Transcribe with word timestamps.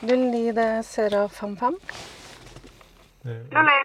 Lulli, 0.00 0.46
det 0.56 0.64
er 0.78 0.82
Sera 0.82 1.28
55. 1.28 1.76
Lulli. 3.24 3.80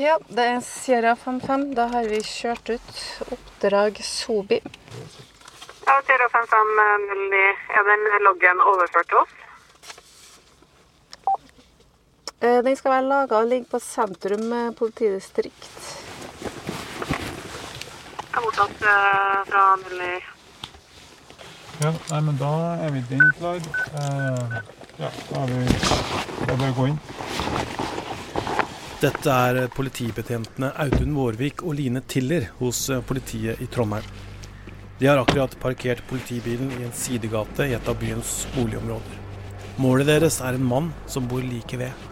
Ja, 0.00 0.18
det 0.28 0.44
er 0.46 0.60
Sierra 0.64 1.16
55. 1.16 1.74
Da 1.74 1.84
har 1.92 2.06
vi 2.08 2.20
kjørt 2.24 2.70
ut 2.70 3.00
oppdrag 3.34 3.98
Sobi. 4.06 4.60
Ja, 4.62 5.96
Sierra 6.06 6.28
5509. 6.30 7.40
Er 7.76 7.88
den 7.88 8.06
loggen 8.24 8.62
overført 8.70 9.10
til 9.10 9.18
oss? 9.18 9.34
Eh, 12.40 12.62
Den 12.64 12.76
skal 12.76 12.94
være 12.94 13.08
laga 13.08 13.42
og 13.42 13.50
ligge 13.50 13.68
på 13.68 13.82
sentrum 13.82 14.52
eh, 14.52 14.70
politidistrikt. 14.78 15.80
Jeg 18.16 18.38
har 18.38 18.46
mottatt 18.46 18.88
eh, 18.94 19.40
fra 19.50 19.64
Nulli. 19.82 20.14
Ja, 21.80 21.94
nei, 22.10 22.20
men 22.20 22.36
da 22.36 22.52
er 22.84 22.90
vi 22.92 23.00
den 23.08 23.22
klar. 23.38 23.56
Eh, 23.56 24.56
ja, 25.00 25.08
da 25.30 25.44
er 25.46 25.52
vi 25.54 25.62
Da 26.44 26.56
bør 26.56 26.66
vi 26.66 26.74
gå 26.76 26.88
inn. 26.90 26.98
Dette 29.00 29.36
er 29.46 29.70
politibetjentene 29.72 30.74
Audun 30.84 31.16
Vårvik 31.16 31.64
og 31.64 31.78
Line 31.78 32.02
Tiller 32.04 32.50
hos 32.58 32.82
eh, 32.92 33.00
politiet 33.00 33.64
i 33.64 33.70
Trondheim. 33.72 34.04
De 35.00 35.08
har 35.08 35.22
akkurat 35.22 35.56
parkert 35.62 36.04
politibilen 36.10 36.68
i 36.76 36.84
en 36.84 36.92
sidegate 36.92 37.70
i 37.70 37.76
et 37.78 37.88
av 37.88 37.96
byens 37.96 38.42
boligområder. 38.58 39.16
Målet 39.80 40.12
deres 40.12 40.42
er 40.44 40.58
en 40.58 40.70
mann 40.74 40.92
som 41.08 41.30
bor 41.30 41.40
like 41.40 41.80
ved. 41.80 42.08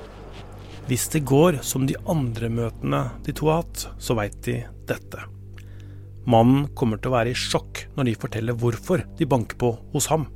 Hvis 0.89 1.11
det 1.13 1.27
går 1.29 1.61
som 1.61 1.85
de 1.85 2.01
andre 2.09 2.49
møtene 2.49 3.11
de 3.27 3.37
to 3.37 3.53
har 3.53 3.67
hatt, 3.67 3.91
så 4.01 4.17
veit 4.17 4.41
de 4.49 4.63
dette. 4.89 5.29
Mannen 6.29 6.67
kommer 6.77 7.01
til 7.01 7.09
å 7.09 7.17
være 7.17 7.33
i 7.33 7.39
sjokk 7.39 7.87
når 7.97 8.11
de 8.11 8.19
forteller 8.21 8.57
hvorfor 8.61 9.05
de 9.17 9.29
banker 9.29 9.57
på 9.61 9.71
hos 9.95 10.11
ham. 10.13 10.27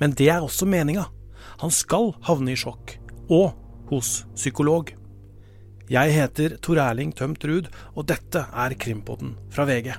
Men 0.00 0.16
det 0.18 0.26
er 0.32 0.42
også 0.42 0.66
meninga. 0.66 1.06
Han 1.62 1.70
skal 1.70 2.10
havne 2.26 2.54
i 2.54 2.58
sjokk. 2.58 2.96
Og 3.30 3.52
hos 3.92 4.24
psykolog. 4.34 4.90
Jeg 5.92 6.16
heter 6.16 6.56
Tor 6.64 6.80
Erling 6.82 7.12
Tømt 7.14 7.44
Ruud, 7.46 7.70
og 7.94 8.08
dette 8.10 8.46
er 8.50 8.78
Krimpodden 8.80 9.36
fra 9.52 9.68
VG. 9.68 9.94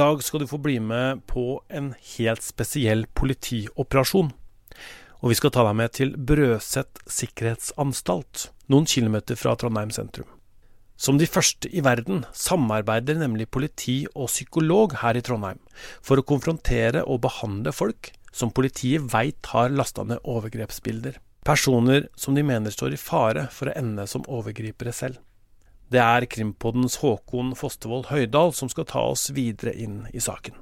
Dag 0.00 0.22
skal 0.24 0.42
du 0.42 0.48
få 0.48 0.58
bli 0.62 0.78
med 0.80 1.22
på 1.28 1.60
en 1.68 1.92
helt 2.16 2.44
spesiell 2.44 3.04
politioperasjon. 3.18 4.32
Og 5.20 5.32
vi 5.32 5.36
skal 5.36 5.52
ta 5.52 5.64
deg 5.66 5.76
med 5.76 5.92
til 5.98 6.14
Brøset 6.16 7.02
sikkerhetsanstalt, 7.04 8.48
noen 8.72 8.88
kilometer 8.88 9.36
fra 9.36 9.52
Trondheim 9.60 9.92
sentrum. 9.92 10.28
Som 11.00 11.16
de 11.20 11.28
første 11.28 11.68
i 11.72 11.80
verden 11.84 12.26
samarbeider 12.36 13.16
nemlig 13.20 13.48
politi 13.52 14.02
og 14.14 14.28
psykolog 14.28 14.98
her 15.00 15.16
i 15.16 15.24
Trondheim 15.24 15.60
for 16.04 16.20
å 16.20 16.26
konfrontere 16.28 17.04
og 17.06 17.22
behandle 17.24 17.72
folk 17.72 18.12
som 18.36 18.52
politiet 18.52 19.08
veit 19.12 19.52
har 19.52 19.72
lasta 19.72 20.04
ned 20.06 20.20
overgrepsbilder. 20.28 21.16
Personer 21.44 22.08
som 22.20 22.36
de 22.36 22.44
mener 22.44 22.72
står 22.72 22.96
i 22.96 23.00
fare 23.00 23.48
for 23.52 23.70
å 23.70 23.76
ende 23.80 24.04
som 24.08 24.28
overgripere 24.28 24.92
selv. 24.96 25.20
Det 25.90 25.98
er 25.98 26.26
Krimpoddens 26.30 27.00
Håkon 27.02 27.54
Fostervold 27.58 28.12
Høydal 28.12 28.52
som 28.54 28.70
skal 28.70 28.86
ta 28.86 29.02
oss 29.10 29.26
videre 29.34 29.72
inn 29.74 30.04
i 30.14 30.22
saken. 30.22 30.54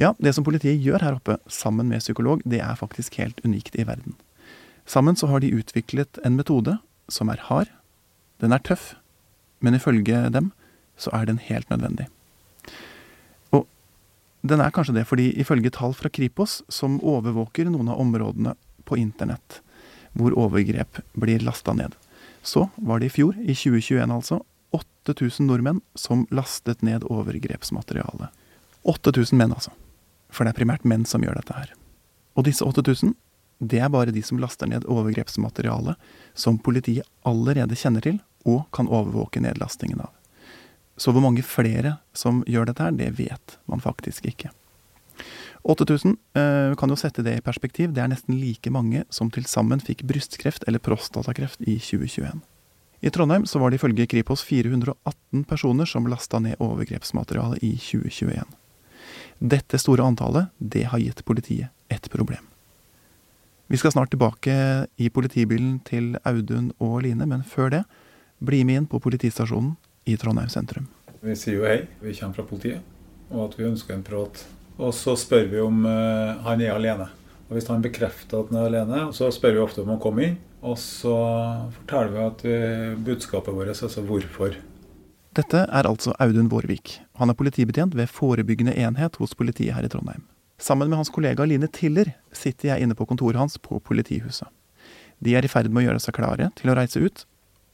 Ja, 0.00 0.14
det 0.20 0.32
som 0.36 0.44
politiet 0.44 0.80
gjør 0.80 1.04
her 1.04 1.18
oppe, 1.18 1.36
sammen 1.48 1.88
med 1.92 2.00
psykolog, 2.04 2.40
det 2.44 2.62
er 2.64 2.78
faktisk 2.80 3.18
helt 3.20 3.40
unikt 3.44 3.76
i 3.76 3.84
verden. 3.88 4.16
Sammen 4.88 5.16
så 5.16 5.28
har 5.28 5.40
de 5.44 5.52
utviklet 5.52 6.20
en 6.24 6.36
metode 6.36 6.78
som 7.12 7.28
er 7.32 7.42
hard, 7.48 7.68
den 8.40 8.52
er 8.52 8.64
tøff, 8.64 8.94
men 9.60 9.76
ifølge 9.76 10.26
dem 10.32 10.52
så 10.96 11.12
er 11.16 11.28
den 11.28 11.40
helt 11.40 11.68
nødvendig. 11.72 12.08
Og 13.52 13.66
den 14.44 14.64
er 14.64 14.72
kanskje 14.72 14.96
det 14.96 15.06
fordi 15.08 15.30
ifølge 15.40 15.72
tall 15.72 15.96
fra 15.96 16.12
Kripos, 16.12 16.62
som 16.68 17.00
overvåker 17.04 17.68
noen 17.68 17.92
av 17.92 18.00
områdene 18.00 18.56
på 18.88 19.00
internett 19.00 19.60
hvor 20.16 20.32
overgrep 20.32 21.02
blir 21.12 21.42
lasta 21.44 21.74
ned, 21.76 21.92
så 22.46 22.68
var 22.76 23.00
det 23.00 23.10
i 23.10 23.14
fjor, 23.16 23.34
i 23.42 23.54
2021 23.54 24.12
altså, 24.14 24.40
8000 24.72 25.46
nordmenn 25.46 25.80
som 25.94 26.26
lastet 26.30 26.82
ned 26.82 27.04
overgrepsmateriale. 27.10 28.28
8000 28.86 29.38
menn, 29.38 29.54
altså. 29.54 29.72
For 30.30 30.46
det 30.46 30.54
er 30.54 30.60
primært 30.60 30.86
menn 30.86 31.06
som 31.08 31.24
gjør 31.24 31.40
dette 31.40 31.56
her. 31.56 31.72
Og 32.36 32.46
disse 32.46 32.66
8000, 32.66 33.14
det 33.58 33.80
er 33.80 33.90
bare 33.90 34.14
de 34.14 34.22
som 34.22 34.38
laster 34.38 34.68
ned 34.70 34.86
overgrepsmateriale 34.86 35.96
som 36.34 36.58
politiet 36.58 37.08
allerede 37.26 37.78
kjenner 37.78 38.04
til 38.04 38.20
og 38.46 38.66
kan 38.76 38.90
overvåke 38.90 39.42
nedlastingen 39.42 40.04
av. 40.04 40.12
Så 40.96 41.12
hvor 41.12 41.24
mange 41.24 41.42
flere 41.44 41.96
som 42.16 42.44
gjør 42.48 42.70
dette 42.70 42.84
her, 42.84 42.94
det 42.94 43.10
vet 43.18 43.58
man 43.66 43.82
faktisk 43.82 44.28
ikke. 44.28 44.52
8000 45.66 46.16
eh, 46.38 46.74
kan 46.78 46.90
jo 46.90 46.96
sette 46.98 47.24
det 47.26 47.38
i 47.38 47.44
perspektiv. 47.44 47.90
Det 47.94 48.02
er 48.02 48.10
nesten 48.12 48.38
like 48.38 48.70
mange 48.70 49.02
som 49.10 49.30
til 49.34 49.46
sammen 49.50 49.82
fikk 49.82 50.04
brystkreft 50.06 50.66
eller 50.68 50.82
prostatakreft 50.82 51.62
i 51.66 51.78
2021. 51.82 52.42
I 53.00 53.10
Trondheim 53.10 53.44
så 53.46 53.58
var 53.58 53.70
det 53.70 53.80
ifølge 53.80 54.06
Kripos 54.06 54.44
418 54.46 55.44
personer 55.44 55.86
som 55.86 56.06
lasta 56.08 56.38
ned 56.40 56.56
overgrepsmateriale 56.62 57.58
i 57.62 57.74
2021. 57.76 58.46
Dette 59.38 59.78
store 59.78 60.06
antallet, 60.06 60.48
det 60.58 60.86
har 60.88 61.02
gitt 61.02 61.24
politiet 61.24 61.68
et 61.92 62.10
problem. 62.10 62.46
Vi 63.66 63.76
skal 63.76 63.92
snart 63.92 64.12
tilbake 64.14 64.86
i 64.96 65.08
politibilen 65.10 65.80
til 65.84 66.14
Audun 66.24 66.70
og 66.78 67.02
Line, 67.02 67.26
men 67.26 67.42
før 67.42 67.72
det, 67.74 67.82
bli 68.38 68.62
med 68.64 68.80
inn 68.80 68.86
på 68.86 69.00
politistasjonen 69.02 69.74
i 70.06 70.16
Trondheim 70.16 70.48
sentrum. 70.52 70.86
Vi 71.20 71.34
sier 71.34 71.58
jo 71.58 71.66
hei, 71.66 71.80
vi 72.00 72.14
kommer 72.14 72.38
fra 72.38 72.46
politiet, 72.46 72.84
og 73.32 73.48
at 73.48 73.58
vi 73.58 73.66
ønsker 73.66 73.96
en 73.96 74.06
prat. 74.06 74.44
Og 74.76 74.92
så 74.94 75.16
spør 75.16 75.48
vi 75.52 75.62
om 75.64 75.84
uh, 75.88 76.36
han 76.44 76.60
er 76.60 76.74
alene. 76.74 77.08
Og 77.46 77.56
Hvis 77.56 77.68
han 77.70 77.84
bekrefter 77.84 78.42
at 78.42 78.52
han 78.52 78.60
er 78.60 78.70
alene, 78.70 79.02
så 79.16 79.30
spør 79.32 79.56
vi 79.56 79.64
ofte 79.64 79.84
om 79.84 79.94
å 79.94 80.00
komme 80.02 80.24
inn. 80.26 80.38
Og 80.66 80.78
så 80.80 81.16
forteller 81.78 82.12
vi 82.12 82.24
at 82.24 82.46
uh, 82.46 82.96
budskapet 83.06 83.54
vårt, 83.56 83.72
altså 83.72 84.04
hvorfor. 84.04 84.56
Dette 85.36 85.66
er 85.68 85.88
altså 85.88 86.14
Audun 86.22 86.48
Vårvik. 86.48 86.98
Han 87.20 87.28
er 87.30 87.36
politibetjent 87.36 87.96
ved 87.96 88.08
forebyggende 88.08 88.72
enhet 88.80 89.18
hos 89.20 89.36
politiet 89.36 89.76
her 89.76 89.84
i 89.84 89.90
Trondheim. 89.92 90.24
Sammen 90.58 90.88
med 90.88 90.96
hans 90.96 91.12
kollega 91.12 91.44
Line 91.44 91.68
Tiller 91.68 92.14
sitter 92.32 92.70
jeg 92.70 92.86
inne 92.86 92.96
på 92.96 93.04
kontoret 93.04 93.36
hans 93.36 93.58
på 93.60 93.76
politihuset. 93.84 94.48
De 95.20 95.34
er 95.36 95.44
i 95.44 95.50
ferd 95.52 95.68
med 95.68 95.84
å 95.84 95.90
gjøre 95.90 96.04
seg 96.04 96.16
klare 96.16 96.48
til 96.56 96.72
å 96.72 96.76
reise 96.76 97.00
ut, 97.04 97.26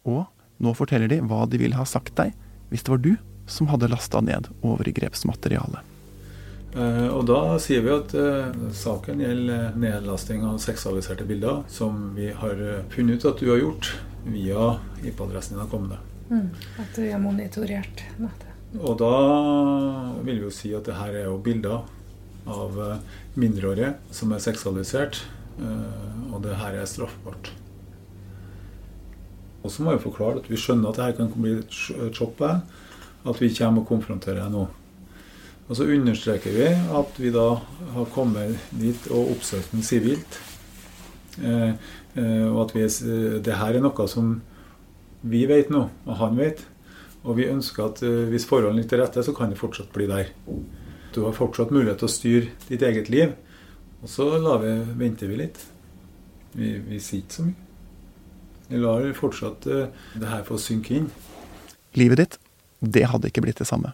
og 0.03 0.27
nå 0.63 0.75
forteller 0.79 1.11
de 1.11 1.21
hva 1.23 1.45
de 1.47 1.63
ville 1.63 1.79
ha 1.79 1.87
sagt 1.87 2.17
deg 2.19 2.35
hvis 2.73 2.83
det 2.83 2.95
var 2.95 3.03
du 3.03 3.15
som 3.51 3.71
hadde 3.71 3.91
lasta 3.91 4.23
ned 4.25 4.51
overgrepsmateriale. 4.67 5.83
Uh, 6.73 7.09
og 7.13 7.27
da 7.29 7.59
sier 7.61 7.83
vi 7.85 7.93
at 7.93 8.15
uh, 8.17 8.49
saken 8.73 9.21
gjelder 9.21 9.75
nedlasting 9.77 10.47
av 10.49 10.57
seksualiserte 10.63 11.27
bilder, 11.29 11.61
som 11.69 12.15
vi 12.17 12.31
har 12.33 12.63
funnet 12.95 13.21
ut 13.21 13.29
at 13.29 13.43
du 13.43 13.51
har 13.51 13.61
gjort 13.61 13.91
via 14.25 14.71
IP-adressen 15.05 15.59
din 15.59 15.65
har 15.65 15.69
kommet. 15.73 16.01
Mm, 16.31 16.49
at 16.81 16.97
du 16.97 17.05
har 17.05 17.21
monitorert 17.21 18.05
nettet. 18.17 18.49
Og 18.81 18.97
da 19.03 19.13
vil 20.25 20.39
vi 20.39 20.47
jo 20.47 20.55
si 20.55 20.73
at 20.73 20.89
det 20.89 20.97
her 20.97 21.13
er 21.13 21.27
jo 21.29 21.37
bilder 21.45 21.83
av 22.49 22.79
mindreårige 23.37 23.93
som 24.17 24.33
er 24.33 24.41
seksualisert, 24.41 25.21
og 26.33 26.39
det 26.47 26.57
her 26.57 26.79
er 26.81 26.89
straffbart. 26.89 27.51
Og 29.63 29.71
så 29.71 29.85
må 29.85 29.93
vi 29.93 30.03
forklare 30.07 30.41
at 30.41 30.49
vi 30.51 30.59
skjønner 30.59 30.91
at 30.91 31.03
dette 31.03 31.21
kan 31.21 31.45
bli 31.45 31.59
et 31.61 32.17
sjokk 32.17 32.39
på 32.39 32.49
deg, 32.49 32.79
at 33.29 33.43
vi 33.45 33.53
kommer 33.55 33.85
og 33.85 33.93
konfronterer 33.93 34.41
deg 34.41 34.55
nå. 34.57 34.65
Og 35.69 35.79
så 35.79 35.87
understreker 35.89 36.55
vi 36.55 36.69
at 36.73 37.21
vi 37.23 37.31
da 37.33 37.47
har 37.95 38.09
kommet 38.15 38.59
dit 38.75 39.07
og 39.13 39.37
oppsøkt 39.37 39.73
den 39.73 39.85
sivilt. 39.87 40.41
Eh, 41.41 41.71
eh, 42.19 42.47
og 42.51 42.67
at 42.67 42.75
vi, 42.77 42.87
det 43.45 43.57
her 43.61 43.79
er 43.79 43.85
noe 43.85 44.09
som 44.11 44.35
vi 45.23 45.45
vet 45.47 45.71
nå, 45.71 45.87
og 46.07 46.19
han 46.19 46.39
vet. 46.41 46.65
Og 47.23 47.39
vi 47.39 47.47
ønsker 47.47 47.87
at 47.87 48.03
eh, 48.03 48.27
hvis 48.33 48.49
forholdene 48.51 48.83
ligger 48.83 48.97
til 48.97 49.03
rette, 49.05 49.25
så 49.25 49.35
kan 49.37 49.53
det 49.53 49.61
fortsatt 49.61 49.93
bli 49.95 50.09
der. 50.11 50.33
Du 51.15 51.23
har 51.27 51.37
fortsatt 51.37 51.71
mulighet 51.71 52.03
til 52.03 52.09
å 52.09 52.17
styre 52.17 52.53
ditt 52.69 52.83
eget 52.83 53.13
liv. 53.13 53.37
Og 54.03 54.11
så 54.11 54.27
vi, 54.35 54.73
venter 54.99 55.31
vi 55.31 55.39
litt. 55.45 55.61
Vi, 56.59 56.75
vi 56.89 56.99
sier 57.01 57.23
ikke 57.23 57.39
så 57.39 57.47
mye. 57.47 57.69
Vi 58.73 58.81
lar 58.81 59.05
fortsatt 59.15 59.67
uh, 59.69 60.07
det 60.17 60.29
her 60.31 60.45
få 60.47 60.57
synke 60.61 60.97
inn. 60.97 61.11
Livet 61.99 62.23
ditt, 62.23 62.39
det 62.81 63.05
hadde 63.13 63.29
ikke 63.29 63.45
blitt 63.45 63.61
det 63.61 63.69
samme. 63.69 63.93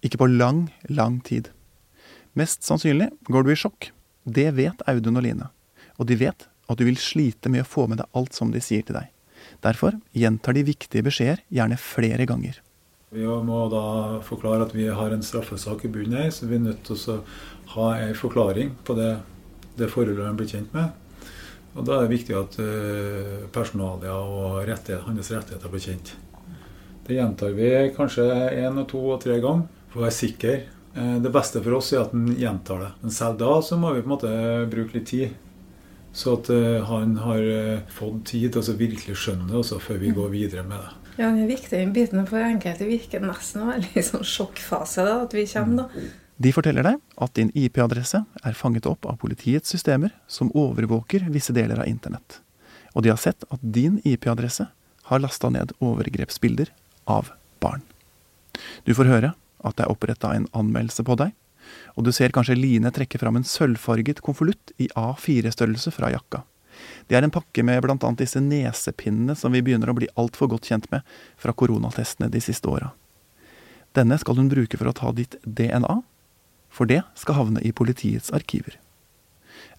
Ikke 0.00 0.20
på 0.20 0.28
lang, 0.30 0.68
lang 0.88 1.20
tid. 1.24 1.50
Mest 2.38 2.64
sannsynlig 2.64 3.10
går 3.28 3.44
du 3.44 3.52
i 3.52 3.58
sjokk. 3.58 3.90
Det 4.24 4.48
vet 4.56 4.84
Audun 4.88 5.18
og 5.20 5.26
Line. 5.26 5.50
Og 5.98 6.08
de 6.08 6.16
vet 6.20 6.46
at 6.70 6.78
du 6.78 6.86
vil 6.86 6.98
slite 7.00 7.50
med 7.52 7.64
å 7.64 7.68
få 7.68 7.86
med 7.90 8.00
deg 8.00 8.16
alt 8.16 8.36
som 8.36 8.52
de 8.54 8.62
sier 8.64 8.86
til 8.86 8.96
deg. 8.96 9.10
Derfor 9.64 9.96
gjentar 10.16 10.56
de 10.56 10.64
viktige 10.64 11.04
beskjeder 11.04 11.42
gjerne 11.52 11.78
flere 11.80 12.26
ganger. 12.28 12.60
Vi 13.10 13.26
må 13.26 13.64
da 13.72 14.20
forklare 14.22 14.68
at 14.68 14.74
vi 14.76 14.86
har 14.86 15.10
en 15.10 15.24
straffesak 15.26 15.82
i 15.84 15.90
bunnen 15.90 16.14
her, 16.20 16.30
så 16.30 16.46
vi 16.46 16.60
er 16.60 16.66
nødt 16.68 16.84
til 16.86 17.00
å 17.10 17.16
ha 17.74 17.88
en 17.98 18.14
forklaring 18.14 18.76
på 18.86 18.94
det, 18.94 19.10
det 19.80 19.90
forholdet 19.90 20.28
de 20.28 20.34
blir 20.38 20.52
kjent 20.52 20.76
med. 20.76 20.92
Og 21.74 21.86
Da 21.86 21.96
er 21.96 22.06
det 22.06 22.14
viktig 22.14 22.36
at 22.38 22.56
uh, 22.62 23.48
personalia 23.54 24.14
og 24.14 24.62
rettighet, 24.68 25.04
hans 25.06 25.30
rettigheter 25.34 25.70
blir 25.70 25.82
kjent. 25.82 26.14
Det 27.06 27.18
gjentar 27.18 27.54
vi 27.58 27.68
kanskje 27.96 28.24
én 28.62 28.78
to 28.86 29.02
og 29.16 29.20
tre 29.22 29.40
ganger 29.42 29.79
for 29.90 30.00
å 30.00 30.06
være 30.06 30.16
sikker. 30.16 30.62
Uh, 30.96 31.18
det 31.22 31.32
beste 31.34 31.62
for 31.62 31.78
oss 31.78 31.92
er 31.94 32.04
at 32.04 32.14
han 32.16 32.30
gjentar 32.38 32.84
det. 32.84 32.90
Men 33.02 33.14
selv 33.14 33.38
da 33.42 33.52
så 33.64 33.78
må 33.80 33.94
vi 33.94 34.02
på 34.02 34.10
en 34.10 34.14
måte 34.16 34.32
bruke 34.72 34.98
litt 34.98 35.10
tid. 35.10 35.36
Så 36.16 36.38
at 36.38 36.50
uh, 36.50 36.80
han 36.88 37.18
har 37.22 37.44
fått 37.94 38.24
tid 38.32 38.50
til 38.54 38.62
å 38.62 38.78
virkelig 38.78 39.18
skjønne 39.20 39.50
det 39.50 39.60
også 39.60 39.78
før 39.82 40.00
vi 40.02 40.14
går 40.16 40.32
videre 40.32 40.66
med 40.66 40.80
det. 40.80 40.96
Ja, 41.20 41.28
Den 41.28 41.46
viktige 41.50 41.84
biten 41.92 42.24
for 42.26 42.40
enkelte 42.40 42.86
virker 42.88 43.20
nesten 43.20 43.66
veldig 43.68 44.02
sånn 44.06 44.26
sjokkfase 44.26 45.04
da, 45.04 45.20
at 45.26 45.34
vi 45.36 45.44
kommer. 45.50 45.84
da. 45.90 46.08
De 46.40 46.52
forteller 46.56 46.86
deg 46.86 47.00
at 47.20 47.34
din 47.36 47.50
IP-adresse 47.52 48.22
er 48.24 48.56
fanget 48.56 48.86
opp 48.88 49.04
av 49.04 49.18
politiets 49.20 49.74
systemer 49.74 50.14
som 50.24 50.48
overvåker 50.56 51.26
visse 51.28 51.52
deler 51.52 51.82
av 51.82 51.90
internett. 51.90 52.38
Og 52.96 53.04
de 53.04 53.12
har 53.12 53.20
sett 53.20 53.44
at 53.52 53.60
din 53.60 53.98
IP-adresse 54.08 54.64
har 55.10 55.20
lasta 55.20 55.50
ned 55.52 55.74
overgrepsbilder 55.84 56.70
av 57.04 57.28
barn. 57.60 57.84
Du 58.88 58.94
får 58.96 59.10
høre 59.10 59.34
at 59.64 59.76
det 59.78 59.86
er 59.86 59.92
oppretta 59.92 60.32
en 60.34 60.48
anmeldelse 60.56 61.04
på 61.06 61.16
deg, 61.20 61.34
og 61.94 62.06
du 62.06 62.12
ser 62.14 62.34
kanskje 62.34 62.58
Line 62.58 62.90
trekke 62.94 63.20
fram 63.20 63.38
en 63.38 63.46
sølvfarget 63.46 64.22
konvolutt 64.24 64.72
i 64.80 64.88
A4-størrelse 64.98 65.92
fra 65.94 66.10
jakka. 66.14 66.42
Det 67.06 67.18
er 67.18 67.26
en 67.26 67.34
pakke 67.34 67.62
med 67.66 67.82
bl.a. 67.84 67.96
disse 68.16 68.40
nesepinnene 68.40 69.36
som 69.36 69.52
vi 69.52 69.62
begynner 69.62 69.90
å 69.92 69.96
bli 69.98 70.08
altfor 70.18 70.48
godt 70.50 70.70
kjent 70.70 70.88
med 70.94 71.04
fra 71.38 71.52
koronatestene 71.52 72.30
de 72.32 72.40
siste 72.42 72.70
åra. 72.70 72.92
Denne 73.96 74.16
skal 74.22 74.38
hun 74.38 74.48
bruke 74.48 74.78
for 74.78 74.88
å 74.88 74.96
ta 74.96 75.10
ditt 75.12 75.36
DNA 75.44 76.00
for 76.70 76.86
det 76.86 77.02
skal 77.18 77.36
havne 77.36 77.62
i 77.66 77.72
politiets 77.74 78.30
arkiver. 78.34 78.78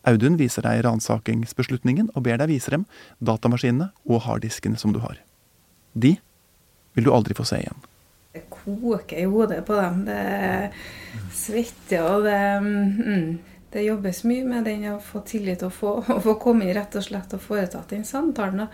Audun 0.08 0.36
viser 0.38 0.66
deg 0.66 0.84
ransakingsbeslutningen 0.86 2.12
og 2.16 2.26
ber 2.26 2.42
deg 2.42 2.52
vise 2.52 2.74
dem 2.74 2.88
datamaskinene 3.24 3.92
og 4.10 4.26
harddiskene 4.26 4.80
som 4.82 4.94
du 4.94 5.00
har. 5.04 5.22
De 5.94 6.18
vil 6.98 7.08
du 7.08 7.14
aldri 7.14 7.38
få 7.38 7.46
se 7.48 7.62
igjen. 7.62 7.80
Koker 8.64 9.20
i 9.22 9.28
hodet 9.30 9.62
på 9.68 9.78
dem. 9.80 10.04
Det 10.08 10.72
svetter, 11.36 12.06
og 12.06 12.28
det, 12.28 12.40
mm, 12.62 13.28
det 13.74 13.86
jobbes 13.86 14.24
mye 14.30 14.48
med 14.48 14.70
den 14.70 14.88
å 14.94 14.98
få 15.04 15.24
tillit 15.28 15.66
og 15.68 15.74
få, 15.76 15.98
å 16.02 16.20
få 16.24 16.38
komme 16.42 16.68
inn 16.68 16.76
rett 16.78 16.96
og 17.00 17.06
slett 17.08 17.36
og 17.38 17.44
foretatt 17.44 17.94
den 17.94 18.08
samtalen. 18.08 18.68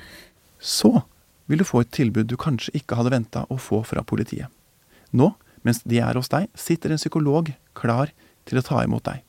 Så 0.59 0.93
vil 1.47 1.61
du 1.61 1.67
få 1.67 1.83
et 1.83 1.91
tilbud 1.95 2.27
du 2.27 2.37
kanskje 2.39 2.75
ikke 2.79 2.99
hadde 2.99 3.13
venta 3.13 3.45
å 3.53 3.59
få 3.61 3.83
fra 3.87 4.03
politiet. 4.03 4.51
Nå 5.15 5.33
mens 5.67 5.81
de 5.83 5.99
er 5.99 6.15
hos 6.15 6.31
deg, 6.31 6.47
sitter 6.55 6.93
en 6.93 7.01
psykolog 7.01 7.51
klar 7.77 8.13
til 8.47 8.59
å 8.59 8.65
ta 8.65 8.83
imot 8.85 9.05
deg. 9.07 9.23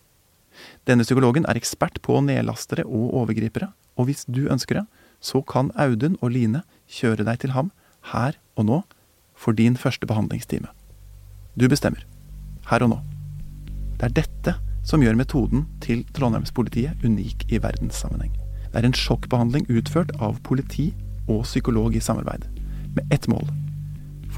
Denne 0.87 1.07
psykologen 1.07 1.47
er 1.51 1.59
ekspert 1.59 2.01
på 2.03 2.19
nedlastere 2.25 2.85
og 2.87 3.15
overgripere, 3.23 3.71
og 3.99 4.09
hvis 4.09 4.25
du 4.31 4.47
ønsker 4.51 4.81
det, 4.81 4.87
så 5.19 5.43
kan 5.43 5.73
Audun 5.79 6.19
og 6.21 6.31
Line 6.35 6.63
kjøre 6.91 7.27
deg 7.27 7.43
til 7.43 7.55
ham 7.57 7.73
her 8.13 8.39
og 8.55 8.69
nå 8.69 8.79
for 9.38 9.55
din 9.55 9.79
første 9.79 10.06
behandlingstime. 10.06 10.69
Du 11.55 11.69
bestemmer. 11.70 12.02
Her 12.69 12.85
og 12.85 12.93
nå. 12.93 12.99
Det 13.99 14.11
er 14.11 14.17
dette 14.23 14.56
som 14.87 15.02
gjør 15.02 15.19
metoden 15.19 15.67
til 15.85 16.05
Trondheimspolitiet 16.17 17.05
unik 17.05 17.46
i 17.52 17.62
verdenssammenheng. 17.62 18.35
Det 18.69 18.82
er 18.82 18.90
en 18.90 18.99
sjokkbehandling 18.99 19.69
utført 19.70 20.12
av 20.20 20.43
politi 20.43 20.90
og 21.29 21.44
psykolog 21.46 21.96
i 21.96 22.05
samarbeid, 22.05 22.44
med 22.96 23.14
ett 23.14 23.29
mål 23.29 23.49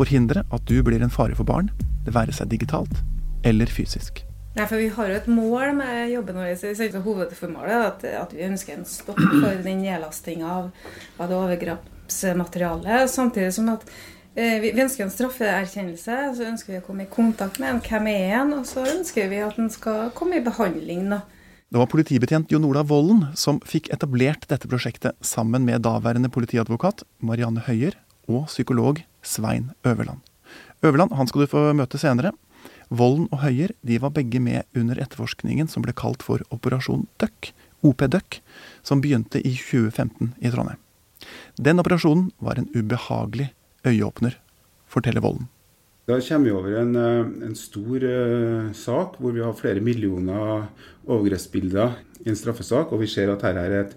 forhindre 0.00 0.44
at 0.50 0.66
du 0.68 0.80
blir 0.86 1.02
en 1.02 1.12
fare 1.12 1.36
for 1.36 1.48
barn, 1.48 1.70
det 2.06 2.14
være 2.16 2.34
seg 2.34 2.50
digitalt 2.52 3.02
eller 3.46 3.70
fysisk. 3.70 4.24
Nei, 4.56 4.66
for 4.66 4.80
Vi 4.82 4.88
har 4.90 5.10
jo 5.10 5.16
et 5.16 5.28
mål 5.30 5.76
med 5.78 6.10
jobben 6.10 6.40
vår. 6.40 7.02
Hovedformålet 7.04 7.74
er 7.74 7.84
at, 7.86 8.06
at 8.24 8.32
vi 8.34 8.46
ønsker 8.48 8.74
en 8.74 8.88
stopp 8.88 9.20
for 9.20 9.60
den 9.62 9.84
nedlastinga 9.84 10.48
av, 10.50 10.70
av 11.18 11.30
det 11.30 11.36
overgrepsmaterialet. 11.38 13.10
Samtidig 13.12 13.52
som 13.54 13.70
at 13.76 13.86
vi, 14.34 14.70
vi 14.74 14.82
ønsker 14.82 15.06
en 15.06 15.12
straffeerkjennelse, 15.12 16.16
så 16.36 16.46
ønsker 16.46 16.74
vi 16.74 16.80
å 16.80 16.86
komme 16.86 17.06
i 17.06 17.10
kontakt 17.10 17.60
med 17.62 17.74
en. 17.74 17.82
Hvem 17.84 18.08
er 18.12 18.38
en? 18.40 18.54
Og 18.60 18.66
så 18.68 18.84
ønsker 18.86 19.30
vi 19.32 19.42
at 19.44 19.58
en 19.60 19.70
skal 19.72 20.10
komme 20.16 20.38
i 20.38 20.44
behandling. 20.44 21.08
da. 21.10 21.22
Det 21.70 21.78
var 21.78 21.86
politibetjent 21.86 22.50
Jon 22.50 22.66
Ola 22.66 22.82
Vollen 22.82 23.28
som 23.38 23.60
fikk 23.62 23.92
etablert 23.94 24.48
dette 24.50 24.66
prosjektet 24.66 25.14
sammen 25.22 25.62
med 25.62 25.84
daværende 25.86 26.30
politiadvokat 26.34 27.04
Marianne 27.22 27.62
Høyer 27.62 27.94
og 28.26 28.48
psykolog 28.50 29.04
Svein 29.22 29.70
Øverland. 29.86 30.18
Øverland 30.82 31.14
han 31.14 31.30
skal 31.30 31.44
du 31.44 31.52
få 31.52 31.62
møte 31.78 32.00
senere. 32.02 32.32
Vollen 32.90 33.28
og 33.30 33.44
Høyer 33.44 33.70
de 33.86 34.00
var 34.02 34.10
begge 34.16 34.40
med 34.42 34.66
under 34.74 34.98
etterforskningen 34.98 35.70
som 35.70 35.86
ble 35.86 35.94
kalt 35.94 36.24
for 36.26 36.42
Operasjon 36.50 37.06
Døkk, 37.22 37.52
OP 37.86 38.02
Døkk, 38.02 38.40
som 38.82 38.98
begynte 38.98 39.38
i 39.38 39.54
2015 39.54 40.34
i 40.42 40.50
Trondheim. 40.50 40.82
Den 41.54 41.78
operasjonen 41.78 42.32
var 42.42 42.58
en 42.58 42.66
ubehagelig 42.74 43.52
øyeåpner, 43.86 44.36
forteller 44.90 45.24
Volden. 45.24 45.48
Da 46.08 46.18
kommer 46.20 46.44
vi 46.44 46.54
over 46.56 46.76
en, 46.80 46.96
eh, 46.96 47.46
en 47.46 47.54
stor 47.54 48.02
uh, 48.02 48.72
sak 48.74 49.18
hvor 49.20 49.34
vi 49.36 49.42
har 49.44 49.54
flere 49.54 49.80
millioner 49.84 50.66
overgrepsbilder 51.06 51.98
i 52.24 52.30
en 52.32 52.38
straffesak, 52.38 52.90
og 52.92 53.00
vi 53.04 53.06
ser 53.06 53.30
at 53.30 53.44
dette 53.44 53.62
er 53.62 53.76
et 53.84 53.94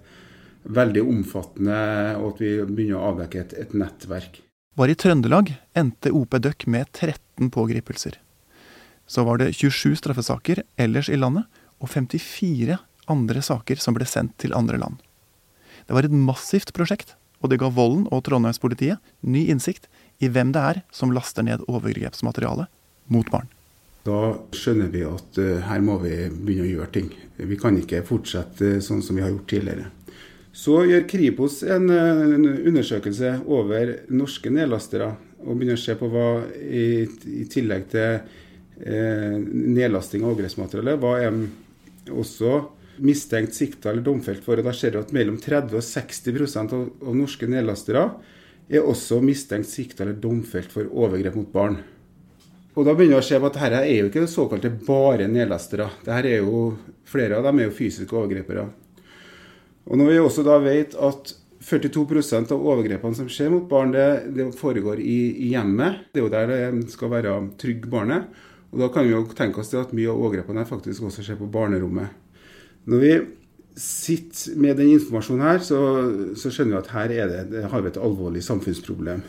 veldig 0.64 1.02
omfattende, 1.02 1.80
og 2.20 2.36
at 2.36 2.44
vi 2.44 2.52
begynner 2.68 3.00
å 3.00 3.08
avdekke 3.14 3.42
et, 3.42 3.56
et 3.66 3.74
nettverk. 3.74 4.42
Bare 4.78 4.94
i 4.94 4.98
Trøndelag 4.98 5.56
endte 5.78 6.14
OP 6.14 6.38
Døkk 6.42 6.68
med 6.72 6.88
13 6.94 7.50
pågripelser. 7.54 8.20
Så 9.06 9.26
var 9.28 9.42
det 9.42 9.52
27 9.58 9.98
straffesaker 10.00 10.64
ellers 10.80 11.10
i 11.10 11.20
landet, 11.20 11.50
og 11.84 11.92
54 11.92 12.78
andre 13.12 13.42
saker 13.44 13.82
som 13.82 13.98
ble 13.98 14.08
sendt 14.08 14.38
til 14.42 14.56
andre 14.56 14.80
land. 14.80 15.02
Det 15.84 15.98
var 15.98 16.08
et 16.08 16.16
massivt 16.16 16.72
prosjekt, 16.76 17.18
og 17.44 17.52
det 17.52 17.60
ga 17.62 17.70
Volden 17.76 18.08
og 18.10 18.24
Trondheimspolitiet 18.26 19.04
ny 19.28 19.44
innsikt 19.52 19.90
i 20.24 20.30
hvem 20.32 20.54
det 20.56 20.64
er 20.64 20.80
som 20.96 21.12
laster 21.14 21.46
ned 21.46 21.66
overgrepsmateriale 21.68 22.70
mot 23.12 23.28
barn. 23.34 23.50
Da 24.04 24.36
skjønner 24.56 24.90
vi 24.92 25.04
at 25.08 25.40
uh, 25.40 25.60
her 25.64 25.84
må 25.84 25.98
vi 26.02 26.16
begynne 26.32 26.66
å 26.66 26.72
gjøre 26.72 26.94
ting. 26.96 27.12
Vi 27.40 27.60
kan 27.60 27.78
ikke 27.80 28.04
fortsette 28.08 28.78
sånn 28.84 29.04
som 29.04 29.20
vi 29.20 29.24
har 29.24 29.32
gjort 29.32 29.50
tidligere. 29.52 29.92
Så 30.54 30.84
gjør 30.86 31.08
Kripos 31.10 31.62
en, 31.66 31.88
en 31.90 32.46
undersøkelse 32.46 33.40
over 33.50 33.96
norske 34.14 34.52
nedlastere, 34.54 35.10
og 35.44 35.58
begynner 35.58 35.80
å 35.80 35.82
se 35.82 35.96
på 36.00 36.08
hva 36.12 36.28
i, 36.62 37.04
i 37.42 37.46
tillegg 37.52 37.88
til 37.92 38.12
eh, 38.14 39.40
nedlasting 39.40 40.24
av 40.24 40.36
overgrepsmateriale, 40.36 40.94
hva 41.02 41.16
er 41.24 41.40
også 42.14 42.54
mistenkt, 42.98 43.56
sikta 43.56 43.92
eller 43.92 44.06
domfelt 44.06 44.44
for. 44.46 44.60
og 44.60 44.68
Da 44.68 44.74
ser 44.76 44.96
vi 44.96 45.02
at 45.02 45.14
mellom 45.16 45.40
30 45.42 45.78
og 45.80 45.84
60 45.84 46.58
av, 46.60 46.86
av 47.08 47.18
norske 47.18 47.50
nedlastere 47.50 48.06
er 48.70 48.86
også 48.86 49.22
mistenkt, 49.24 49.70
sikta 49.70 50.06
eller 50.06 50.20
domfelt 50.20 50.72
for 50.72 50.88
overgrep 50.88 51.36
mot 51.40 51.52
barn. 51.54 51.82
Og 52.74 52.86
Da 52.86 52.96
begynner 52.98 53.20
vi 53.20 53.22
å 53.22 53.28
se 53.28 53.38
at 53.38 53.44
dette 53.54 53.84
er 53.84 54.00
jo 54.00 54.10
ikke 54.10 54.24
det 54.24 54.32
såkalte 54.34 54.72
bare 54.88 55.28
nedlastere. 55.30 55.90
Dette 56.06 56.24
er 56.26 56.42
jo, 56.42 56.74
flere 57.06 57.38
av 57.38 57.46
dem 57.46 57.62
er 57.62 57.70
jo 57.70 57.78
fysiske 57.78 58.18
overgripere. 58.18 58.66
Og 59.84 60.00
når 60.00 60.10
vi 60.10 60.20
også 60.24 60.46
da 60.48 60.58
vet 60.64 60.96
at 60.96 61.36
42% 61.64 62.52
av 62.52 62.66
overgrepene 62.74 63.16
som 63.16 63.30
skjer 63.32 63.52
mot 63.54 63.68
barn, 63.70 63.94
det, 63.94 64.08
det 64.36 64.50
foregår 64.58 65.00
i, 65.00 65.20
i, 65.36 65.52
hjemmet. 65.54 66.10
Det 66.12 66.22
er 66.22 66.26
jo 66.26 66.34
der 66.34 66.50
det 66.52 66.92
skal 66.92 67.14
være 67.14 67.36
trygg 67.62 67.86
barnet. 67.92 68.28
Og 68.74 68.82
da 68.82 68.90
kan 68.90 69.06
vi 69.06 69.14
jo 69.14 69.22
tenke 69.38 69.62
oss 69.62 69.74
at 69.78 69.94
mye 69.94 70.10
av 70.10 70.20
overgrepene 70.20 70.66
faktisk 70.66 71.06
også 71.06 71.24
skjer 71.24 71.38
på 71.40 71.52
barnerommet. 71.54 72.23
Når 72.90 73.04
vi 73.04 73.14
sitter 73.80 74.58
med 74.60 74.78
den 74.78 74.94
informasjonen 74.94 75.46
her, 75.48 75.62
så, 75.66 75.80
så 76.38 76.52
skjønner 76.54 76.76
vi 76.76 76.82
at 76.82 76.92
her 76.94 77.14
er 77.16 77.32
det, 77.32 77.44
det 77.54 77.68
har 77.72 77.84
vi 77.84 77.90
et 77.90 78.02
alvorlig 78.02 78.44
samfunnsproblem. 78.46 79.24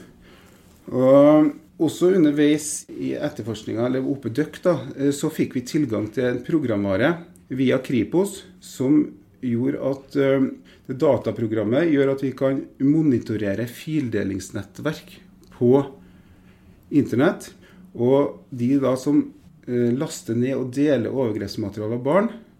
Og 0.93 1.53
også 1.85 2.13
underveis 2.15 2.85
i 2.93 3.15
etterforskninga, 3.17 3.87
eller 3.89 4.11
oppe 4.11 4.33
døkk, 4.35 4.61
da, 4.67 4.75
så 5.17 5.31
fikk 5.33 5.57
vi 5.59 5.65
tilgang 5.67 6.11
til 6.13 6.29
en 6.29 6.43
programvare 6.45 7.15
via 7.55 7.81
Kripos 7.83 8.43
som 8.63 9.01
gjorde 9.45 9.81
at 9.91 10.17
eh, 10.21 10.47
det 10.89 10.97
dataprogrammet 11.01 11.91
gjør 11.93 12.15
at 12.15 12.25
vi 12.25 12.33
kan 12.37 12.63
monitorere 12.85 13.67
fildelingsnettverk 13.69 15.19
på 15.59 15.71
internett. 16.95 17.51
Og 17.95 18.45
de 18.51 18.75
da 18.83 18.95
som 19.01 19.21
eh, 19.69 19.93
laster 19.97 20.39
ned 20.39 20.57
og 20.59 20.73
deler 20.77 21.13
overgrepsmateriale 21.13 21.99
av 21.99 22.05
barn, 22.07 22.31
eh, 22.33 22.54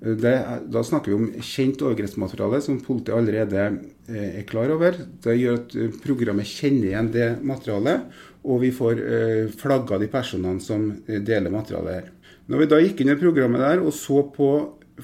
det, 0.00 0.34
da 0.72 0.80
snakker 0.86 1.12
vi 1.12 1.16
om 1.18 1.42
kjent 1.44 1.82
overgrepsmateriale 1.84 2.62
som 2.64 2.78
politiet 2.80 3.18
allerede 3.18 3.64
er 4.08 4.46
klar 4.48 4.72
over. 4.72 4.96
Det 5.20 5.34
gjør 5.36 5.58
at 5.58 5.74
programmet 6.00 6.48
kjenner 6.48 6.86
igjen 6.88 7.10
det 7.12 7.28
materialet, 7.44 8.06
og 8.48 8.62
vi 8.62 8.70
får 8.72 9.02
flagga 9.60 9.98
de 10.00 10.08
personene 10.08 10.64
som 10.64 10.86
deler 11.04 11.52
materialet 11.52 11.98
her. 11.98 12.08
Når 12.48 12.62
vi 12.62 12.70
da 12.72 12.80
gikk 12.80 13.04
inn 13.04 13.12
i 13.12 13.18
programmet 13.20 13.60
der 13.62 13.84
og 13.84 13.92
så 13.94 14.24
på 14.32 14.48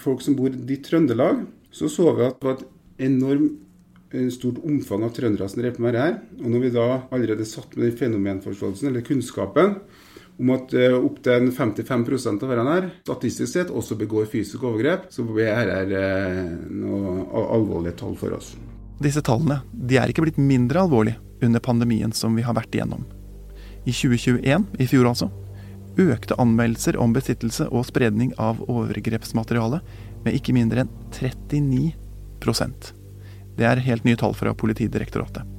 folk 0.00 0.24
som 0.24 0.34
bor 0.38 0.50
i 0.50 0.80
Trøndelag, 0.82 1.44
så 1.70 1.92
så 1.92 2.08
vi 2.16 2.24
at 2.24 2.40
det 2.40 2.48
var 2.48 2.56
et 2.56 3.04
enormt 3.06 3.62
stort 4.32 4.62
omfang 4.64 5.04
av 5.04 5.12
trøndere 5.12 5.48
som 5.50 5.60
drev 5.60 5.78
med 5.82 5.92
dette. 5.98 6.24
Og 6.40 6.48
når 6.50 6.64
vi 6.64 6.72
da 6.72 6.88
allerede 7.12 7.44
satt 7.48 7.76
med 7.76 7.90
den 7.90 7.98
fenomenforståelsen, 8.00 8.88
eller 8.88 9.04
kunnskapen, 9.04 9.76
om 10.38 10.52
at 10.52 10.74
uh, 10.76 10.96
opptil 11.00 11.50
55 11.52 12.06
av 12.44 12.52
her 12.68 12.90
statistisk 13.02 13.52
sett 13.52 13.70
også 13.72 13.96
begår 13.96 14.28
fysisk 14.28 14.64
overgrep, 14.68 15.08
så 15.10 15.24
blir 15.24 15.70
dette 15.70 16.02
uh, 16.02 16.56
noe 16.70 17.44
alvorlige 17.56 17.96
tall 18.02 18.16
for 18.20 18.36
oss. 18.36 18.54
Disse 19.00 19.22
tallene 19.24 19.60
de 19.72 19.98
er 20.00 20.12
ikke 20.12 20.24
blitt 20.24 20.40
mindre 20.40 20.84
alvorlige 20.84 21.20
under 21.44 21.60
pandemien 21.60 22.12
som 22.16 22.36
vi 22.36 22.44
har 22.44 22.56
vært 22.56 22.74
igjennom. 22.74 23.04
I 23.86 23.92
2021, 23.94 24.64
i 24.82 24.86
fjor 24.90 25.08
altså, 25.08 25.30
økte 26.00 26.36
anmeldelser 26.40 26.96
om 27.00 27.12
besittelse 27.16 27.68
og 27.70 27.86
spredning 27.88 28.32
av 28.42 28.60
overgrepsmateriale 28.68 29.80
med 30.24 30.36
ikke 30.36 30.56
mindre 30.56 30.84
enn 30.84 30.92
39% 31.14 32.92
Det 33.56 33.64
er 33.64 33.84
helt 33.86 34.04
nye 34.04 34.18
tall 34.20 34.34
fra 34.36 34.52
Politidirektoratet. 34.52 35.55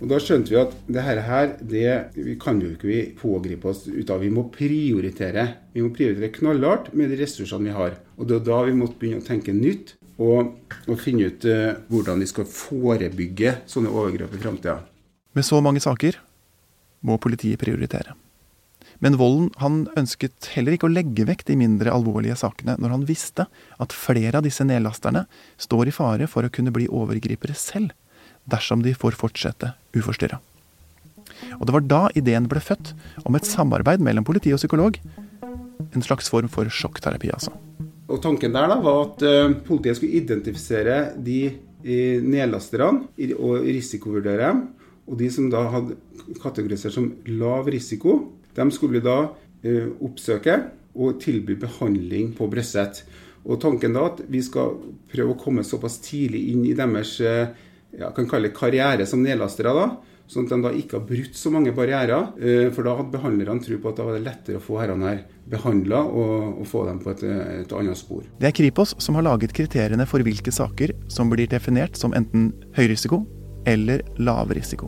Og 0.00 0.08
Da 0.08 0.16
skjønte 0.16 0.48
vi 0.48 0.56
at 0.56 0.72
det 0.88 1.02
her, 1.04 1.50
det 1.60 2.36
kan 2.40 2.60
jo 2.62 2.72
ikke 2.72 2.88
vi 2.88 3.00
pågripe 3.16 3.68
oss 3.68 3.84
ut 3.86 4.10
av. 4.10 4.22
Vi 4.24 4.32
må 4.32 4.46
prioritere. 4.52 5.44
Vi 5.74 5.84
må 5.84 5.92
prioritere 5.92 6.32
knallhardt 6.38 6.94
med 6.96 7.12
de 7.12 7.18
ressursene 7.20 7.68
vi 7.68 7.76
har. 7.76 7.98
Og 8.16 8.28
Det 8.28 8.38
er 8.38 8.46
da 8.48 8.62
vi 8.64 8.78
måtte 8.78 8.96
begynne 9.00 9.20
å 9.20 9.28
tenke 9.28 9.52
nytt 9.52 9.94
og, 10.20 10.56
og 10.88 10.96
finne 11.00 11.28
ut 11.28 11.44
uh, 11.48 11.76
hvordan 11.92 12.20
vi 12.20 12.30
skal 12.32 12.48
forebygge 12.48 13.58
sånne 13.68 13.92
overgrep 13.92 14.34
i 14.36 14.40
framtida. 14.40 14.80
Med 15.36 15.46
så 15.46 15.60
mange 15.60 15.84
saker 15.84 16.16
må 17.04 17.20
politiet 17.20 17.60
prioritere. 17.60 18.16
Men 19.00 19.16
Volden 19.16 19.48
han 19.60 19.86
ønsket 19.96 20.50
heller 20.56 20.76
ikke 20.76 20.88
å 20.88 20.92
legge 20.92 21.24
vekk 21.28 21.46
de 21.48 21.56
mindre 21.56 21.92
alvorlige 21.92 22.36
sakene 22.36 22.76
når 22.80 22.96
han 22.96 23.06
visste 23.08 23.46
at 23.80 23.96
flere 23.96 24.40
av 24.40 24.44
disse 24.44 24.64
nedlasterne 24.66 25.24
står 25.60 25.88
i 25.88 25.94
fare 25.96 26.28
for 26.28 26.44
å 26.44 26.52
kunne 26.52 26.72
bli 26.74 26.88
overgripere 26.88 27.56
selv 27.56 27.94
dersom 28.50 28.84
de 28.84 28.94
får 28.96 29.18
fortsette 29.18 29.74
uforstyrra. 29.96 30.40
Og 31.58 31.66
det 31.66 31.74
var 31.74 31.86
da 31.86 32.02
ideen 32.18 32.48
ble 32.50 32.62
født 32.62 32.92
om 33.24 33.36
et 33.38 33.48
samarbeid 33.48 34.02
mellom 34.04 34.26
politi 34.26 34.52
og 34.54 34.60
psykolog. 34.60 34.98
En 35.90 36.04
slags 36.04 36.30
form 36.32 36.50
for 36.52 36.68
sjokkterapi, 36.70 37.32
altså. 37.34 37.54
Og 38.10 38.18
Tanken 38.22 38.54
der 38.54 38.66
da 38.70 38.78
var 38.82 39.04
at 39.04 39.22
uh, 39.22 39.54
politiet 39.66 39.98
skulle 39.98 40.18
identifisere 40.18 40.98
de 41.14 41.40
uh, 41.50 42.18
nedlasterne 42.26 43.06
og 43.38 43.64
risikovurdere 43.66 44.50
dem. 44.50 44.66
Og 45.10 45.18
de 45.18 45.30
som 45.32 45.48
da 45.50 45.64
hadde 45.72 45.96
kategorisert 46.42 46.94
som 46.94 47.08
lav 47.30 47.70
risiko, 47.70 48.18
dem 48.58 48.70
skulle 48.74 49.02
da 49.04 49.18
uh, 49.30 49.88
oppsøke 50.02 50.58
og 50.98 51.20
tilby 51.22 51.54
behandling 51.60 52.34
på 52.36 52.50
Brøset. 52.50 53.04
Og 53.46 53.60
tanken 53.62 53.94
da 53.96 54.08
at 54.10 54.24
vi 54.28 54.42
skal 54.44 54.74
prøve 55.10 55.32
å 55.32 55.40
komme 55.40 55.64
såpass 55.64 56.00
tidlig 56.04 56.50
inn 56.52 56.66
i 56.66 56.74
deres 56.76 57.14
ja, 57.98 58.12
kan 58.14 58.28
kalle 58.30 58.50
det 58.50 58.56
karriere 58.56 59.06
som 59.08 59.22
nedlastere. 59.24 59.74
da, 59.74 59.88
Sånn 60.30 60.46
at 60.46 60.52
de 60.52 60.60
da 60.62 60.70
ikke 60.78 61.00
har 61.00 61.06
brutt 61.08 61.34
så 61.34 61.50
mange 61.50 61.72
barrierer. 61.74 62.28
Eh, 62.38 62.68
for 62.70 62.86
da 62.86 62.94
hadde 63.00 63.10
behandlerne 63.16 63.64
tro 63.64 63.80
på 63.82 63.90
at 63.90 63.98
da 63.98 64.06
var 64.06 64.14
det 64.14 64.22
lettere 64.28 64.60
å 64.60 64.62
få 64.62 64.78
herrene 64.78 65.08
her 65.08 65.24
behandla 65.50 66.04
og, 66.06 66.60
og, 66.60 66.66
få 66.70 66.84
dem 66.86 67.00
på 67.02 67.10
et, 67.10 67.24
et, 67.26 67.74
annet 67.74 67.98
spor. 67.98 68.22
Det 68.38 68.46
er 68.46 68.54
Kripos 68.54 68.94
som 69.02 69.18
har 69.18 69.26
laget 69.26 69.56
kriteriene 69.56 70.06
for 70.06 70.22
hvilke 70.22 70.54
saker 70.54 70.94
som 71.10 71.32
blir 71.32 71.50
definert 71.50 71.98
som 71.98 72.14
enten 72.14 72.52
høy 72.78 72.86
risiko 72.92 73.24
eller 73.66 74.06
lav 74.22 74.54
risiko. 74.54 74.86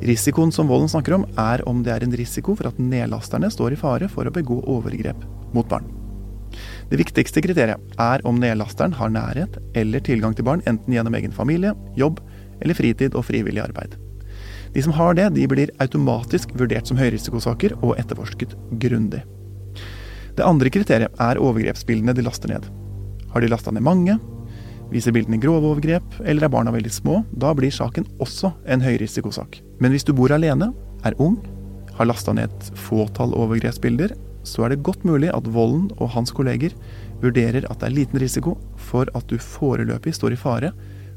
Risikoen 0.00 0.54
som 0.54 0.70
volden 0.70 0.88
snakker 0.88 1.18
om, 1.18 1.28
er 1.36 1.60
om 1.68 1.84
det 1.84 1.92
er 1.92 2.06
en 2.06 2.16
risiko 2.16 2.56
for 2.56 2.70
at 2.70 2.80
nedlasterne 2.80 3.50
står 3.52 3.76
i 3.76 3.80
fare 3.84 4.08
for 4.08 4.30
å 4.30 4.32
begå 4.32 4.62
overgrep 4.64 5.28
mot 5.52 5.68
barn. 5.68 5.90
Det 6.88 6.96
viktigste 6.96 7.42
kriteriet 7.44 8.00
er 8.00 8.22
om 8.28 8.38
nedlasteren 8.40 8.94
har 8.96 9.10
nærhet 9.12 9.58
eller 9.76 10.00
tilgang 10.04 10.32
til 10.36 10.46
barn, 10.48 10.62
enten 10.64 10.94
gjennom 10.94 11.16
egen 11.18 11.34
familie, 11.36 11.74
jobb 12.00 12.22
eller 12.62 12.76
fritid 12.78 13.16
og 13.18 13.26
frivillig 13.28 13.60
arbeid. 13.60 13.98
De 14.72 14.84
som 14.84 14.94
har 14.96 15.16
det, 15.16 15.26
de 15.36 15.44
blir 15.48 15.72
automatisk 15.84 16.52
vurdert 16.56 16.88
som 16.88 16.98
høyrisikosaker 17.00 17.76
og 17.82 17.96
etterforsket 18.00 18.56
grundig. 18.80 19.20
Det 20.38 20.46
andre 20.46 20.70
kriteriet 20.72 21.20
er 21.20 21.40
overgrepsbildene 21.42 22.14
de 22.14 22.24
laster 22.24 22.52
ned. 22.52 22.68
Har 23.32 23.44
de 23.44 23.50
lasta 23.52 23.72
ned 23.74 23.84
mange? 23.84 24.16
Viser 24.88 25.12
bildene 25.12 25.40
grove 25.42 25.74
overgrep, 25.74 26.20
eller 26.24 26.46
er 26.46 26.52
barna 26.52 26.72
veldig 26.72 26.92
små? 26.92 27.20
Da 27.36 27.52
blir 27.56 27.74
saken 27.74 28.06
også 28.22 28.54
en 28.64 28.84
høyrisikosak. 28.84 29.60
Men 29.82 29.92
hvis 29.92 30.06
du 30.08 30.14
bor 30.16 30.32
alene, 30.32 30.70
er 31.04 31.16
ung, 31.20 31.36
har 31.98 32.08
lasta 32.08 32.32
ned 32.32 32.48
et 32.48 32.70
fåtall 32.78 33.34
overgrepsbilder, 33.36 34.14
så 34.46 34.64
er 34.64 34.74
det 34.74 34.84
godt 34.86 35.04
mulig 35.08 35.30
at 35.34 35.48
Volden 35.54 35.88
og 35.98 36.12
hans 36.14 36.32
kolleger 36.34 36.74
vurderer 37.22 37.66
at 37.66 37.80
det 37.80 37.88
er 37.88 37.96
liten 37.96 38.20
risiko 38.22 38.56
for 38.76 39.10
at 39.14 39.26
du 39.30 39.38
foreløpig 39.42 40.14
står 40.16 40.36
i 40.36 40.40
fare 40.40 40.72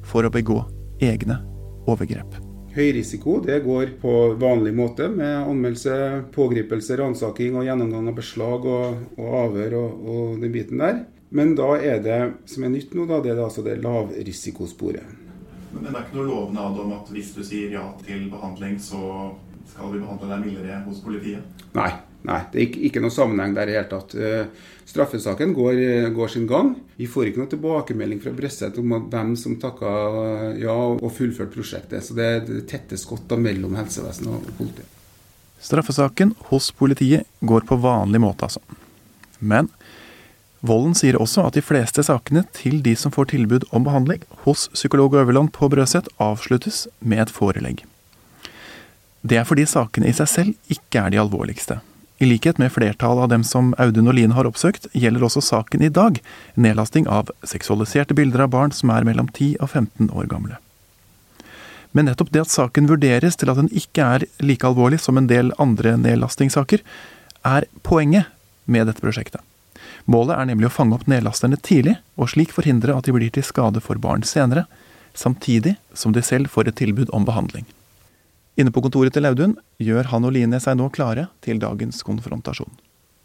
for 0.05 0.25
å 0.25 0.33
begå 0.33 0.61
egne 1.01 1.41
overgrep. 1.89 2.39
Høy 2.71 2.93
risiko 2.95 3.41
det 3.43 3.57
går 3.65 3.97
på 3.99 4.11
vanlig 4.39 4.71
måte 4.75 5.09
med 5.11 5.41
anmeldelse, 5.43 5.95
pågripelse, 6.31 6.95
ransaking 7.01 7.57
og 7.59 7.65
gjennomgang 7.67 8.07
av 8.07 8.15
beslag 8.15 8.67
og, 8.67 9.01
og 9.19 9.33
avhør 9.41 9.75
og, 9.81 10.05
og, 10.05 10.37
den 10.39 10.53
biten 10.53 10.79
der. 10.79 11.01
Men 11.35 11.51
da 11.59 11.73
er 11.79 11.99
det 12.03 12.21
som 12.47 12.63
er 12.63 12.71
nytt 12.71 12.95
nå, 12.95 13.07
da, 13.09 13.19
det 13.23 13.33
er 13.33 13.43
altså 13.43 13.63
det 13.65 13.77
lavrisikosporet. 13.83 15.17
Men 15.71 15.83
det 15.87 15.91
er 15.91 16.05
ikke 16.05 16.19
noe 16.19 16.29
lovnad 16.29 16.79
om 16.83 16.95
at 16.95 17.11
hvis 17.11 17.33
du 17.35 17.43
sier 17.47 17.75
ja 17.75 17.83
til 18.03 18.25
behandling, 18.31 18.79
så 18.79 19.31
skal 19.71 19.91
vi 19.91 20.01
behandle 20.01 20.31
deg 20.31 20.47
mildere 20.47 20.79
hos 20.87 21.03
politiet? 21.03 21.61
Nei, 21.75 21.91
Nei, 22.27 22.37
det 22.51 22.59
er 22.59 22.67
ikke, 22.67 22.81
ikke 22.87 23.01
noe 23.01 23.13
sammenheng 23.13 23.55
der 23.57 23.69
i 23.69 23.73
det 23.73 23.79
hele 23.79 23.89
tatt. 23.89 24.13
Eh, 24.13 24.71
straffesaken 24.91 25.55
går, 25.57 25.81
går, 26.13 26.31
sin 26.33 26.47
gang. 26.49 26.73
Vi 26.99 27.07
får 27.09 27.31
ikke 27.31 27.41
noe 27.41 27.51
tilbakemelding 27.51 28.21
fra 28.21 28.33
Brøsset 28.37 28.77
om 28.81 28.95
hvem 29.09 29.33
som 29.39 29.57
takka 29.61 29.91
ja 30.61 30.75
og 30.93 31.07
fullførte 31.15 31.55
prosjektet. 31.55 32.05
Så 32.05 32.17
det 32.17 32.27
er 32.27 32.65
tette 32.69 32.99
skott 32.99 33.31
mellom 33.41 33.77
helsevesenet 33.79 34.35
og 34.35 34.51
politiet. 34.59 34.97
Straffesaken 35.61 36.35
hos 36.49 36.71
politiet 36.73 37.27
går 37.45 37.65
på 37.69 37.77
vanlig 37.81 38.21
måte, 38.21 38.49
altså. 38.49 38.61
Men 39.41 39.69
Volden 40.61 40.93
sier 40.93 41.17
også 41.17 41.47
at 41.47 41.55
de 41.57 41.63
fleste 41.65 42.03
sakene 42.05 42.43
til 42.53 42.83
de 42.85 42.93
som 42.97 43.13
får 43.13 43.31
tilbud 43.31 43.65
om 43.73 43.85
behandling 43.85 44.21
hos 44.43 44.67
psykolog 44.75 45.15
Øverland 45.17 45.49
på 45.55 45.69
Brøset, 45.73 46.05
avsluttes 46.21 46.85
med 46.99 47.23
et 47.23 47.33
forelegg. 47.33 47.81
Det 49.25 49.39
er 49.41 49.45
fordi 49.45 49.65
sakene 49.69 50.09
i 50.09 50.17
seg 50.17 50.29
selv 50.29 50.73
ikke 50.73 51.01
er 51.01 51.13
de 51.13 51.21
alvorligste. 51.21 51.79
I 52.21 52.25
likhet 52.25 52.57
med 52.61 52.71
flertallet 52.71 53.23
av 53.23 53.29
dem 53.29 53.43
som 53.43 53.71
Audun 53.81 54.05
og 54.11 54.13
Line 54.13 54.35
har 54.37 54.45
oppsøkt, 54.45 54.83
gjelder 54.93 55.23
også 55.25 55.41
saken 55.41 55.81
i 55.81 55.89
dag 55.89 56.19
nedlasting 56.53 57.07
av 57.09 57.31
seksualiserte 57.41 58.13
bilder 58.13 58.43
av 58.45 58.51
barn 58.53 58.75
som 58.77 58.91
er 58.93 59.07
mellom 59.07 59.31
10 59.31 59.55
og 59.57 59.71
15 59.71 60.11
år 60.13 60.27
gamle. 60.29 60.59
Men 61.97 62.05
nettopp 62.05 62.29
det 62.29 62.43
at 62.43 62.53
saken 62.53 62.91
vurderes 62.91 63.41
til 63.41 63.49
at 63.49 63.57
den 63.57 63.71
ikke 63.73 64.05
er 64.05 64.27
like 64.37 64.69
alvorlig 64.69 65.01
som 65.01 65.17
en 65.17 65.31
del 65.33 65.49
andre 65.57 65.95
nedlastingssaker, 65.97 66.85
er 67.41 67.65
poenget 67.81 68.29
med 68.69 68.85
dette 68.85 69.01
prosjektet. 69.01 69.41
Målet 70.05 70.37
er 70.37 70.53
nemlig 70.53 70.69
å 70.69 70.75
fange 70.77 70.99
opp 70.99 71.09
nedlasterne 71.09 71.57
tidlig, 71.57 71.97
og 72.21 72.29
slik 72.35 72.53
forhindre 72.53 72.93
at 72.93 73.09
de 73.09 73.17
blir 73.17 73.33
til 73.33 73.49
skade 73.49 73.81
for 73.81 73.97
barn 73.97 74.21
senere, 74.21 74.67
samtidig 75.17 75.79
som 75.97 76.13
de 76.13 76.21
selv 76.21 76.53
får 76.53 76.69
et 76.69 76.83
tilbud 76.85 77.09
om 77.17 77.25
behandling. 77.25 77.65
Inne 78.61 78.73
på 78.73 78.83
kontoret 78.85 79.15
til 79.15 79.25
Audun 79.25 79.57
gjør 79.81 80.11
han 80.11 80.25
og 80.27 80.35
Line 80.35 80.59
seg 80.61 80.77
nå 80.77 80.91
klare 80.93 81.31
til 81.41 81.57
dagens 81.61 82.03
konfrontasjon. 82.05 82.73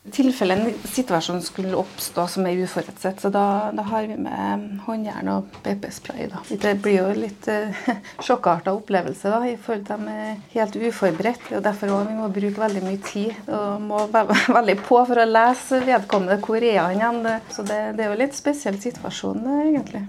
I 0.07 0.13
tilfelle 0.15 0.55
en 0.55 0.69
situasjon 0.87 1.41
skulle 1.43 1.75
oppstå 1.77 2.25
som 2.31 2.47
er 2.47 2.61
uforutsett, 2.63 3.19
så 3.21 3.31
da, 3.35 3.43
da 3.75 3.83
har 3.89 4.07
vi 4.07 4.15
med 4.23 4.79
håndjern 4.87 5.31
og 5.33 5.57
BP-spray. 5.65 6.29
Det 6.63 6.77
blir 6.85 7.01
jo 7.01 7.09
litt 7.19 7.49
uh, 7.51 7.91
sjokkarta 8.23 8.73
opplevelse 8.77 9.33
da, 9.35 9.43
i 9.51 9.57
forhold 9.59 9.85
til 9.89 9.97
at 9.97 10.07
de 10.07 10.15
er 10.15 10.39
helt 10.55 10.79
uforberedt. 10.87 11.51
og 11.59 11.67
Derfor 11.67 11.93
også, 11.99 12.13
vi 12.13 12.17
må 12.21 12.31
bruke 12.39 12.63
veldig 12.63 12.85
mye 12.87 13.03
tid 13.11 13.51
og 13.51 13.83
må 13.91 14.07
være 14.15 14.39
veldig 14.61 14.79
på 14.87 15.03
for 15.11 15.25
å 15.25 15.29
lese 15.29 15.83
vedkommende. 15.91 16.39
Hvor 16.47 16.71
er 16.71 16.81
han 16.85 16.97
igjen? 16.97 17.23
Så 17.51 17.67
det, 17.67 17.83
det, 17.99 18.07
er 18.07 18.15
jo 18.15 18.23
litt 18.23 18.39
spesiell 18.39 18.79
situasjon, 18.87 19.43
egentlig. 19.67 20.07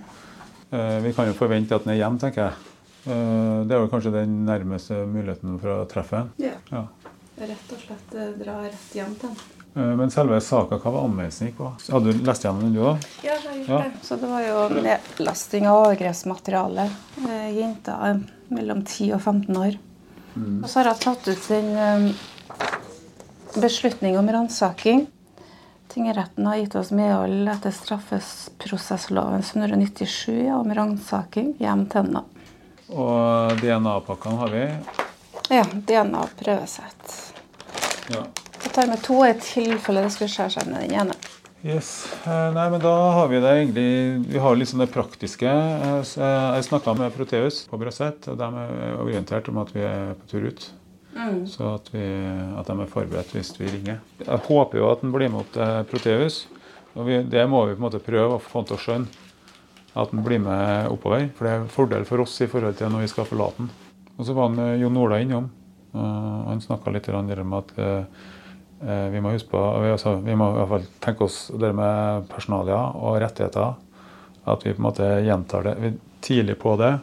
Uh, 0.70 1.02
vi 1.02 1.18
kan 1.18 1.28
jo 1.28 1.36
forvente 1.42 1.74
at 1.74 1.90
han 1.90 1.98
er 1.98 2.04
hjemme, 2.06 2.22
tenker 2.22 2.46
jeg. 2.46 2.77
Eh, 3.08 3.60
det 3.68 3.76
er 3.76 3.84
jo 3.84 3.92
kanskje 3.92 4.12
den 4.12 4.42
nærmeste 4.48 5.06
muligheten 5.08 5.56
for 5.62 5.80
å 5.80 5.86
treffe 5.90 6.24
en. 6.24 6.34
Ja. 6.42 6.58
ja. 6.74 6.84
Rett 7.38 7.72
og 7.72 7.80
slett 7.80 8.18
eh, 8.18 8.34
dra 8.36 8.58
rett 8.66 8.98
hjem 8.98 9.14
til 9.22 9.32
en. 9.32 9.38
Eh, 9.78 9.94
men 10.00 10.12
selve 10.12 10.40
saka, 10.44 10.80
hva 10.82 10.92
var 10.92 11.08
anmeldelsen 11.08 11.48
gikk 11.48 11.60
på? 11.62 11.72
Hadde 11.94 12.12
du 12.12 12.28
lest 12.28 12.44
gjennom 12.44 12.66
den 12.66 12.76
du 12.76 12.82
òg? 12.84 13.08
Ja, 13.24 13.38
jeg 13.46 13.62
gjorde 13.62 13.78
ja. 13.78 13.82
det. 13.86 14.04
Så 14.10 14.20
det 14.20 14.32
var 14.34 14.44
jo 14.44 14.64
nedlasting 14.76 15.70
av 15.72 15.84
overgrepsmateriale. 15.86 16.90
Jenter 17.56 18.24
mellom 18.52 18.84
10 18.84 19.14
og 19.16 19.22
15 19.22 19.62
år. 19.64 19.78
Mm. 20.38 20.58
Og 20.62 20.68
så 20.70 20.82
har 20.82 20.92
jeg 20.92 21.04
tatt 21.08 21.30
ut 21.32 21.48
den 21.52 22.12
beslutning 23.58 24.20
om 24.20 24.28
ransaking. 24.36 25.08
Tingretten 25.94 26.46
har 26.46 26.60
gitt 26.60 26.76
oss 26.78 26.92
medhold 26.94 27.48
etter 27.50 27.74
straffeprosessloven 27.74 29.42
197 29.42 30.52
om 30.54 30.74
ransaking 30.76 31.56
hjem 31.64 31.88
til 31.88 32.04
henne. 32.04 32.28
Og 32.88 33.58
DNA-pakkene 33.60 34.41
har 34.41 34.53
vi? 34.53 34.65
Ja. 35.50 35.63
DNA-prøvesett. 35.63 37.15
Ja. 38.13 38.24
Jeg 38.63 38.72
tar 38.75 38.88
med 38.88 39.01
to 39.03 39.20
i 39.25 39.34
tilfelle 39.41 40.06
det 40.06 40.13
skulle 40.15 40.32
skjære 40.32 40.56
seg 40.56 40.72
med 40.72 40.86
den 40.86 40.96
ene. 41.01 41.17
Yes. 41.65 42.08
Eh, 42.24 42.50
nei, 42.53 42.67
men 42.70 42.82
da 42.84 42.94
har 43.17 43.29
vi 43.32 43.39
det 43.41 43.50
egentlig 43.50 43.88
Vi 44.29 44.39
har 44.39 44.60
sånn 44.70 44.84
det 44.84 44.91
praktiske. 44.94 45.50
Eh, 45.50 46.01
jeg 46.15 46.67
snakka 46.67 46.94
med 46.96 47.15
Proteus 47.15 47.63
på 47.67 47.79
Brøset, 47.82 48.27
og 48.32 48.38
de 48.39 48.50
er 48.63 49.00
orientert 49.01 49.50
om 49.50 49.60
at 49.63 49.74
vi 49.75 49.84
er 49.84 50.13
på 50.20 50.29
tur 50.32 50.48
ut. 50.48 50.67
Mm. 51.17 51.48
Så 51.50 51.74
at, 51.74 51.89
vi, 51.91 52.03
at, 52.06 52.67
de 52.67 52.75
er 52.77 52.91
forberedt 52.91 53.34
hvis 53.34 53.56
vi 53.58 53.72
ringer. 53.72 54.03
Jeg 54.22 54.44
håper 54.48 54.79
jo 54.79 54.91
at 54.91 55.01
han 55.01 55.15
blir 55.15 55.34
med 55.34 55.41
opp 55.41 55.56
til 55.56 55.88
Proteus. 55.89 56.46
Og 56.98 57.08
vi, 57.10 57.22
det 57.25 57.44
må 57.50 57.65
vi 57.65 57.74
på 57.75 57.82
en 57.82 57.88
måte 57.89 58.03
prøve 58.06 58.38
å 58.38 58.41
få 58.41 58.62
han 58.62 58.70
til 58.70 58.77
å 58.77 58.84
skjønne. 58.84 59.27
At 59.98 60.13
han 60.13 60.24
blir 60.25 60.42
med 60.44 60.92
oppover. 60.92 61.27
For 61.36 61.48
det 61.48 61.54
er 61.54 61.63
en 61.63 61.74
fordel 61.74 62.08
for 62.08 62.22
oss 62.24 62.36
i 62.46 62.50
forhold 62.51 62.77
til 62.77 62.92
når 62.94 63.06
vi 63.06 63.12
skal 63.12 63.27
forlate 63.30 63.63
han. 63.63 63.72
Og 64.18 64.25
så 64.25 64.36
var 64.38 64.50
han 64.50 64.62
eh, 64.63 64.80
Jon 64.82 64.98
Ola 64.98 65.22
innom. 65.22 65.50
Uh, 65.96 66.50
han 66.50 66.62
snakka 66.62 66.92
litt 66.94 67.08
om 67.10 67.54
at 67.58 67.72
uh, 67.80 68.25
vi 69.10 69.22
må 69.24 69.32
huske 69.34 69.50
på, 69.50 69.62
altså, 69.89 70.18
vi 70.22 70.36
må 70.38 70.51
i 70.51 70.58
hvert 70.60 70.70
fall 70.70 70.84
tenke 71.01 71.25
oss 71.25 71.38
det 71.58 71.72
med 71.74 72.27
personalia 72.30 72.77
og 72.94 73.18
rettigheter. 73.24 73.77
At 74.48 74.66
vi 74.66 74.75
på 74.75 74.82
en 74.82 74.86
måte 74.86 75.08
gjentar 75.25 75.66
det 75.66 75.96
tidlig 76.22 76.60
på 76.62 76.75
det. 76.77 76.94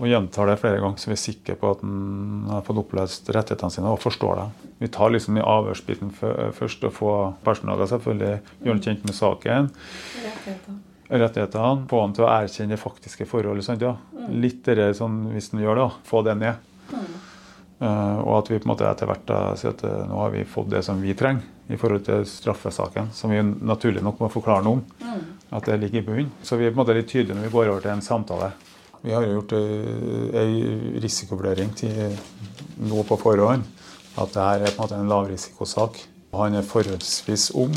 Og 0.00 0.08
gjentar 0.08 0.48
det 0.48 0.56
flere 0.62 0.80
ganger, 0.80 0.96
så 0.96 1.10
vi 1.10 1.16
er 1.18 1.20
sikre 1.20 1.58
på 1.60 1.74
at 1.74 1.82
han 1.84 2.46
har 2.48 2.64
fått 2.64 2.80
opplest 2.80 3.28
rettighetene 3.36 3.74
sine 3.74 3.92
og 3.92 4.00
forstår 4.00 4.38
det. 4.38 4.46
Vi 4.80 4.88
tar 4.96 5.12
liksom 5.12 5.36
i 5.36 5.44
avhørsbiten 5.44 6.14
først 6.16 6.86
og 6.88 6.94
får 6.96 7.18
personalet 7.44 7.92
selvfølgelig 7.92 8.38
gjøre 8.64 8.84
kjent 8.86 9.04
med 9.04 9.18
saken. 9.18 9.68
Rettighetene. 11.10 11.86
Få 11.90 12.04
han 12.04 12.14
til 12.14 12.26
å 12.26 12.30
erkjenne 12.30 12.76
det 12.76 12.80
faktiske 12.80 13.26
forholdet. 13.26 13.82
Ja. 13.82 13.96
Mm. 14.14 14.28
Litt 14.44 14.62
det 14.68 14.92
sånn, 14.98 15.24
hvis 15.34 15.50
han 15.54 15.64
gjør 15.64 15.82
det, 15.82 15.88
få 16.06 16.22
det 16.26 16.36
ned. 16.38 16.68
Mm. 16.90 17.08
Uh, 17.80 18.18
og 18.20 18.34
at 18.36 18.50
vi 18.52 18.58
på 18.60 18.68
en 18.68 18.72
måte 18.74 18.84
etter 18.84 19.08
hvert 19.08 19.24
da, 19.24 19.40
sier 19.56 19.72
at 19.72 19.82
uh, 19.88 20.02
nå 20.04 20.18
har 20.20 20.34
vi 20.34 20.44
fått 20.44 20.68
det 20.70 20.82
som 20.84 21.00
vi 21.00 21.14
trenger 21.16 21.72
i 21.72 21.78
forhold 21.80 22.04
til 22.04 22.26
straffesaken, 22.28 23.08
som 23.16 23.32
vi 23.32 23.40
naturlig 23.40 24.02
nok 24.04 24.20
må 24.20 24.28
forklare 24.30 24.66
noe 24.66 24.78
om. 24.78 24.82
Mm. 25.00 25.22
At 25.56 25.66
det 25.66 25.78
ligger 25.80 26.02
i 26.02 26.06
bunnen. 26.06 26.32
Så 26.46 26.58
vi 26.60 26.68
er 26.68 26.74
på 26.74 26.78
en 26.78 26.82
måte 26.82 26.94
litt 26.98 27.08
tydelige 27.10 27.38
når 27.38 27.48
vi 27.48 27.54
går 27.54 27.72
over 27.72 27.86
til 27.86 27.94
en 27.94 28.04
samtale. 28.04 28.50
Vi 29.00 29.14
har 29.16 29.24
jo 29.24 29.38
gjort 29.38 29.54
ei 29.56 30.98
risikovurdering 31.00 31.70
til 31.78 32.18
nå 32.84 33.04
på 33.08 33.16
forhånd. 33.22 33.64
At 34.20 34.34
det 34.34 34.44
her 34.44 34.66
er 34.66 34.74
på 34.74 34.76
en 34.76 34.84
måte 34.84 34.98
en 34.98 35.10
lavrisikosak. 35.10 36.02
Han 36.36 36.58
er 36.58 36.66
forholdsvis 36.66 37.48
ung. 37.58 37.72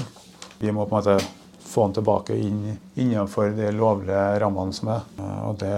Vi 0.60 0.74
må 0.74 0.84
på 0.86 0.98
en 0.98 1.00
måte 1.00 1.43
få 1.74 1.88
den 1.88 1.98
tilbake 1.98 2.38
inn 2.38 2.78
innenfor 2.96 3.56
de 3.58 3.72
lovlige 3.76 4.22
rammene 4.44 4.76
som 4.78 4.94
er. 4.94 5.10
Og 5.48 5.58
det 5.62 5.74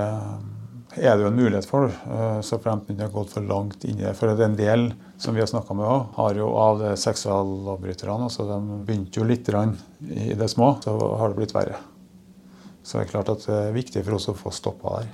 er 0.95 1.17
det 1.17 1.25
jo 1.25 1.27
en 1.31 1.35
mulighet 1.35 1.67
for, 1.67 1.85
eh, 1.85 2.41
så 2.41 2.59
fremt 2.59 2.87
den 2.87 2.99
har 2.99 3.11
gått 3.11 3.33
for 3.33 3.41
langt 3.41 3.83
inn 3.83 3.99
i 3.99 4.05
det. 4.05 4.13
For 4.15 4.31
en 4.31 4.55
del 4.55 4.93
som 5.17 5.35
vi 5.35 5.41
har 5.41 5.47
snakka 5.47 5.75
med 5.75 5.87
òg, 5.87 6.05
har 6.15 6.39
jo 6.39 6.51
av 6.59 6.83
seksuallovbryterne 6.95 8.29
altså 8.29 8.47
De 8.47 8.59
begynte 8.85 9.19
jo 9.19 9.27
litt 9.27 9.49
i 9.49 10.33
det 10.33 10.49
små, 10.49 10.81
så 10.83 10.95
har 11.17 11.29
det 11.29 11.35
blitt 11.35 11.55
verre. 11.55 11.75
Så 12.83 12.99
det 12.99 13.07
er 13.07 13.11
klart 13.11 13.29
at 13.29 13.45
det 13.45 13.59
er 13.69 13.75
viktig 13.75 14.05
for 14.05 14.15
oss 14.15 14.29
å 14.29 14.37
få 14.37 14.53
stoppa 14.53 14.99
der. 15.01 15.11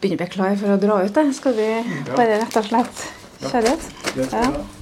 Begynner 0.00 0.24
vi 0.24 0.30
klar 0.30 0.56
for 0.56 0.76
å 0.76 0.80
dra 0.80 1.02
ut, 1.02 1.14
da? 1.14 1.26
Skal 1.32 1.58
vi 1.58 1.68
bare 2.14 2.38
rett 2.38 2.56
og 2.56 2.64
slett 2.70 3.06
kjøre 3.42 3.74
ut? 3.74 3.88
Ja. 4.30 4.77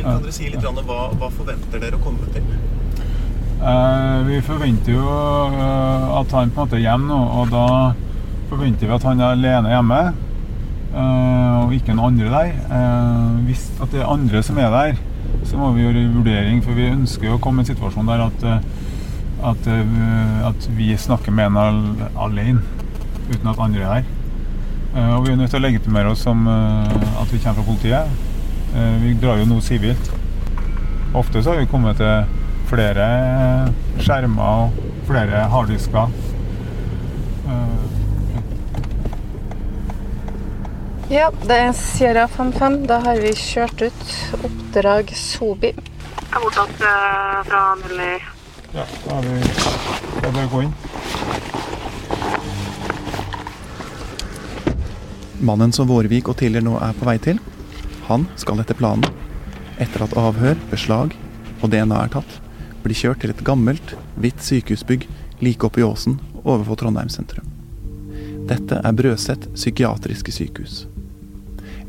Si, 0.00 0.06
kan 0.08 0.22
dere 0.24 0.34
si 0.34 0.50
litt 0.52 0.66
om 0.66 0.78
hva, 0.88 1.00
hva 1.18 1.28
forventer 1.34 1.82
dere 1.82 1.98
å 1.98 2.04
komme 2.04 2.28
til? 2.34 2.46
Eh, 3.60 4.18
vi 4.24 4.38
forventer 4.40 4.94
jo 4.94 5.04
uh, 5.04 6.16
at 6.16 6.30
han 6.32 6.48
på 6.48 6.62
en 6.62 6.64
måte 6.64 6.78
er 6.78 6.86
hjemme 6.86 7.10
nå, 7.10 7.18
og 7.36 7.50
da 7.52 7.64
forventer 8.48 8.88
vi 8.88 8.94
at 8.96 9.04
han 9.04 9.20
er 9.20 9.34
alene 9.34 9.74
hjemme. 9.74 10.00
Uh, 10.90 11.66
og 11.66 11.74
ikke 11.76 11.92
noen 11.94 12.16
andre 12.16 12.30
der. 12.32 12.48
hvis 13.46 13.68
at 13.78 13.92
det 13.92 14.00
er 14.00 14.08
andre 14.10 14.40
som 14.42 14.58
er 14.58 14.72
der, 14.72 14.96
så 15.46 15.60
må 15.60 15.68
vi 15.74 15.84
gjøre 15.84 16.00
en 16.02 16.16
vurdering, 16.16 16.62
for 16.64 16.74
vi 16.74 16.88
ønsker 16.88 17.28
jo 17.28 17.36
å 17.36 17.42
komme 17.42 17.60
i 17.60 17.66
en 17.66 17.68
situasjon 17.68 18.08
der 18.08 18.24
at, 18.24 18.46
at, 19.52 19.68
at 20.48 20.66
vi 20.74 20.88
snakker 20.98 21.34
med 21.36 21.52
en 21.52 22.08
alene, 22.16 22.64
uten 23.28 23.52
at 23.52 23.62
andre 23.62 23.84
er 23.84 23.92
her. 23.92 24.10
og 25.18 25.26
vi 25.26 25.32
er 25.32 25.38
nødt 25.38 25.52
til 25.52 25.60
å 25.60 25.66
legitimere 25.68 26.10
oss 26.10 26.24
som 26.26 26.48
at 26.48 27.30
vi 27.30 27.38
kommer 27.38 27.60
fra 27.60 27.68
politiet. 27.68 28.29
Eh, 28.74 29.02
vi 29.02 29.14
drar 29.14 29.40
jo 29.40 29.46
nå 29.50 29.60
sivilt. 29.60 30.12
Ofte 31.14 31.42
så 31.42 31.50
har 31.50 31.58
vi 31.58 31.66
kommet 31.70 31.98
til 31.98 32.24
flere 32.70 33.06
skjermer 33.98 34.42
og 34.42 34.70
flere 35.08 35.42
harddisker. 35.50 36.12
Eh, 37.50 37.80
ja, 41.10 41.30
det 41.42 41.56
er 41.66 41.72
Sierra 41.74 42.28
55. 42.30 42.86
Da 42.86 43.00
har 43.02 43.18
vi 43.18 43.34
kjørt 43.34 43.82
ut 43.82 44.04
oppdrag 44.38 45.10
Sobi. 45.18 45.74
Jeg 45.74 46.36
har 46.36 46.44
mottatt 46.44 46.84
uh, 46.86 47.40
fra 47.48 47.60
Nulli. 47.80 48.12
Ja, 48.70 48.84
da 48.86 49.16
har 49.16 49.22
vi 49.26 49.40
Det 49.40 50.28
er 50.28 50.30
bare 50.30 50.46
å 50.46 50.52
gå 50.52 50.60
inn. 50.62 50.74
Mannen 55.42 55.72
som 55.74 55.88
Vårvik 55.90 56.28
og 56.30 56.36
Tiller 56.38 56.62
nå 56.62 56.76
er 56.78 56.94
på 56.94 57.08
vei 57.08 57.16
til, 57.24 57.40
han 58.10 58.26
skal 58.40 58.58
etter 58.58 58.74
planen, 58.78 59.06
etter 59.78 60.02
at 60.04 60.16
avhør, 60.18 60.58
beslag 60.72 61.14
og 61.60 61.70
DNA 61.72 62.04
er 62.04 62.12
tatt, 62.16 62.38
bli 62.82 62.96
kjørt 62.96 63.22
til 63.22 63.32
et 63.32 63.44
gammelt, 63.46 63.94
hvitt 64.20 64.42
sykehusbygg 64.44 65.06
like 65.44 65.66
oppe 65.66 65.82
i 65.82 65.86
åsen 65.86 66.18
overfor 66.42 66.80
Trondheim 66.80 67.10
sentrum. 67.12 67.46
Dette 68.50 68.80
er 68.82 68.96
Brøset 68.96 69.46
psykiatriske 69.54 70.34
sykehus. 70.34 70.84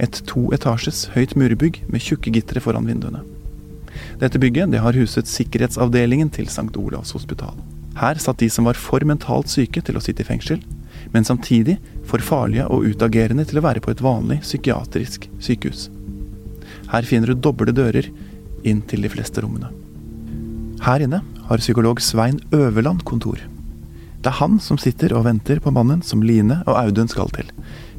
Et 0.01 0.21
toetasjes 0.29 1.07
høyt 1.15 1.33
murbygg 1.39 1.81
med 1.91 2.03
tjukke 2.03 2.33
gitre 2.35 2.61
foran 2.63 2.87
vinduene. 2.89 3.23
Dette 4.21 4.39
bygget 4.41 4.71
det 4.71 4.81
har 4.83 4.97
huset 4.97 5.29
sikkerhetsavdelingen 5.29 6.29
til 6.33 6.49
St. 6.49 6.69
Olavs 6.77 7.15
hospital. 7.15 7.57
Her 7.97 8.21
satt 8.21 8.39
de 8.39 8.49
som 8.49 8.69
var 8.69 8.79
for 8.79 9.03
mentalt 9.07 9.51
syke 9.51 9.81
til 9.83 9.97
å 9.97 10.03
sitte 10.03 10.23
i 10.23 10.27
fengsel, 10.27 10.61
men 11.11 11.27
samtidig 11.27 11.79
for 12.07 12.23
farlige 12.23 12.67
og 12.71 12.85
utagerende 12.87 13.45
til 13.47 13.59
å 13.59 13.65
være 13.65 13.83
på 13.83 13.91
et 13.91 14.03
vanlig 14.03 14.39
psykiatrisk 14.45 15.27
sykehus. 15.43 15.89
Her 16.91 17.07
finner 17.07 17.31
du 17.31 17.39
doble 17.39 17.73
dører 17.75 18.09
inn 18.67 18.83
til 18.87 19.05
de 19.05 19.11
fleste 19.11 19.41
rommene. 19.43 19.71
Her 20.81 21.03
inne 21.05 21.21
har 21.47 21.61
psykolog 21.61 22.01
Svein 22.01 22.39
Øverland 22.55 23.05
kontor. 23.07 23.39
Det 24.21 24.29
er 24.29 24.37
han 24.37 24.59
som 24.61 24.77
sitter 24.77 25.15
og 25.17 25.25
venter 25.25 25.61
på 25.63 25.73
mannen 25.73 26.03
som 26.05 26.21
Line 26.21 26.59
og 26.67 26.75
Audun 26.77 27.09
skal 27.09 27.31
til. 27.33 27.47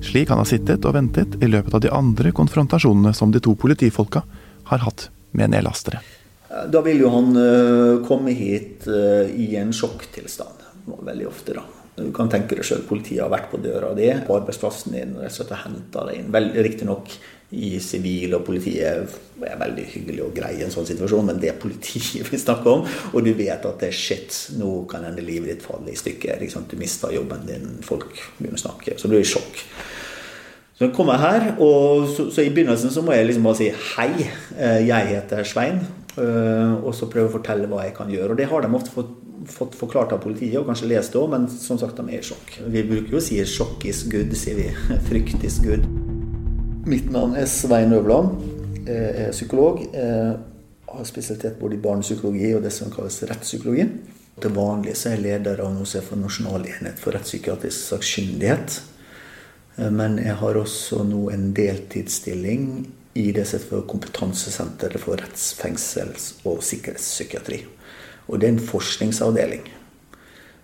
Slik 0.03 0.31
han 0.31 0.39
har 0.39 0.47
sittet 0.47 0.87
og 0.87 0.95
ventet 0.95 1.35
i 1.43 1.51
løpet 1.51 1.75
av 1.75 1.83
de 1.83 1.91
andre 1.95 2.31
konfrontasjonene 2.37 3.15
som 3.17 3.33
de 3.35 3.43
to 3.43 3.57
politifolka 3.59 4.23
har 4.71 4.85
hatt 4.85 5.09
med 5.35 5.51
nedlastere. 5.55 6.03
Da 6.71 6.83
vil 6.85 7.01
jo 7.03 7.11
han 7.11 7.33
uh, 7.35 8.03
komme 8.07 8.35
hit 8.37 8.87
uh, 8.87 9.25
i 9.31 9.55
en 9.59 9.73
sjokktilstand. 9.75 10.63
Veldig 10.87 11.27
ofte, 11.31 11.57
da. 11.57 11.65
Du 11.97 12.09
kan 12.15 12.31
tenke 12.33 12.57
deg 12.57 12.65
sjøl, 12.67 12.85
politiet 12.89 13.23
har 13.25 13.33
vært 13.33 13.51
på 13.51 13.61
døra 13.63 13.91
di 13.97 14.09
på 14.27 14.37
arbeidsplassen 14.39 14.95
din 14.95 15.17
rett 15.21 15.33
og 15.33 15.39
slett 15.41 15.65
henta 15.65 16.07
deg 16.09 16.21
inn. 16.21 16.31
Riktignok 16.65 17.11
i 17.53 17.77
sivil 17.85 18.33
og 18.37 18.47
politiet 18.47 18.87
er 19.45 19.59
veldig 19.61 19.85
hyggelig 19.93 20.23
og 20.25 20.37
grei 20.37 20.55
i 20.57 20.63
en 20.65 20.73
sånn 20.73 20.87
situasjon, 20.89 21.27
men 21.29 21.41
det 21.43 21.51
er 21.53 21.59
politiet 21.61 22.29
vi 22.33 22.41
snakker 22.41 22.79
om. 22.79 22.87
Og 23.13 23.27
du 23.27 23.33
vet 23.37 23.67
at 23.69 23.83
det 23.83 23.91
er 23.91 23.97
shit, 23.97 24.39
nå 24.59 24.83
kan 24.91 25.05
hende 25.07 25.25
livet 25.25 25.53
ditt 25.53 25.67
falle 25.67 25.93
i 25.93 25.99
stykker. 25.99 26.41
Du 26.71 26.79
mister 26.81 27.13
jobben 27.13 27.45
din, 27.49 27.75
folk 27.85 28.09
begynner 28.39 28.61
å 28.61 28.65
snakke. 28.67 28.97
Så 28.97 29.11
du 29.11 29.19
er 29.19 29.25
i 29.25 29.29
sjokk. 29.29 29.65
Så 30.73 30.87
jeg 30.89 30.95
kommer 30.97 31.21
her, 31.21 31.51
og 31.63 32.09
så, 32.11 32.31
så, 32.33 32.41
i 32.43 32.53
begynnelsen 32.55 32.91
så 32.91 33.05
må 33.05 33.13
jeg 33.15 33.29
liksom 33.29 33.45
bare 33.47 33.61
si 33.61 33.69
hei, 33.71 34.09
eh, 34.57 34.81
jeg 34.89 35.11
heter 35.13 35.45
Svein. 35.47 35.83
Eh, 36.17 36.73
og 36.81 36.95
så 36.97 37.09
prøve 37.13 37.29
å 37.29 37.35
fortelle 37.37 37.69
hva 37.69 37.85
jeg 37.87 37.97
kan 37.97 38.11
gjøre. 38.13 38.33
Og 38.33 38.41
det 38.41 38.49
har 38.49 38.65
de 38.65 38.73
ofte 38.77 38.95
fått, 38.95 39.13
fått 39.53 39.77
forklart 39.77 40.17
av 40.17 40.23
politiet, 40.25 40.57
og 40.61 40.71
kanskje 40.71 40.89
lest 40.91 41.13
det 41.13 41.21
òg, 41.21 41.29
men 41.37 41.47
som 41.53 41.81
sagt, 41.81 42.01
de 42.01 42.09
er 42.09 42.25
i 42.25 42.31
sjokk. 42.33 42.57
Vi 42.73 42.87
bruker 42.89 43.19
jo 43.19 43.21
å 43.21 43.27
si 43.29 43.43
'sjokk 43.45 43.85
is 43.93 44.07
good', 44.09 44.35
sier 44.39 44.59
vi. 44.59 44.73
Frykt 45.11 45.45
is 45.45 45.61
good. 45.61 45.87
Mitt 46.83 47.07
navn 47.15 47.37
er 47.39 47.47
Svein 47.47 47.93
Øvland. 47.95 48.41
Jeg 48.87 49.27
er 49.27 49.31
psykolog. 49.31 49.95
Jeg 49.95 50.37
har 50.89 51.05
spesialitet 51.07 51.59
både 51.61 51.75
i 51.77 51.79
barnepsykologi 51.79 52.55
og 52.57 52.63
det 52.65 52.73
som 52.75 52.91
kalles 52.91 53.23
rettspsykologi. 53.31 53.85
Til 54.43 54.51
vanlig 54.57 54.97
så 54.99 55.09
er 55.09 55.13
jeg 55.15 55.25
leder 55.29 55.63
av 55.63 55.71
noe 55.77 55.87
som 55.87 56.01
er 56.01 56.07
for 56.09 56.17
Nasjonal 56.19 56.63
enhet 56.67 56.99
for 56.99 57.11
rettspsykiatrisk 57.15 57.79
sakkyndighet. 57.93 58.69
Men 59.95 60.19
jeg 60.25 60.35
har 60.43 60.55
også 60.59 60.97
nå 61.07 61.31
en 61.31 61.55
deltidsstilling 61.55 62.63
i 63.15 63.33
det 63.37 63.45
som 63.47 63.59
heter 63.63 63.87
Kompetansesenteret 63.87 65.01
for 65.07 65.15
rettsfengsels- 65.23 66.43
og 66.43 66.67
sikkerhetspsykiatri. 66.67 67.63
Og 68.27 68.35
det 68.41 68.47
er 68.49 68.53
en 68.57 68.71
forskningsavdeling. 68.75 69.65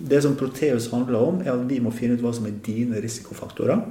Det 0.00 0.20
som 0.24 0.36
Proteus 0.36 0.88
handler 0.92 1.20
om, 1.20 1.40
er 1.44 1.52
at 1.54 1.64
vi 1.68 1.80
må 1.80 1.92
finne 1.92 2.16
ut 2.16 2.24
hva 2.24 2.32
som 2.36 2.46
er 2.48 2.56
dine 2.64 3.00
risikofaktorer. 3.04 3.82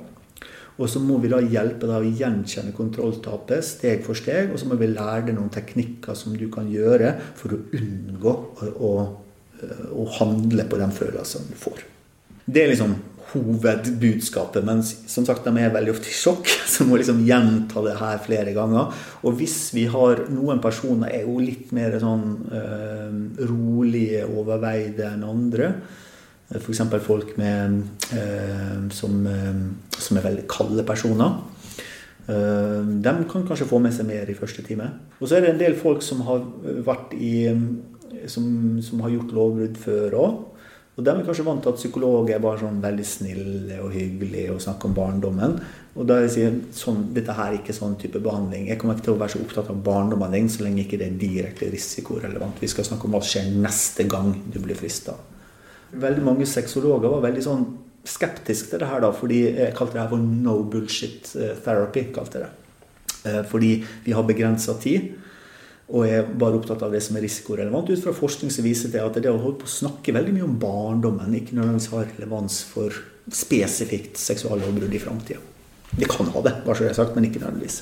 Og 0.79 0.87
så 0.87 1.01
må 1.03 1.17
vi 1.19 1.29
da 1.31 1.41
hjelpe 1.43 1.89
deg 1.89 2.05
å 2.05 2.11
gjenkjenne 2.21 2.71
kontrolltapet 2.75 3.65
steg 3.67 4.05
for 4.05 4.17
steg. 4.17 4.53
Og 4.53 4.61
så 4.61 4.69
må 4.69 4.77
vi 4.79 4.87
lære 4.89 5.27
deg 5.27 5.35
noen 5.35 5.51
teknikker 5.53 6.15
som 6.17 6.37
du 6.39 6.47
kan 6.53 6.69
gjøre 6.71 7.15
for 7.37 7.53
å 7.57 7.61
unngå 7.75 8.33
å, 8.33 8.69
å, 8.89 8.91
å 9.91 10.05
handle 10.21 10.65
på 10.69 10.79
den 10.79 10.93
følelsen 10.95 11.49
du 11.51 11.57
får. 11.59 11.83
Det 12.49 12.63
er 12.63 12.71
liksom 12.71 12.95
hovedbudskapet. 13.33 14.65
Men 14.65 14.81
som 14.83 15.25
sagt, 15.27 15.45
de 15.45 15.61
er 15.61 15.73
veldig 15.73 15.93
ofte 15.93 16.09
i 16.09 16.15
sjokk, 16.15 16.49
så 16.73 16.87
må 16.87 16.99
liksom 16.99 17.23
gjenta 17.27 17.83
det 17.85 17.97
her 17.99 18.21
flere 18.25 18.53
ganger. 18.55 18.93
Og 19.23 19.37
hvis 19.39 19.57
vi 19.75 19.87
har 19.91 20.25
Noen 20.29 20.61
personer 20.63 21.13
er 21.13 21.25
jo 21.27 21.39
litt 21.41 21.73
mer 21.75 21.97
sånn 22.01 22.25
øh, 22.59 23.45
rolige, 23.49 24.25
overveide 24.27 25.07
enn 25.13 25.25
andre. 25.27 25.73
F.eks. 26.49 26.81
folk 27.05 27.35
med, 27.37 27.75
eh, 28.17 28.77
som, 28.95 29.19
eh, 29.29 29.59
som, 29.93 30.17
er 30.17 30.25
veldig 30.25 30.47
kalde 30.49 30.85
personer. 30.87 31.37
De 32.29 33.11
kan 33.25 33.45
kanskje 33.45 33.65
få 33.65 33.79
med 33.81 33.93
seg 33.93 34.05
mer 34.05 34.29
i 34.29 34.35
første 34.37 34.61
time. 34.61 34.85
Og 35.17 35.25
så 35.25 35.37
er 35.37 35.45
det 35.45 35.53
en 35.55 35.61
del 35.61 35.77
folk 35.77 36.03
som 36.05 36.19
har 36.27 36.43
vært 36.85 37.15
i 37.17 37.47
som, 38.29 38.77
som 38.85 39.01
har 39.01 39.13
gjort 39.13 39.33
lovbrudd 39.33 39.79
før 39.81 40.17
òg. 40.19 40.37
Og 40.99 41.05
de 41.07 41.11
er 41.13 41.23
kanskje 41.23 41.45
vant 41.47 41.61
til 41.63 41.71
at 41.71 41.77
psykologer 41.79 42.35
er 42.35 42.41
bare 42.43 42.59
sånn 42.59 42.81
veldig 42.83 43.03
snille 43.07 43.77
og 43.79 43.93
hyggelige 43.95 44.51
og 44.51 44.59
snakker 44.59 44.89
om 44.89 44.95
barndommen. 44.97 45.53
Og 45.95 46.07
da 46.09 46.17
jeg 46.19 46.31
sier 46.33 46.57
sånn, 46.75 47.05
dette 47.15 47.31
her 47.37 47.53
er 47.53 47.59
ikke 47.61 47.75
sånn 47.77 47.95
type 48.01 48.19
behandling. 48.23 48.67
Jeg 48.67 48.81
kommer 48.81 48.97
ikke 48.97 49.05
til 49.05 49.15
å 49.15 49.21
være 49.21 49.31
så 49.37 49.43
opptatt 49.45 49.71
av 49.71 49.79
barndommen 49.85 50.35
din 50.35 50.51
så 50.51 50.65
lenge 50.65 50.83
ikke 50.83 50.99
det 50.99 51.07
er 51.07 51.21
direkte 51.21 51.69
risikorelevant. 51.71 52.59
Vi 52.59 52.67
skal 52.71 52.87
snakke 52.89 53.07
om 53.07 53.15
hva 53.15 53.21
som 53.23 53.31
skjer 53.31 53.47
neste 53.63 54.05
gang 54.11 54.33
du 54.51 54.59
blir 54.59 54.75
frista. 54.75 55.15
Veldig 56.03 56.25
mange 56.25 56.49
sexologer 56.49 57.15
var 57.15 57.23
veldig 57.29 57.45
sånn 57.47 57.63
skeptiske 58.09 58.73
til 58.73 58.83
det 58.83 58.91
her, 58.91 58.99
da, 59.03 59.13
fordi 59.15 59.39
jeg 59.47 59.75
kalte 59.77 59.95
det 59.95 60.03
her 60.03 60.11
for 60.11 60.27
no 60.43 60.59
bullshit 60.67 61.31
eh, 61.39 61.55
therapy. 61.63 62.09
kalte 62.15 62.43
det. 62.43 62.51
Eh, 63.23 63.41
fordi 63.47 63.71
vi 64.03 64.19
har 64.19 64.27
begrensa 64.27 64.75
tid, 64.83 65.13
og 65.89 66.05
er 66.05 66.27
bare 66.37 66.59
opptatt 66.59 66.83
av 66.85 66.93
det 66.93 67.01
som 67.01 67.17
er 67.17 67.23
risikorelevant. 67.25 67.89
Ut 67.89 68.03
fra 68.03 68.13
forskning 68.13 68.51
som 68.53 68.65
viser 68.65 68.91
til 68.93 69.01
at 69.01 69.15
det 69.17 69.31
å 69.31 69.39
holde 69.41 69.63
på 69.63 69.69
å 69.69 69.77
snakke 69.79 70.13
veldig 70.13 70.35
mye 70.35 70.45
om 70.45 70.59
barndommen 70.61 71.33
ikke 71.39 71.57
nødvendigvis 71.57 71.89
har 71.95 72.11
relevans 72.11 72.59
for 72.69 72.93
spesifikt 73.33 74.19
seksuallovbrudd 74.21 74.93
i 74.93 75.01
framtida. 75.01 75.41
Det 75.89 76.05
kan 76.09 76.29
ha 76.29 76.43
det, 76.45 76.53
bare 76.65 76.77
så 76.77 76.85
det 76.85 76.91
er 76.91 76.99
sagt, 76.99 77.15
men 77.17 77.25
ikke 77.25 77.41
nødvendigvis. 77.41 77.81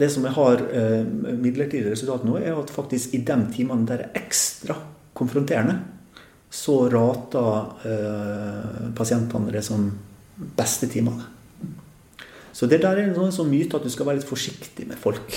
Det 0.00 0.08
som 0.10 0.24
jeg 0.24 0.34
har 0.38 0.64
eh, 0.72 1.04
midlertidig 1.36 1.92
resultat 1.92 2.24
nå, 2.24 2.38
er 2.40 2.56
at 2.56 2.72
faktisk 2.72 3.12
i 3.14 3.20
de 3.20 3.36
timene 3.52 3.84
der 3.88 4.00
det 4.00 4.08
er 4.08 4.22
ekstra 4.22 4.78
konfronterende, 5.18 5.76
så 6.48 6.78
rater 6.88 7.84
eh, 7.84 8.88
pasientene 8.96 9.52
det 9.52 9.64
som 9.66 9.90
beste 10.56 10.88
timene. 10.88 11.34
Så 12.56 12.66
det 12.66 12.80
der 12.82 12.96
er 12.96 13.12
en 13.12 13.34
sånn 13.34 13.52
myte 13.52 13.76
at 13.76 13.84
du 13.84 13.92
skal 13.92 14.08
være 14.08 14.22
litt 14.22 14.30
forsiktig 14.30 14.88
med 14.88 14.98
folk. 14.98 15.36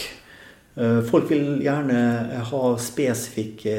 Eh, 0.81 1.01
folk 1.05 1.29
vil 1.29 1.61
gjerne 1.61 2.41
ha 2.49 2.65
spesifikke 2.81 3.75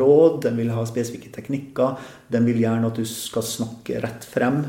råd, 0.00 0.42
de 0.48 0.54
vil 0.58 0.72
ha 0.74 0.84
spesifikke 0.88 1.30
teknikker. 1.36 1.98
De 2.30 2.44
vil 2.46 2.62
gjerne 2.64 2.90
at 2.90 2.98
du 2.98 3.06
skal 3.06 3.46
snakke 3.46 4.00
rett 4.02 4.26
frem. 4.26 4.64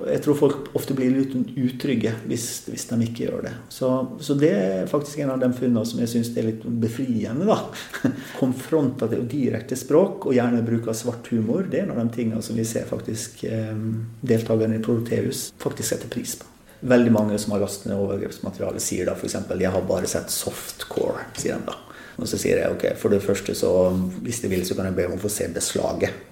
Jeg 0.00 0.22
tror 0.24 0.36
folk 0.38 0.68
ofte 0.78 0.94
blir 0.96 1.10
litt 1.12 1.32
utrygge 1.58 2.12
hvis, 2.30 2.44
hvis 2.70 2.86
de 2.88 2.98
ikke 3.04 3.24
gjør 3.26 3.42
det. 3.48 3.54
Så, 3.74 3.88
så, 4.22 4.36
det 4.38 4.52
er 4.54 4.90
faktisk 4.90 5.20
en 5.24 5.32
av 5.34 5.42
de 5.42 5.50
funnene 5.56 5.82
som 5.88 6.00
jeg 6.00 6.12
syns 6.12 6.30
er 6.38 6.46
litt 6.50 6.62
befriende. 6.84 7.48
da. 7.48 7.58
Konfrontativ 8.40 9.24
og 9.24 9.28
direkte 9.32 9.76
språk, 9.80 10.28
og 10.28 10.36
gjerne 10.36 10.62
bruk 10.66 10.88
av 10.88 10.96
svart 11.00 11.32
humor, 11.34 11.66
det 11.68 11.82
er 11.82 11.88
en 11.88 11.96
av 11.96 12.04
de 12.04 12.16
tingene 12.16 12.44
som 12.44 12.60
vi 12.60 12.68
ser 12.68 12.88
faktisk 12.88 13.44
eh, 13.48 13.74
deltakerne 14.20 14.78
i 14.78 14.84
Proteus 14.84 15.48
faktisk 15.60 15.94
setter 15.94 16.12
pris 16.12 16.38
på. 16.38 16.48
Veldig 16.80 17.12
mange 17.12 17.38
som 17.38 17.52
har 17.52 17.60
lastet 17.60 17.90
ned 17.90 18.00
overgrepsmateriale, 18.00 18.80
sier 18.80 19.08
da 19.08 19.14
f.eks.: 19.14 19.36
'Jeg 19.50 19.72
har 19.74 19.82
bare 19.88 20.08
sett 20.08 20.32
softcore', 20.32 21.26
sier 21.36 21.58
de 21.58 21.68
da. 21.68 21.76
Og 22.20 22.28
så 22.28 22.38
sier 22.40 22.60
jeg 22.60 22.72
ok, 22.72 22.96
for 23.00 23.12
det 23.12 23.22
første 23.24 23.54
så 23.56 23.92
hvis 24.24 24.40
de 24.40 24.48
vil, 24.48 24.64
så 24.66 24.74
kan 24.76 24.88
jeg 24.88 24.96
be 24.96 25.06
om 25.08 25.16
å 25.16 25.22
få 25.22 25.28
se 25.32 25.48
beslaget. 25.52 26.26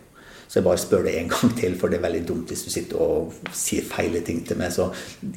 Så 0.48 0.60
jeg 0.60 0.64
bare 0.64 0.80
spør 0.80 1.04
det 1.04 1.12
en 1.18 1.28
gang 1.28 1.52
til, 1.58 1.76
for 1.76 1.92
det 1.92 1.98
er 1.98 2.06
veldig 2.06 2.24
dumt 2.28 2.48
hvis 2.48 2.64
du 2.64 2.70
sitter 2.72 3.02
og 3.04 3.34
sier 3.52 3.84
feile 3.84 4.22
ting 4.24 4.40
til 4.48 4.56
meg. 4.56 4.72
Så 4.72 4.88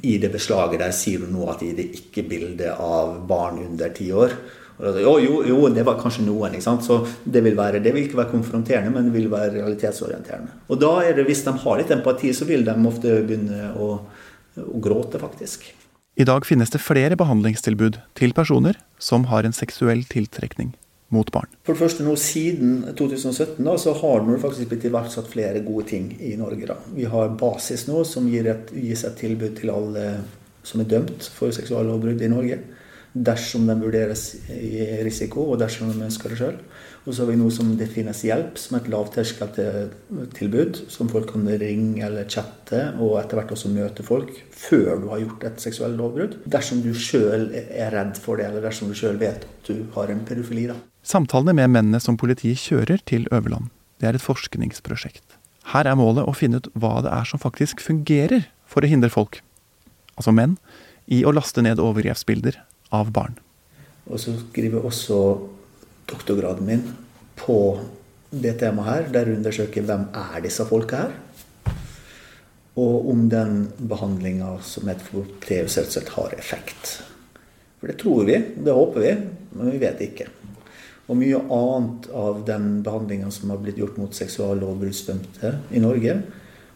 i 0.08 0.16
det 0.24 0.32
beslaget 0.32 0.80
der 0.80 0.96
sier 0.96 1.20
du 1.20 1.28
nå 1.32 1.50
at 1.52 1.60
det 1.60 1.84
er 1.84 2.00
ikke 2.00 2.24
bilde 2.30 2.72
av 2.72 3.18
barn 3.28 3.60
under 3.66 3.92
ti 3.96 4.08
år. 4.16 4.38
Jo, 4.82 5.18
jo, 5.22 5.42
jo, 5.46 5.58
det 5.70 5.84
var 5.86 6.00
kanskje 6.00 6.24
noen. 6.26 6.56
ikke 6.56 6.66
sant? 6.66 6.88
Så 6.88 7.02
det 7.28 7.44
vil, 7.44 7.58
være, 7.60 7.84
det 7.84 7.92
vil 7.94 8.08
ikke 8.08 8.18
være 8.18 8.32
konfronterende, 8.32 8.90
men 8.96 9.10
det 9.10 9.14
vil 9.14 9.30
være 9.30 9.60
realitetsorienterende. 9.60 10.64
Og 10.72 10.80
da 10.82 10.94
er 11.04 11.20
det, 11.20 11.28
hvis 11.28 11.44
de 11.46 11.54
har 11.64 11.78
litt 11.78 11.92
empati, 11.94 12.32
så 12.34 12.48
vil 12.50 12.66
de 12.66 12.74
ofte 12.90 13.20
begynne 13.28 13.76
å, 13.78 13.92
å 14.60 14.82
gråter 14.84 15.22
faktisk. 15.22 15.70
I 16.20 16.28
dag 16.28 16.46
finnes 16.46 16.74
det 16.74 16.82
flere 16.84 17.16
behandlingstilbud 17.16 18.02
til 18.20 18.34
personer 18.36 18.78
som 19.00 19.30
har 19.32 19.48
en 19.48 19.56
seksuell 19.56 20.04
tiltrekning 20.12 20.74
mot 21.12 21.32
barn. 21.32 21.48
For 21.68 21.76
det 21.76 21.82
første 21.82 22.06
nå 22.08 22.16
Siden 22.20 22.84
2017 23.00 23.64
da, 23.64 23.76
så 23.80 23.94
har 24.00 24.24
det 24.28 24.38
faktisk 24.44 24.72
blitt 24.72 24.88
iverksatt 24.88 25.32
flere 25.32 25.64
gode 25.66 25.88
ting 25.92 26.12
i 26.20 26.36
Norge. 26.40 26.68
Da. 26.70 26.78
Vi 26.96 27.08
har 27.12 27.34
Basis 27.40 27.88
nå, 27.90 28.04
som 28.08 28.30
gir 28.32 28.48
et, 28.52 28.72
gis 28.76 29.04
et 29.08 29.18
tilbud 29.20 29.58
til 29.60 29.74
alle 29.74 30.06
som 30.68 30.84
er 30.84 30.92
dømt 30.92 31.28
for 31.36 31.52
seksuallovbrudd 31.56 32.22
i 32.22 32.32
Norge. 32.32 32.60
Dersom 33.12 33.66
de 33.68 33.76
vurderes 33.76 34.38
i 34.56 34.86
risiko, 35.04 35.50
og 35.52 35.60
dersom 35.60 35.90
de 35.92 36.06
ønsker 36.06 36.32
det 36.32 36.38
sjøl. 36.40 36.58
Og 37.02 37.16
så 37.16 37.24
har 37.24 37.32
vi 37.32 37.40
noe 37.40 37.52
som 37.52 37.74
det 37.76 37.90
finnes 37.92 38.22
hjelp, 38.24 38.60
som 38.62 38.78
et 38.78 38.88
lavterskeltilbud. 38.94 40.80
Som 40.94 41.10
folk 41.12 41.34
kan 41.34 41.50
ringe 41.50 42.06
eller 42.06 42.30
chatte, 42.30 42.94
og 43.02 43.18
etter 43.20 43.40
hvert 43.40 43.52
også 43.58 43.74
møte 43.74 44.06
folk 44.06 44.32
før 44.62 45.02
du 45.02 45.10
har 45.12 45.24
gjort 45.26 45.44
et 45.50 45.66
seksuelt 45.66 45.98
lovbrudd. 46.00 46.38
Dersom 46.46 46.84
du 46.86 46.94
sjøl 46.96 47.50
er 47.58 47.92
redd 47.96 48.22
for 48.22 48.40
det, 48.40 48.48
eller 48.48 48.64
dersom 48.70 48.94
du 48.94 48.96
sjøl 48.98 49.20
vet 49.20 49.44
at 49.50 49.68
du 49.68 49.84
har 49.98 50.14
en 50.14 50.24
pedofili. 50.28 50.70
da. 50.72 50.78
Samtalene 51.04 51.58
med 51.58 51.74
mennene 51.74 52.00
som 52.00 52.20
politiet 52.22 52.62
kjører 52.62 53.02
til 53.10 53.28
Øverland, 53.34 53.74
det 54.00 54.08
er 54.08 54.16
et 54.16 54.24
forskningsprosjekt. 54.24 55.26
Her 55.74 55.90
er 55.90 55.98
målet 55.98 56.26
å 56.26 56.38
finne 56.38 56.62
ut 56.62 56.70
hva 56.78 57.02
det 57.04 57.12
er 57.12 57.26
som 57.28 57.42
faktisk 57.42 57.82
fungerer 57.82 58.48
for 58.70 58.86
å 58.86 58.90
hindre 58.90 59.12
folk, 59.14 59.42
altså 60.16 60.34
menn, 60.34 60.58
i 61.12 61.26
å 61.26 61.34
laste 61.34 61.62
ned 61.66 61.82
overgrepsbilder 61.82 62.62
av 62.92 63.12
barn. 63.16 63.38
Og 64.10 64.20
så 64.20 64.34
skriver 64.40 64.86
også 64.86 65.18
doktorgraden 66.12 66.68
min 66.68 66.86
på 67.40 67.58
det 68.32 68.58
temaet 68.62 68.90
her, 68.90 69.10
der 69.12 69.28
jeg 69.28 69.40
undersøker 69.40 69.86
hvem 69.88 70.08
er 70.16 70.44
disse 70.44 70.66
folka 70.68 71.06
her. 71.06 71.16
Og 72.80 73.10
om 73.12 73.26
den 73.32 73.66
behandlinga 73.78 74.54
som 74.64 74.90
et 74.90 75.02
proteus 75.10 75.76
har 76.16 76.36
effekt. 76.38 77.02
For 77.80 77.92
det 77.92 77.98
tror 78.00 78.24
vi, 78.30 78.38
det 78.38 78.76
håper 78.76 79.04
vi, 79.04 79.16
men 79.58 79.74
vi 79.74 79.82
vet 79.82 80.04
ikke. 80.06 80.30
Og 81.10 81.18
mye 81.20 81.42
annet 81.52 82.08
av 82.16 82.44
den 82.48 82.70
behandlinga 82.86 83.32
som 83.36 83.52
har 83.52 83.60
blitt 83.60 83.82
gjort 83.82 83.98
mot 84.00 84.16
seksuallovbruddsdømte 84.16 85.52
i 85.76 85.82
Norge, 85.84 86.22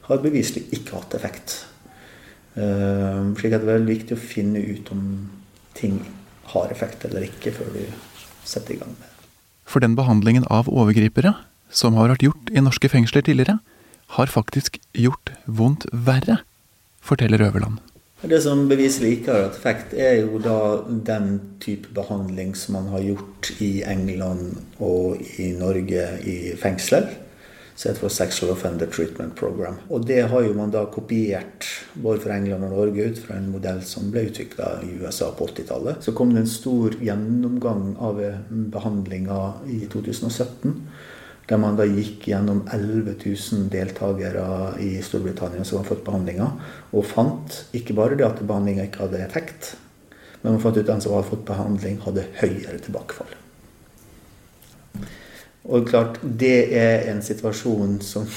har 0.05 0.21
beviselig 0.21 0.65
ikke 0.75 0.99
hatt 0.99 1.15
effekt. 1.17 1.55
Uh, 2.55 3.31
slik 3.39 3.55
at 3.55 3.63
det 3.63 3.67
er 3.67 3.77
veldig 3.77 3.93
viktig 3.93 4.15
å 4.15 4.21
finne 4.21 4.61
ut 4.63 4.91
om 4.93 5.05
ting 5.77 5.99
har 6.53 6.71
effekt 6.71 7.05
eller 7.07 7.27
ikke, 7.27 7.53
før 7.55 7.71
du 7.75 7.83
setter 8.45 8.75
i 8.75 8.79
gang 8.81 8.93
med 8.93 9.03
det. 9.03 9.29
For 9.65 9.81
den 9.81 9.95
behandlingen 9.97 10.45
av 10.53 10.69
overgripere 10.69 11.33
som 11.73 11.97
har 11.97 12.11
vært 12.13 12.25
gjort 12.27 12.51
i 12.53 12.61
norske 12.63 12.89
fengsler 12.91 13.25
tidligere, 13.25 13.57
har 14.15 14.29
faktisk 14.29 14.77
gjort 14.93 15.33
vondt 15.45 15.87
verre, 15.91 16.39
forteller 17.01 17.41
Øverland. 17.41 17.81
Det 18.25 18.39
som 18.41 18.63
beviselig 18.69 19.19
ikke 19.19 19.33
har 19.33 19.43
hatt 19.47 19.57
effekt, 19.59 19.93
er 19.93 20.21
jo 20.23 20.39
da 20.41 20.59
den 20.87 21.57
type 21.61 21.91
behandling 21.93 22.55
som 22.57 22.77
man 22.77 22.87
har 22.93 23.03
gjort 23.03 23.51
i 23.61 23.83
England 23.85 24.55
og 24.79 25.19
i 25.41 25.51
Norge 25.57 26.05
i 26.25 26.37
fengsler. 26.57 27.09
Så 27.75 27.89
heter 27.89 28.05
for 28.05 28.09
Sexual 28.09 28.51
Offender 28.53 28.87
Treatment 28.87 29.35
Program. 29.35 29.75
Og 29.91 30.05
det 30.07 30.21
har 30.31 30.45
jo 30.45 30.53
man 30.55 30.71
da 30.71 30.85
kopiert 30.87 31.67
både 31.93 32.21
for 32.23 32.31
England 32.31 32.63
og 32.63 32.71
Norge 32.71 33.09
ut 33.11 33.19
fra 33.19 33.35
en 33.35 33.49
modell 33.51 33.81
som 33.83 34.07
ble 34.13 34.29
utvikla 34.29 34.77
i 34.87 34.93
USA 35.01 35.27
på 35.35 35.49
80-tallet. 35.51 35.99
Så 35.99 36.13
kom 36.15 36.31
det 36.31 36.45
en 36.45 36.53
stor 36.53 36.95
gjennomgang 37.03 37.97
av 37.99 38.21
behandlinga 38.71 39.41
i 39.67 39.81
2017. 39.91 40.77
Der 41.45 41.59
man 41.61 41.75
da 41.77 41.85
gikk 41.85 42.29
gjennom 42.31 42.63
11 42.73 43.17
000 43.21 43.67
deltakere 43.73 44.45
i 44.81 44.95
Storbritannia 45.03 45.67
som 45.67 45.81
hadde 45.81 45.91
fått 45.91 46.05
behandlinga, 46.07 46.47
og 46.95 47.05
fant 47.05 47.59
ikke 47.77 47.93
bare 47.97 48.17
det 48.17 48.25
at 48.25 48.41
behandlinga 48.41 48.87
ikke 48.87 49.03
hadde 49.03 49.21
effekt, 49.27 49.75
men 50.41 50.55
man 50.55 50.63
fant 50.63 50.79
ut 50.79 50.81
at 50.87 50.89
den 50.89 51.03
som 51.03 51.13
hadde 51.13 51.29
fått 51.29 51.45
behandling, 51.45 51.99
hadde 52.07 52.25
høyere 52.39 52.79
tilbakefall. 52.87 53.35
Og 55.65 55.87
klart, 55.89 56.19
Det 56.21 56.73
er 56.77 57.09
en 57.09 57.21
situasjon 57.25 57.99
som, 58.05 58.27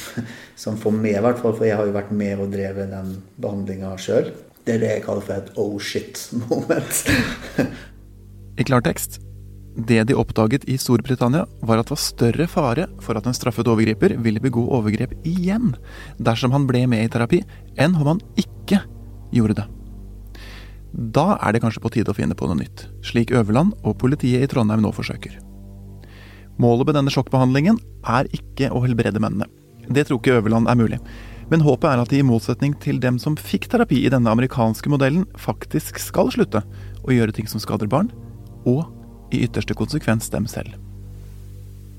som 0.57 0.77
for 0.81 0.95
meg, 0.95 1.19
i 1.19 1.23
hvert 1.25 1.41
fall, 1.43 1.55
for 1.57 1.69
jeg 1.69 1.77
har 1.77 1.87
jo 1.89 1.97
vært 1.97 2.13
med 2.13 2.41
og 2.41 2.53
drevet 2.55 2.91
den 2.93 3.17
behandlinga 3.37 3.95
sjøl, 4.01 4.33
det 4.65 4.77
er 4.77 4.83
det 4.83 4.93
jeg 4.97 5.07
kaller 5.07 5.25
for 5.25 5.41
et 5.41 5.55
oh 5.61 5.79
shit-moment. 5.81 7.05
I 8.59 8.67
klartekst 8.69 9.21
det 9.79 10.01
de 10.09 10.15
oppdaget 10.19 10.65
i 10.67 10.75
Storbritannia, 10.79 11.45
var 11.63 11.79
at 11.79 11.87
det 11.87 11.95
var 11.95 12.03
større 12.03 12.47
fare 12.51 12.87
for 13.05 13.19
at 13.19 13.27
en 13.31 13.37
straffet 13.37 13.69
overgriper 13.71 14.17
ville 14.19 14.43
begå 14.43 14.65
overgrep 14.75 15.15
igjen 15.29 15.77
dersom 16.19 16.51
han 16.51 16.67
ble 16.67 16.83
med 16.91 17.05
i 17.05 17.11
terapi, 17.13 17.45
enn 17.79 17.95
om 17.95 18.15
han 18.15 18.23
ikke 18.41 18.83
gjorde 19.35 19.61
det. 19.61 19.67
Da 21.15 21.37
er 21.37 21.55
det 21.55 21.63
kanskje 21.63 21.85
på 21.85 21.93
tide 21.95 22.11
å 22.11 22.17
finne 22.17 22.35
på 22.35 22.49
noe 22.49 22.59
nytt, 22.59 22.89
slik 23.07 23.31
Øverland 23.31 23.77
og 23.85 24.01
politiet 24.03 24.43
i 24.43 24.51
Trondheim 24.51 24.83
nå 24.83 24.91
forsøker. 24.97 25.39
Målet 26.59 26.89
med 26.89 26.97
denne 26.99 27.13
sjokkbehandlingen 27.15 27.79
er 28.03 28.29
ikke 28.35 28.73
å 28.75 28.83
helbrede 28.83 29.23
mennene. 29.23 29.47
Det 29.89 30.09
tror 30.09 30.19
ikke 30.19 30.41
Øverland 30.41 30.69
er 30.69 30.79
mulig. 30.79 30.99
Men 31.49 31.63
håpet 31.65 31.89
er 31.89 32.03
at 32.03 32.11
de 32.13 32.19
i 32.21 32.27
motsetning 32.27 32.75
til 32.83 32.99
dem 33.01 33.17
som 33.23 33.39
fikk 33.39 33.71
terapi 33.73 34.03
i 34.05 34.11
denne 34.13 34.33
amerikanske 34.35 34.91
modellen, 34.93 35.25
faktisk 35.39 36.01
skal 36.03 36.33
slutte 36.35 36.65
å 37.07 37.15
gjøre 37.15 37.33
ting 37.37 37.49
som 37.49 37.63
skader 37.63 37.89
barn, 37.89 38.11
og 38.69 38.85
i 39.33 39.45
ytterste 39.47 39.77
konsekvens 39.79 40.29
dem 40.35 40.49
selv. 40.51 40.75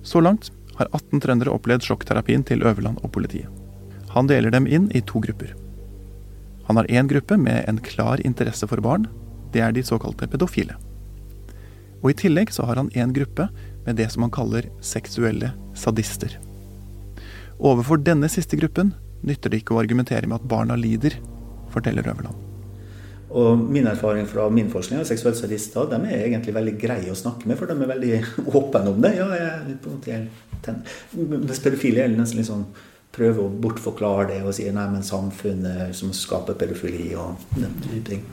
Så 0.06 0.22
langt 0.22 0.52
har 0.78 0.92
18 0.92 1.24
trøndere 1.24 1.56
opplevd 1.56 1.88
sjokkterapien 1.88 2.46
til 2.46 2.62
Øverland 2.68 3.02
og 3.02 3.14
politiet. 3.16 3.50
Han 4.14 4.30
deler 4.30 4.54
dem 4.54 4.68
inn 4.68 4.88
i 4.96 5.02
to 5.06 5.22
grupper. 5.24 5.56
Han 6.70 6.78
har 6.78 6.90
én 6.90 7.10
gruppe 7.10 7.38
med 7.38 7.66
en 7.68 7.82
klar 7.82 8.22
interesse 8.26 8.68
for 8.70 8.82
barn. 8.82 9.08
Det 9.54 9.62
er 9.66 9.74
de 9.74 9.84
såkalte 9.86 10.28
pedofile. 10.30 10.78
Og 12.04 12.12
i 12.12 12.18
tillegg 12.18 12.54
så 12.54 12.68
har 12.70 12.78
han 12.80 12.92
en 12.94 13.14
gruppe 13.14 13.50
med 13.86 14.00
det 14.00 14.10
som 14.14 14.26
han 14.26 14.34
kaller 14.34 14.70
seksuelle 14.82 15.54
sadister. 15.78 16.36
Overfor 17.60 18.00
denne 18.04 18.30
siste 18.32 18.60
gruppen 18.60 18.94
nytter 19.28 19.52
det 19.52 19.64
ikke 19.64 19.76
å 19.76 19.82
argumentere 19.82 20.28
med 20.28 20.40
at 20.40 20.48
barna 20.48 20.78
lider, 20.80 21.18
forteller 21.74 22.08
Øverland. 22.08 22.46
Og 23.30 23.60
min 23.62 23.86
erfaring 23.88 24.26
fra 24.28 24.48
min 24.50 24.72
forskning 24.74 25.04
av 25.04 25.06
seksuelle 25.06 25.38
sadister, 25.38 25.86
de 25.92 26.00
er 26.08 26.26
egentlig 26.26 26.56
veldig 26.56 26.76
greie 26.82 27.12
å 27.12 27.18
snakke 27.18 27.50
med, 27.50 27.60
for 27.60 27.70
de 27.70 27.76
er 27.78 27.92
veldig 27.92 28.14
åpne 28.60 28.94
om 28.94 29.04
det. 29.04 29.12
Ja, 29.20 29.28
pedofile 31.60 32.06
er 32.06 32.16
nesten 32.16 32.42
litt 32.42 32.50
sånn 32.50 32.66
prøver 33.14 33.46
å 33.46 33.54
bortforklare 33.62 34.28
det 34.32 34.42
og 34.46 34.54
sier 34.56 34.74
nei, 34.76 34.86
men 34.94 35.06
samfunnet 35.06 35.96
som 35.98 36.14
skaper 36.16 36.58
pedofili 36.60 37.12
og 37.18 37.42
den 37.58 37.74
type 37.84 38.04
ting. 38.10 38.26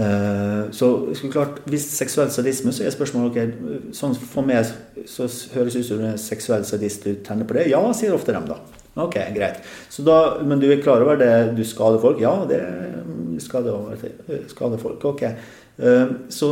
Uh, 0.00 0.70
så 0.72 0.88
klart, 1.32 1.58
Hvis 1.68 1.84
seksuell 1.92 2.30
sadisme, 2.32 2.72
så 2.72 2.86
er 2.86 2.94
spørsmålet 2.94 3.34
ok, 3.34 3.94
sånn 3.96 4.14
For 4.16 4.46
meg 4.46 4.64
så 5.04 5.26
høres 5.52 5.76
ut 5.76 5.84
som 5.84 6.04
en 6.06 6.20
seksuell 6.20 6.64
sadist 6.64 7.04
du 7.04 7.18
tenner 7.26 7.44
på 7.44 7.58
det. 7.58 7.66
Ja, 7.72 7.82
sier 7.96 8.16
ofte 8.16 8.32
dem, 8.32 8.46
da. 8.48 8.60
Ok, 9.00 9.18
greit. 9.34 9.60
Da, 10.06 10.18
men 10.46 10.62
du 10.62 10.70
er 10.70 10.80
klar 10.82 11.02
over 11.04 11.18
det 11.20 11.52
du 11.58 11.62
skader 11.66 12.00
folk? 12.02 12.22
Ja, 12.22 12.32
det 12.48 12.62
skader, 13.42 13.98
skader 14.50 14.80
folk. 14.80 15.04
Ok. 15.04 15.22
Eh, 15.22 16.06
så, 16.28 16.48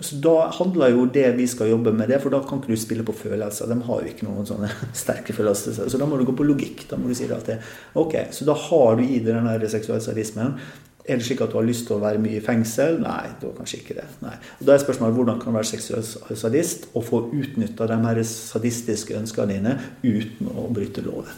så, 0.00 0.16
da 0.24 0.34
handler 0.58 0.94
jo 0.94 1.04
det 1.12 1.26
vi 1.38 1.46
skal 1.50 1.70
jobbe 1.70 1.92
med 1.94 2.10
det, 2.10 2.20
for 2.22 2.34
da 2.34 2.40
kan 2.46 2.62
ikke 2.62 2.72
du 2.72 2.80
spille 2.80 3.06
på 3.06 3.16
følelser. 3.16 3.70
De 3.70 3.78
har 3.88 4.02
jo 4.02 4.14
ikke 4.14 4.28
noen 4.28 4.48
sånne 4.48 4.70
sterke 5.04 5.36
følelser. 5.36 5.84
Så 5.88 6.00
da 6.00 6.08
må 6.08 6.18
du 6.18 6.26
gå 6.28 6.36
på 6.36 6.46
logikk. 6.46 6.86
Da 6.90 6.98
må 7.00 7.10
du 7.10 7.16
si 7.18 7.28
det, 7.30 7.60
ok, 7.94 8.18
Så 8.34 8.48
da 8.48 8.56
har 8.68 8.98
du 8.98 9.04
i 9.04 9.20
deg 9.20 9.36
den 9.36 9.70
seksuelle 9.70 10.02
sadismen. 10.04 10.58
Er 11.04 11.20
det 11.20 11.26
slik 11.26 11.42
at 11.44 11.52
du 11.52 11.58
har 11.58 11.66
lyst 11.68 11.84
til 11.84 11.98
å 11.98 12.00
være 12.00 12.20
mye 12.22 12.38
i 12.38 12.44
fengsel? 12.44 12.96
Nei, 13.02 13.28
det 13.36 13.44
var 13.44 13.58
kanskje 13.58 13.82
ikke 13.82 13.98
det. 13.98 14.06
Da 14.24 14.72
er 14.72 14.80
spørsmålet 14.80 15.18
hvordan 15.18 15.40
kan 15.42 15.52
du 15.52 15.58
være 15.58 15.68
seksuell 15.68 16.38
sadist 16.40 16.88
og 16.96 17.04
få 17.04 17.20
utnytta 17.28 17.88
de 17.90 17.98
her 18.06 18.20
sadistiske 18.24 19.16
ønskene 19.18 19.52
dine 19.52 19.76
uten 20.00 20.48
å 20.48 20.70
bryte 20.72 21.04
loven. 21.04 21.28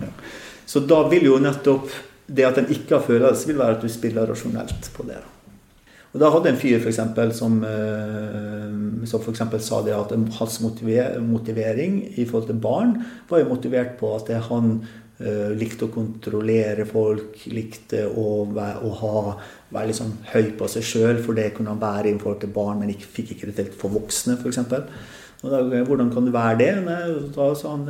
Ja. 0.00 0.08
Så 0.66 0.80
da 0.88 1.02
vil 1.12 1.28
jo 1.28 1.36
nettopp 1.42 1.92
det 2.26 2.48
at 2.48 2.58
en 2.58 2.72
ikke 2.72 2.96
har 2.96 3.04
følelse, 3.06 3.46
vil 3.46 3.60
være 3.60 3.76
at 3.76 3.84
du 3.84 3.92
spiller 3.92 4.32
rasjonelt 4.32 4.88
på 4.96 5.04
det. 5.06 5.20
Og 6.16 6.20
Da 6.22 6.30
hadde 6.32 6.48
en 6.48 6.56
fyr 6.56 6.78
for 6.80 6.88
eksempel, 6.88 7.32
som, 7.36 7.58
eh, 7.64 9.04
som 9.04 9.20
for 9.20 9.34
sa 9.36 9.82
det 9.84 9.92
at 9.92 10.14
hans 10.38 10.60
motivering 10.62 12.18
i 12.18 12.24
forhold 12.24 12.46
til 12.46 12.56
barn 12.56 13.04
var 13.28 13.40
jo 13.40 13.52
motivert 13.52 13.98
på 13.98 14.14
at 14.16 14.32
han 14.48 14.80
uh, 14.80 15.05
likte 15.56 15.86
å 15.86 15.92
kontrollere 15.92 16.84
folk, 16.88 17.46
likte 17.48 18.02
å, 18.04 18.44
være, 18.52 18.82
å 18.84 18.90
ha, 19.00 19.20
være 19.72 19.90
liksom 19.90 20.10
høy 20.34 20.50
på 20.58 20.68
seg 20.68 20.84
sjøl, 20.84 21.20
for 21.24 21.38
det 21.38 21.52
kunne 21.56 21.72
han 21.72 21.80
være 21.80 22.10
i 22.10 22.18
forhold 22.20 22.42
til 22.42 22.52
barn, 22.52 22.82
men 22.82 22.92
ikke, 22.92 23.08
fikk 23.20 23.32
ikke 23.36 23.48
det 23.48 23.56
til 23.60 23.70
for 23.80 23.96
voksne, 23.96 24.36
f.eks. 24.36 24.60
Og 25.44 25.52
da, 25.52 25.82
hvordan 25.84 26.08
kan 26.10 26.24
det 26.24 26.32
være 26.32 26.56
det? 26.58 26.70
Da 27.36 27.46
han 27.68 27.82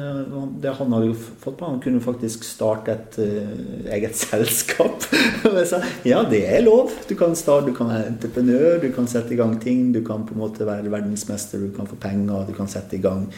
det 0.62 0.72
han 0.74 0.94
hadde 0.96 1.12
fått 1.14 1.56
på, 1.60 1.68
han 1.68 1.78
kunne 1.82 2.02
faktisk 2.02 2.42
starte 2.44 2.96
et 2.96 3.18
uh, 3.22 3.92
eget 3.94 4.18
selskap. 4.24 5.06
og 5.46 5.58
jeg 5.60 5.68
sa 5.70 5.80
ja, 6.04 6.24
det 6.26 6.42
er 6.50 6.64
lov. 6.66 6.90
Du 7.08 7.14
kan, 7.18 7.36
starte, 7.38 7.70
du 7.70 7.76
kan 7.76 7.92
være 7.92 8.10
entreprenør, 8.10 8.80
du 8.82 8.88
kan 8.94 9.06
sette 9.10 9.34
i 9.34 9.38
gang 9.38 9.54
ting. 9.62 9.92
Du 9.94 10.02
kan 10.06 10.26
på 10.26 10.34
en 10.34 10.42
måte 10.42 10.66
være 10.66 10.90
verdensmester, 10.90 11.62
du 11.62 11.70
kan 11.76 11.86
få 11.86 11.98
penger, 12.02 12.48
du 12.48 12.54
kan 12.56 12.70
sette 12.70 12.98
i 12.98 13.02
gang 13.02 13.28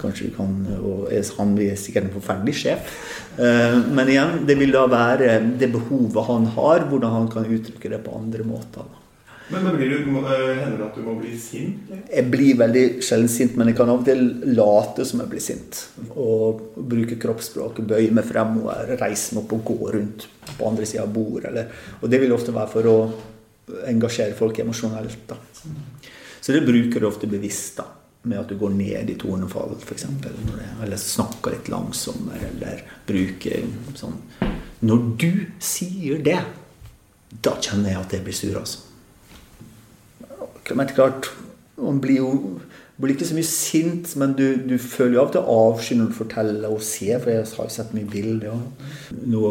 Kanskje 0.00 0.30
du 0.30 0.36
kan 0.36 0.54
Og 0.76 1.10
han 1.38 1.54
blir 1.56 1.74
sikkert 1.80 2.06
en 2.06 2.14
forferdelig 2.14 2.54
sjef. 2.62 2.94
Uh, 3.36 3.82
men 3.90 4.14
igjen, 4.14 4.38
det 4.46 4.56
vil 4.60 4.72
da 4.72 4.86
være 4.88 5.40
det 5.58 5.72
behovet 5.74 6.30
han 6.30 6.46
har, 6.54 6.86
hvordan 6.86 7.18
han 7.18 7.28
kan 7.34 7.50
uttrykke 7.50 7.90
det 7.92 8.00
på 8.06 8.14
andre 8.14 8.46
måter. 8.46 8.86
Da. 8.86 9.05
Men, 9.48 9.62
men 9.62 9.76
blir 9.76 9.92
du, 9.92 9.96
eh, 10.18 10.56
hender 10.58 10.78
det 10.80 10.86
at 10.88 10.96
du 10.98 11.04
må 11.06 11.14
bli 11.20 11.36
sint? 11.38 11.90
Jeg 12.10 12.30
blir 12.32 12.58
veldig 12.58 12.84
sjelden 13.04 13.30
sint, 13.30 13.54
men 13.58 13.70
jeg 13.70 13.78
kan 13.78 13.92
av 13.92 14.00
og 14.02 14.08
til 14.08 14.24
late 14.56 15.06
som 15.06 15.22
jeg 15.22 15.30
blir 15.30 15.44
sint. 15.44 15.82
Og 16.18 16.64
bruke 16.76 17.18
kroppsspråket, 17.22 17.86
bøye 17.86 18.14
meg 18.16 18.26
fremover, 18.26 18.96
reise 18.98 19.36
meg 19.36 19.44
opp 19.44 19.54
og 19.58 19.68
gå 19.70 19.92
rundt 19.98 20.26
på 20.56 20.70
andre 20.70 20.88
sida 20.88 21.04
av 21.04 21.14
bordet. 21.14 21.66
og 22.00 22.10
det 22.10 22.20
vil 22.22 22.34
ofte 22.34 22.54
være 22.54 22.72
for 22.72 22.90
å 22.90 22.96
engasjere 23.86 24.34
folk 24.38 24.58
emosjonelt. 24.62 25.22
Da. 25.28 25.38
Så 26.40 26.54
det 26.54 26.66
bruker 26.66 27.00
du 27.00 27.06
ofte 27.06 27.30
bevisst. 27.30 27.76
da 27.78 27.86
med 28.26 28.40
at 28.40 28.48
du 28.48 28.58
går 28.58 28.72
ned 28.74 29.10
i 29.10 29.14
tonefall, 29.14 29.76
f.eks. 29.78 30.06
Eller 30.82 30.98
snakker 30.98 31.54
litt 31.54 31.68
langsommere, 31.70 32.50
eller 32.50 32.82
bruker 33.06 33.68
sånn 33.94 34.16
Når 34.86 35.04
du 35.20 35.30
sier 35.62 36.18
det, 36.26 36.40
da 37.30 37.54
kjenner 37.62 37.92
jeg 37.92 38.00
at 38.00 38.16
jeg 38.16 38.26
blir 38.26 38.36
sur, 38.36 38.58
altså. 38.58 38.85
Men 40.74 40.90
klart, 40.96 41.30
man 41.76 42.00
blir 42.02 42.22
jo 42.22 42.32
blir 42.96 43.12
ikke 43.12 43.28
så 43.28 43.36
mye 43.36 43.48
sint, 43.48 44.14
men 44.16 44.32
du, 44.38 44.44
du 44.64 44.78
føler 44.80 45.18
jo 45.18 45.22
av 45.22 45.26
og 45.28 45.34
til 45.34 45.48
avsky 45.52 45.96
når 45.98 46.06
du 46.08 46.16
forteller 46.16 46.72
og 46.72 46.84
ser, 46.84 47.18
for 47.20 47.32
jeg 47.32 47.42
har 47.44 47.66
jo 47.68 47.74
sett 47.74 47.96
mye 47.96 48.08
bilder. 48.08 48.46
Ja. 48.48 48.92
Nå 49.28 49.50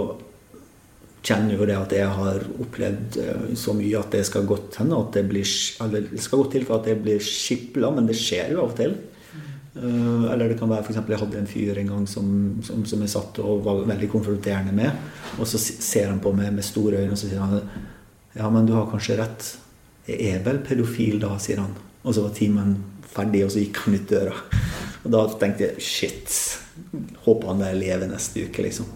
kjenner 1.26 1.58
jo 1.58 1.66
det 1.66 1.76
at 1.78 1.94
jeg 1.94 2.10
har 2.20 2.40
opplevd 2.62 3.20
eh, 3.22 3.44
så 3.58 3.74
mye 3.78 3.98
at 4.02 4.14
det 4.14 4.24
skal 4.28 4.46
godt 4.50 4.80
hende 4.82 4.98
at 5.02 5.16
det 5.18 5.24
blir 5.30 5.46
eller 5.82 6.06
det 6.12 6.22
skal 6.22 6.42
godt 6.44 6.52
til 6.54 6.66
for 6.68 6.80
at 6.80 6.90
jeg 6.90 7.02
blir 7.02 7.22
skipla, 7.22 7.92
men 7.94 8.10
det 8.10 8.18
skjer 8.20 8.54
jo 8.54 8.64
av 8.64 8.74
og 8.74 8.80
til. 8.80 8.98
Uh, 9.76 10.32
eller 10.32 10.48
det 10.48 10.56
kan 10.56 10.70
være 10.72 10.86
f.eks. 10.86 11.02
jeg 11.04 11.20
hadde 11.20 11.40
en 11.42 11.50
fyr 11.52 11.80
en 11.82 11.90
gang 11.90 12.04
som, 12.08 12.28
som, 12.64 12.86
som, 12.88 13.02
jeg 13.04 13.12
satt 13.12 13.42
og 13.44 13.66
var 13.66 13.82
veldig 13.90 14.08
konfronterende 14.14 14.72
med. 14.72 15.02
Og 15.36 15.50
så 15.52 15.60
ser 15.60 16.08
han 16.08 16.22
på 16.24 16.32
meg 16.38 16.54
med 16.56 16.64
store 16.64 17.02
øyne 17.02 17.12
og 17.12 17.20
så 17.20 17.28
sier 17.28 17.44
han 17.44 17.60
ja, 18.36 18.48
men 18.52 18.68
du 18.68 18.72
har 18.76 18.88
kanskje 18.88 19.18
rett. 19.20 19.50
Jeg 20.06 20.36
er 20.36 20.44
vel 20.46 20.60
pedofil 20.62 21.18
da, 21.22 21.32
sier 21.42 21.64
han. 21.64 21.74
Og 22.06 22.14
så 22.14 22.26
var 22.28 22.36
timen 22.38 22.76
ferdig, 23.10 23.42
og 23.46 23.54
så 23.54 23.64
gikk 23.64 23.80
han 23.86 23.98
ut 23.98 24.12
døra. 24.12 24.36
Og 25.02 25.10
da 25.16 25.24
tenkte 25.42 25.66
jeg 25.66 25.82
shit. 25.82 26.36
Håper 27.26 27.52
han 27.52 27.64
er 27.66 27.78
lever 27.80 28.10
neste 28.12 28.46
uke, 28.46 28.66
liksom. 28.68 28.90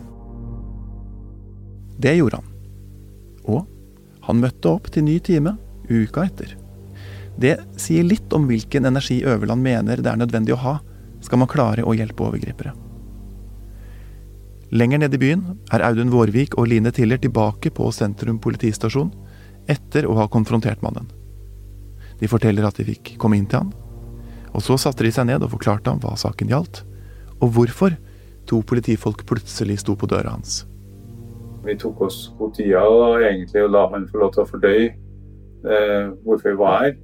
Det 2.00 2.14
gjorde 2.16 2.40
han. 2.40 2.52
Og 3.50 3.66
han 4.28 4.44
møtte 4.44 4.70
opp 4.70 4.92
til 4.94 5.08
ny 5.08 5.18
time 5.26 5.56
uka 5.90 6.28
etter. 6.28 6.54
Det 7.40 7.56
sier 7.80 8.06
litt 8.06 8.34
om 8.36 8.46
hvilken 8.50 8.86
energi 8.86 9.24
Øverland 9.26 9.64
mener 9.64 10.04
det 10.04 10.12
er 10.12 10.20
nødvendig 10.20 10.54
å 10.54 10.62
ha 10.62 10.76
skal 11.26 11.42
man 11.42 11.50
klare 11.50 11.86
å 11.88 11.96
hjelpe 11.98 12.28
overgripere. 12.28 12.76
Lenger 14.70 15.02
nede 15.02 15.18
i 15.18 15.22
byen 15.24 15.42
er 15.74 15.82
Audun 15.88 16.12
Vårvik 16.14 16.54
og 16.60 16.70
Line 16.70 16.92
Tiller 16.94 17.18
tilbake 17.18 17.72
på 17.74 17.90
Sentrum 17.96 18.38
politistasjon 18.44 19.10
etter 19.70 20.08
å 20.10 20.18
ha 20.18 20.28
konfrontert 20.32 20.82
mannen. 20.86 21.08
De 22.20 22.28
forteller 22.28 22.66
at 22.68 22.80
de 22.80 22.88
fikk 22.88 23.16
komme 23.22 23.38
inn 23.40 23.48
til 23.50 23.64
han, 23.64 23.74
og 24.50 24.64
så 24.66 24.78
satte 24.82 25.06
de 25.06 25.12
seg 25.14 25.30
ned 25.30 25.46
og 25.46 25.54
forklarte 25.54 25.92
ham 25.92 26.02
hva 26.04 26.16
saken 26.20 26.52
gjaldt, 26.52 26.82
og 27.40 27.54
hvorfor 27.56 27.96
to 28.50 28.64
politifolk 28.66 29.24
plutselig 29.30 29.80
sto 29.84 29.96
på 29.96 30.10
døra 30.10 30.34
hans. 30.34 30.64
Vi 31.64 31.76
tok 31.78 32.02
oss 32.08 32.18
god 32.40 32.56
tid 32.56 32.74
og 32.80 33.22
egentlig 33.22 33.68
la 33.70 33.86
han 33.92 34.08
få 34.10 34.24
lov 34.24 34.34
til 34.34 34.44
å 34.44 34.50
fordøye 34.50 34.88
eh, 34.90 36.10
hvorfor 36.26 36.50
vi 36.50 36.60
var 36.60 36.78
her. 36.84 36.98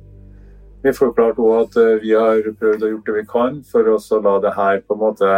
Vi 0.86 0.94
forklarte 0.96 1.44
òg 1.44 1.56
at 1.60 1.78
eh, 1.82 1.98
vi 2.02 2.14
har 2.16 2.42
prøvd 2.60 2.86
å 2.86 2.92
gjøre 2.92 3.06
det 3.08 3.18
vi 3.20 3.26
kan 3.30 3.60
for 3.68 3.92
å 3.92 4.00
la 4.26 4.36
det 4.44 4.56
her 4.56 4.82
på 4.86 4.96
en 4.96 5.04
måte 5.04 5.32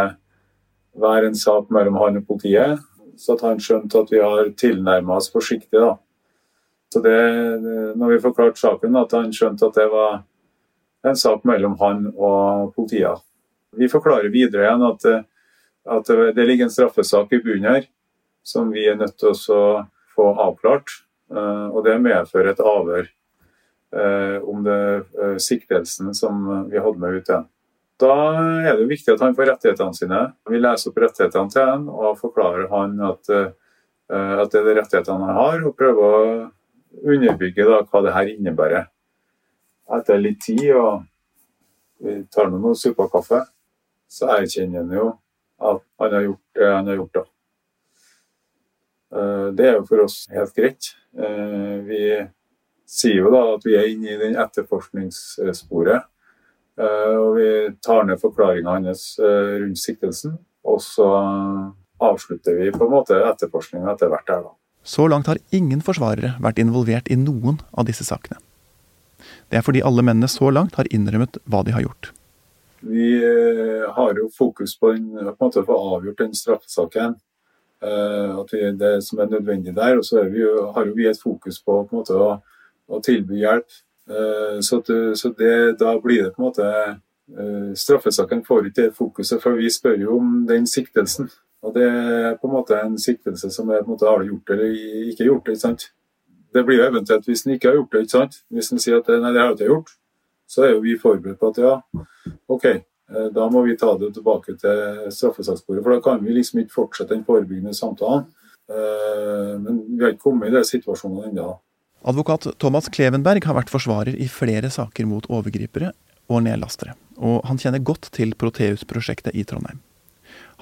være 0.98 1.30
en 1.30 1.38
sak 1.38 1.70
mellom 1.74 1.98
han 2.00 2.20
og 2.20 2.26
politiet, 2.30 2.78
så 3.18 3.34
at 3.34 3.44
han 3.46 3.60
skjønte 3.62 4.02
at 4.02 4.12
vi 4.12 4.22
har 4.22 4.52
tilnærma 4.58 5.18
oss 5.18 5.30
forsiktig. 5.34 5.78
da. 5.78 5.96
Så 6.88 7.02
det, 7.04 7.18
når 8.00 8.14
vi 8.14 8.22
forklarte 8.22 8.60
saken, 8.60 8.96
at 8.96 9.12
han 9.12 9.32
skjønte 9.34 9.68
at 9.68 9.76
det 9.76 9.88
var 9.92 10.22
en 11.08 11.18
sak 11.18 11.44
mellom 11.48 11.76
han 11.82 12.06
og 12.14 12.72
politiet. 12.76 13.20
Vi 13.76 13.90
forklarer 13.92 14.32
videre 14.32 14.64
igjen 14.64 14.86
at, 14.88 15.04
at 15.98 16.14
det 16.34 16.46
ligger 16.48 16.66
en 16.66 16.72
straffesak 16.72 17.34
i 17.36 17.42
bunnen 17.44 17.68
her 17.68 17.86
som 18.48 18.72
vi 18.72 18.86
er 18.88 18.96
nødt 18.96 19.18
til 19.20 19.34
å 19.34 19.62
få 20.16 20.30
avklart. 20.48 21.02
Eh, 21.28 21.66
og 21.68 21.84
det 21.84 21.98
medfører 22.00 22.52
et 22.54 22.64
avhør 22.64 23.04
eh, 23.04 24.36
om 24.48 24.64
det 24.64 24.80
eh, 24.96 25.36
siktelsen 25.42 26.14
som 26.16 26.46
vi 26.70 26.80
hadde 26.80 27.00
med 27.02 27.18
ut 27.18 27.30
igjen. 27.30 27.48
Da 27.98 28.14
er 28.62 28.78
det 28.78 28.88
viktig 28.88 29.16
at 29.16 29.24
han 29.26 29.34
får 29.36 29.50
rettighetene 29.52 29.96
sine. 29.96 30.20
Vi 30.48 30.60
leser 30.60 30.92
opp 30.92 31.00
rettighetene 31.02 31.52
til 31.52 31.66
han 31.66 31.88
og 31.90 32.20
forklarer 32.20 32.68
han 32.70 32.92
at, 33.02 33.26
at 33.26 34.52
det 34.52 34.60
er 34.60 34.68
de 34.68 34.74
rettighetene 34.76 35.26
han 35.26 35.34
har, 35.34 35.64
og 35.66 35.74
prøver 35.74 36.06
å 36.06 36.20
underbygge 37.04 37.66
da, 37.68 37.82
hva 37.86 38.02
det 38.04 38.14
her 38.16 38.32
innebærer. 38.32 38.88
Etter 39.98 40.20
litt 40.20 40.42
tid 40.44 40.70
og 40.76 41.06
vi 42.04 42.20
tar 42.30 42.50
med 42.52 42.62
noe 42.62 42.78
suppe 42.78 43.06
og 43.06 43.12
kaffe, 43.12 43.42
så 44.08 44.28
erkjenner 44.38 44.84
han 44.84 44.94
jo 44.94 45.08
at 45.58 45.82
han 46.00 46.14
har 46.14 46.26
gjort 46.28 46.58
det 46.58 46.70
han 46.70 46.86
har 46.86 47.00
gjort. 47.00 47.14
da. 47.14 47.24
Eh, 49.16 49.46
det 49.56 49.68
er 49.68 49.78
jo 49.78 49.86
for 49.88 50.04
oss 50.04 50.20
helt 50.32 50.54
greit. 50.56 50.92
Eh, 51.16 51.78
vi 51.88 52.02
sier 52.88 53.22
jo 53.22 53.32
da 53.32 53.42
at 53.54 53.66
vi 53.66 53.76
er 53.78 53.90
inne 53.90 54.12
i 54.14 54.20
den 54.20 54.38
etterforskningssporet. 54.40 56.08
Eh, 56.78 57.16
og 57.18 57.32
vi 57.38 57.50
tar 57.84 58.06
ned 58.06 58.20
forklaringa 58.22 58.76
hans 58.78 59.04
rundt 59.18 59.80
siktelsen, 59.80 60.36
og 60.62 60.78
så 60.84 61.08
avslutter 61.98 62.54
vi 62.54 62.70
på 62.70 62.86
en 62.86 62.92
måte 62.92 63.18
etterforskninga 63.18 63.90
etter 63.92 64.12
hvert 64.12 64.30
her, 64.30 64.44
da. 64.46 64.54
Så 64.88 65.04
langt 65.12 65.28
har 65.28 65.40
ingen 65.52 65.82
forsvarere 65.84 66.38
vært 66.40 66.60
involvert 66.62 67.10
i 67.12 67.16
noen 67.20 67.58
av 67.76 67.84
disse 67.88 68.06
sakene. 68.08 68.40
Det 69.52 69.58
er 69.58 69.64
fordi 69.66 69.82
alle 69.84 70.04
mennene 70.04 70.30
så 70.32 70.48
langt 70.54 70.78
har 70.80 70.88
innrømmet 70.94 71.36
hva 71.44 71.60
de 71.66 71.74
har 71.76 71.84
gjort. 71.84 72.12
Vi 72.80 73.10
har 73.96 74.14
jo 74.16 74.28
fokus 74.32 74.76
på, 74.78 74.92
en, 74.94 75.08
på 75.36 75.48
en 75.48 75.58
å 75.60 75.64
få 75.66 75.78
avgjort 75.96 76.22
den 76.22 76.36
straffesaken. 76.36 77.18
Uh, 77.78 78.40
at 78.40 78.50
vi, 78.50 78.62
det 78.74 78.94
som 79.06 79.20
er 79.22 79.28
nødvendig 79.30 79.74
der. 79.76 79.98
Og 79.98 80.06
så 80.06 80.24
vi 80.30 80.46
har 80.46 80.88
vi 80.94 81.06
et 81.10 81.20
fokus 81.20 81.60
på, 81.62 81.82
på 81.86 82.00
måte, 82.00 82.16
å, 82.16 82.38
å, 82.88 83.02
tilby 83.04 83.42
hjelp. 83.42 83.68
Uh, 84.08 84.58
så, 84.64 84.80
at, 84.80 84.90
så 85.20 85.34
det, 85.36 85.52
da 85.82 85.92
blir 86.02 86.24
det 86.24 86.32
på 86.36 86.42
en 86.42 86.50
måte 86.50 86.72
Straffesaken 87.76 88.40
får 88.40 88.70
ikke 88.70 88.84
det 88.86 88.94
fokuset, 88.96 89.42
for 89.42 89.58
vi 89.60 89.68
spør 89.68 89.98
jo 90.00 90.14
om 90.16 90.46
den 90.48 90.64
siktelsen. 90.64 91.26
Og 91.66 91.74
det 91.74 91.86
er 91.86 92.36
på 92.38 92.46
en 92.48 92.54
måte 92.54 92.78
en 92.78 92.98
siktelse 93.00 93.50
som 93.50 93.70
er 93.70 93.82
på 93.82 93.90
en 93.90 93.96
måte 93.96 94.06
har 94.06 94.20
du 94.22 94.28
gjort 94.30 94.52
eller 94.54 94.76
ikke 95.10 95.26
gjort 95.26 95.46
det. 95.46 95.56
ikke 95.56 95.64
sant? 95.64 95.88
Det 96.54 96.62
blir 96.64 96.78
jo 96.78 96.90
eventuelt 96.90 97.26
hvis 97.26 97.46
en 97.46 97.56
ikke 97.56 97.72
har 97.72 97.80
gjort 97.80 97.96
det. 97.96 98.04
ikke 98.04 98.16
sant? 98.16 98.42
Hvis 98.54 98.70
en 98.72 98.82
sier 98.84 99.00
at 99.00 99.10
nei, 99.10 99.32
det 99.32 99.42
har 99.42 99.50
jeg 99.50 99.58
ikke 99.58 99.72
gjort, 99.72 99.96
så 100.48 100.64
er 100.64 100.76
jo 100.76 100.84
vi 100.84 100.94
forberedt 101.00 101.40
på 101.40 101.50
at 101.50 101.58
ja, 101.64 101.74
OK, 102.48 102.68
Eh, 103.08 103.28
da 103.32 103.46
må 103.50 103.62
vi 103.64 103.76
ta 103.78 103.94
det 103.98 104.12
tilbake 104.16 104.54
til 104.60 105.08
straffesaksbordet, 105.14 105.84
for 105.84 105.94
da 105.94 106.02
kan 106.04 106.20
vi 106.24 106.34
liksom 106.36 106.62
ikke 106.62 106.76
fortsette 106.76 107.14
den 107.14 107.24
forebyggende 107.24 107.74
samtalen. 107.76 108.26
Eh, 108.68 109.54
men 109.62 109.80
vi 109.94 110.02
har 110.04 110.12
ikke 110.12 110.26
kommet 110.26 110.50
i 110.50 110.56
den 110.58 110.68
situasjonen 110.68 111.30
ennå. 111.30 111.54
Advokat 112.08 112.46
Thomas 112.60 112.90
Klevenberg 112.92 113.48
har 113.48 113.56
vært 113.56 113.72
forsvarer 113.72 114.14
i 114.14 114.28
flere 114.30 114.70
saker 114.70 115.08
mot 115.08 115.26
overgripere 115.32 115.94
og 116.28 116.44
nedlastere, 116.44 116.94
og 117.16 117.40
han 117.48 117.58
kjenner 117.58 117.82
godt 117.82 118.12
til 118.14 118.36
Proteus-prosjektet 118.38 119.34
i 119.34 119.46
Trondheim. 119.48 119.80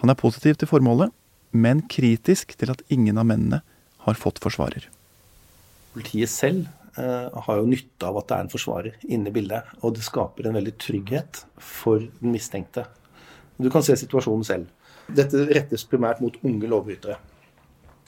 Han 0.03 0.13
er 0.13 0.19
positiv 0.19 0.59
til 0.61 0.69
formålet, 0.71 1.13
men 1.57 1.83
kritisk 1.89 2.57
til 2.59 2.73
at 2.73 2.83
ingen 2.93 3.19
av 3.19 3.29
mennene 3.29 3.63
har 4.07 4.19
fått 4.21 4.43
forsvarer. 4.43 4.89
Politiet 5.95 6.31
selv 6.31 6.67
Eh, 6.97 7.41
har 7.43 7.59
jo 7.61 7.69
nytte 7.69 8.09
av 8.09 8.17
at 8.17 8.29
det 8.31 8.37
er 8.37 8.45
en 8.47 8.51
forsvarer 8.53 8.95
inne 9.13 9.29
i 9.29 9.35
bildet. 9.35 9.69
Og 9.85 9.99
det 9.99 10.05
skaper 10.07 10.49
en 10.49 10.57
veldig 10.57 10.73
trygghet 10.81 11.43
for 11.61 12.01
den 12.01 12.33
mistenkte. 12.33 12.87
Du 13.61 13.69
kan 13.73 13.85
se 13.85 13.99
situasjonen 14.01 14.47
selv. 14.49 14.71
Dette 15.13 15.45
rettes 15.51 15.85
primært 15.89 16.23
mot 16.25 16.39
unge 16.41 16.71
lovbrytere. 16.73 17.19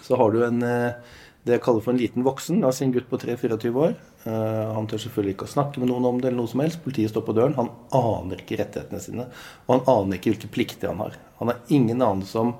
Så 0.00 0.16
har 0.16 0.32
du 0.32 0.42
en, 0.44 0.62
eh, 0.62 0.94
det 1.48 1.56
jeg 1.56 1.64
kaller 1.64 1.84
for 1.84 1.94
en 1.94 2.00
liten 2.00 2.26
voksen, 2.26 2.62
la 2.62 2.70
oss 2.70 2.80
si 2.80 2.86
en 2.86 2.94
gutt 2.94 3.08
på 3.10 3.20
3-24 3.20 3.84
år. 3.84 3.94
Eh, 4.28 4.64
han 4.76 4.88
tør 4.90 5.02
selvfølgelig 5.04 5.36
ikke 5.36 5.48
å 5.48 5.54
snakke 5.56 5.82
med 5.82 5.90
noen 5.90 6.10
om 6.12 6.20
det, 6.20 6.30
eller 6.30 6.42
noe 6.42 6.52
som 6.52 6.62
helst. 6.62 6.82
Politiet 6.84 7.12
står 7.12 7.24
på 7.26 7.36
døren. 7.36 7.56
Han 7.58 7.72
aner 7.96 8.42
ikke 8.42 8.60
rettighetene 8.60 9.02
sine. 9.02 9.28
Og 9.66 9.76
han 9.76 9.86
aner 9.94 10.20
ikke 10.20 10.34
hvilke 10.34 10.52
plikter 10.54 10.92
han 10.92 11.02
har. 11.02 11.16
Han 11.40 11.52
har 11.52 11.64
ingen 11.74 12.04
anelse 12.04 12.44
om 12.44 12.52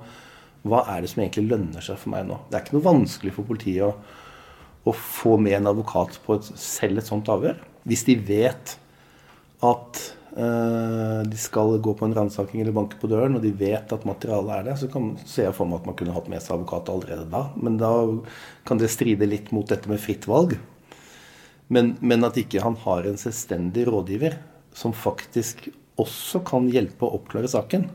hva 0.67 0.83
er 0.91 1.05
det 1.05 1.13
som 1.13 1.21
egentlig 1.23 1.47
lønner 1.53 1.85
seg 1.85 2.01
for 2.01 2.11
meg 2.11 2.25
nå. 2.27 2.41
Det 2.49 2.57
er 2.57 2.65
ikke 2.65 2.75
noe 2.75 2.89
vanskelig 2.89 3.37
for 3.37 3.47
politiet 3.47 3.87
å 3.87 3.93
å 4.87 4.93
få 4.95 5.37
med 5.41 5.57
en 5.59 5.71
advokat 5.73 6.19
på 6.25 6.37
et, 6.37 6.51
selv 6.59 7.01
et 7.01 7.09
sånt 7.09 7.29
avhør. 7.31 7.59
Hvis 7.87 8.05
de 8.07 8.15
vet 8.15 8.75
at 9.65 10.01
de 10.33 11.37
skal 11.39 11.77
gå 11.83 11.93
på 11.97 12.05
en 12.05 12.13
ransaking 12.15 12.61
eller 12.61 12.75
banke 12.75 12.99
på 13.01 13.09
døren, 13.11 13.37
og 13.37 13.43
de 13.43 13.51
vet 13.57 13.93
at 13.95 14.05
materialet 14.07 14.53
er 14.55 14.67
det, 14.69 14.75
så 14.81 14.89
kan, 14.91 15.11
ser 15.25 15.49
jeg 15.49 15.55
for 15.57 15.69
meg 15.69 15.81
at 15.81 15.89
man 15.89 15.97
kunne 15.99 16.15
hatt 16.15 16.29
med 16.31 16.43
seg 16.43 16.57
advokat 16.57 16.91
allerede 16.93 17.25
da. 17.31 17.41
Men 17.57 17.79
da 17.81 17.91
kan 18.69 18.81
det 18.81 18.91
stride 18.93 19.27
litt 19.29 19.49
mot 19.55 19.67
dette 19.69 19.89
med 19.91 20.01
fritt 20.01 20.29
valg. 20.29 20.55
Men, 21.69 21.95
men 22.01 22.25
at 22.25 22.37
ikke 22.41 22.63
han 22.63 22.77
har 22.85 23.05
en 23.05 23.19
selvstendig 23.21 23.85
rådgiver 23.89 24.39
som 24.75 24.93
faktisk 24.95 25.67
også 25.99 26.41
kan 26.47 26.69
hjelpe 26.71 27.05
å 27.05 27.19
oppklare 27.19 27.49
saken, 27.51 27.89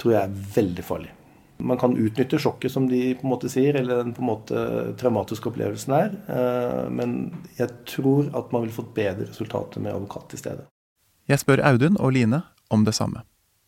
tror 0.00 0.14
jeg 0.14 0.22
er 0.22 0.40
veldig 0.56 0.84
farlig. 0.86 1.12
Man 1.56 1.78
kan 1.80 1.96
utnytte 1.96 2.38
sjokket, 2.40 2.72
som 2.72 2.88
de 2.88 3.14
på 3.16 3.24
en 3.24 3.32
måte 3.32 3.48
sier, 3.48 3.78
eller 3.78 4.02
den 4.02 4.12
på 4.16 4.20
en 4.24 4.28
måte 4.28 4.62
traumatiske 5.00 5.48
opplevelsen 5.48 5.94
er. 5.96 6.16
Eh, 6.28 6.82
men 6.92 7.16
jeg 7.56 7.72
tror 7.88 8.28
at 8.36 8.52
man 8.52 8.66
ville 8.66 8.76
fått 8.76 8.92
bedre 8.96 9.30
resultater 9.30 9.80
med 9.80 9.96
advokat 9.96 10.28
til 10.32 10.42
stede. 10.42 10.66
Jeg 11.26 11.42
spør 11.42 11.62
Audun 11.66 11.96
og 11.98 12.12
Line 12.14 12.42
om 12.70 12.84
det 12.86 12.94
samme. 12.94 13.24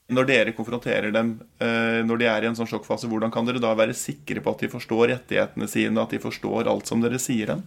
Når 0.08 0.28
dere 0.28 0.54
konfronterer 0.56 1.12
dem 1.12 1.34
eh, 1.60 2.00
når 2.06 2.20
de 2.20 2.28
er 2.30 2.44
i 2.44 2.48
en 2.48 2.56
sånn 2.56 2.68
sjokkfase, 2.70 3.10
hvordan 3.10 3.32
kan 3.34 3.48
dere 3.48 3.60
da 3.60 3.74
være 3.76 3.96
sikre 3.96 4.40
på 4.40 4.54
at 4.54 4.62
de 4.64 4.70
forstår 4.72 5.10
rettighetene 5.10 5.68
sine, 5.68 6.00
at 6.00 6.14
de 6.14 6.20
forstår 6.22 6.70
alt 6.70 6.88
som 6.88 7.02
dere 7.02 7.20
sier 7.20 7.52
dem? 7.52 7.66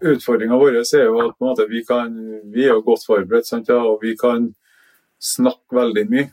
Utfordringa 0.00 0.56
vår 0.60 0.78
er 0.80 1.04
jo 1.04 1.18
at 1.24 1.36
måte, 1.40 1.66
vi, 1.68 1.82
kan, 1.84 2.14
vi, 2.52 2.64
er 2.64 2.74
jo 2.74 2.84
godt 2.86 3.04
forberedt, 3.08 3.48
sant, 3.48 3.68
ja, 3.72 3.76
og 3.80 4.00
vi 4.04 4.14
kan 4.20 4.50
snakke 5.20 5.76
veldig 5.76 6.06
mye. 6.12 6.30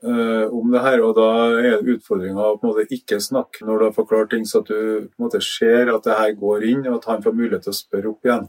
Uh, 0.00 0.48
om 0.56 0.70
det 0.72 0.80
her, 0.80 1.02
og 1.04 1.12
Da 1.18 1.26
er 1.60 1.82
utfordringa 1.92 2.46
å 2.56 2.72
ikke 2.88 3.18
snakke 3.20 3.66
når 3.68 3.78
du 3.78 3.84
har 3.84 3.96
forklart 3.98 4.30
ting, 4.32 4.46
så 4.48 4.62
at 4.62 4.70
du 4.70 4.78
på 5.04 5.18
en 5.18 5.26
måte 5.26 5.42
ser 5.44 5.92
at 5.92 6.06
det 6.06 6.16
her 6.16 6.32
går 6.40 6.64
inn, 6.70 6.86
og 6.88 7.02
at 7.02 7.10
han 7.10 7.26
får 7.26 7.36
mulighet 7.36 7.66
til 7.66 7.74
å 7.74 7.80
spørre 7.80 8.12
opp 8.14 8.24
igjen. 8.24 8.48